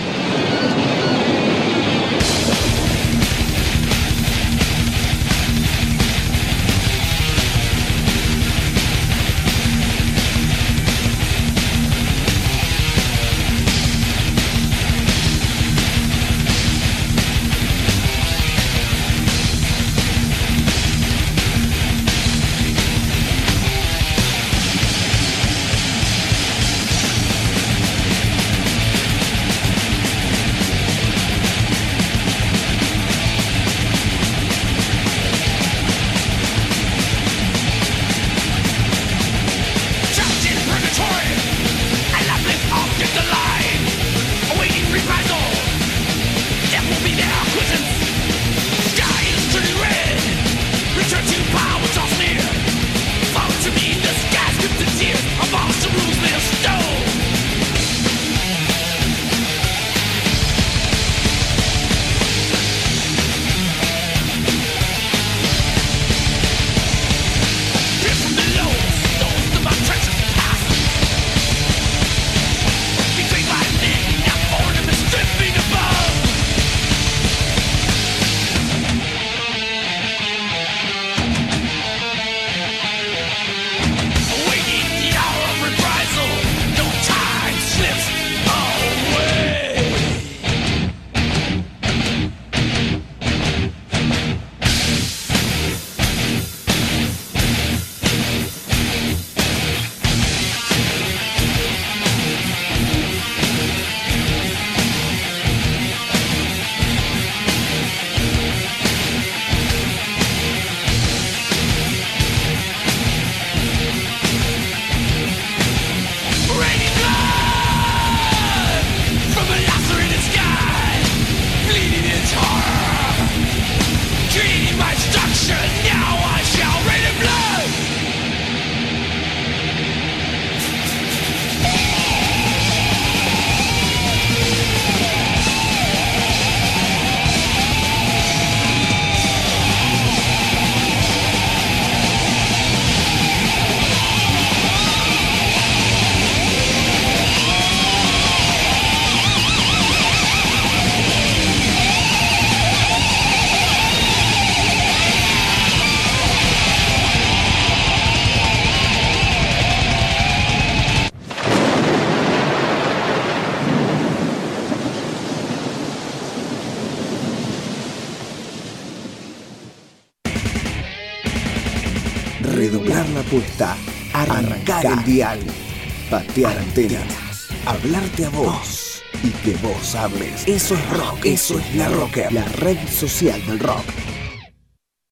Hablarte 177.64 178.26
a 178.26 178.28
vos 178.28 179.02
y 179.22 179.30
que 179.30 179.56
vos 179.66 179.94
hables. 179.94 180.46
Eso 180.46 180.74
es 180.74 180.90
rock, 180.90 181.24
eso 181.24 181.58
es 181.58 181.74
la 181.74 181.88
rocker, 181.88 182.30
la 182.30 182.44
red 182.44 182.76
social 182.90 183.44
del 183.46 183.58
rock. 183.60 184.05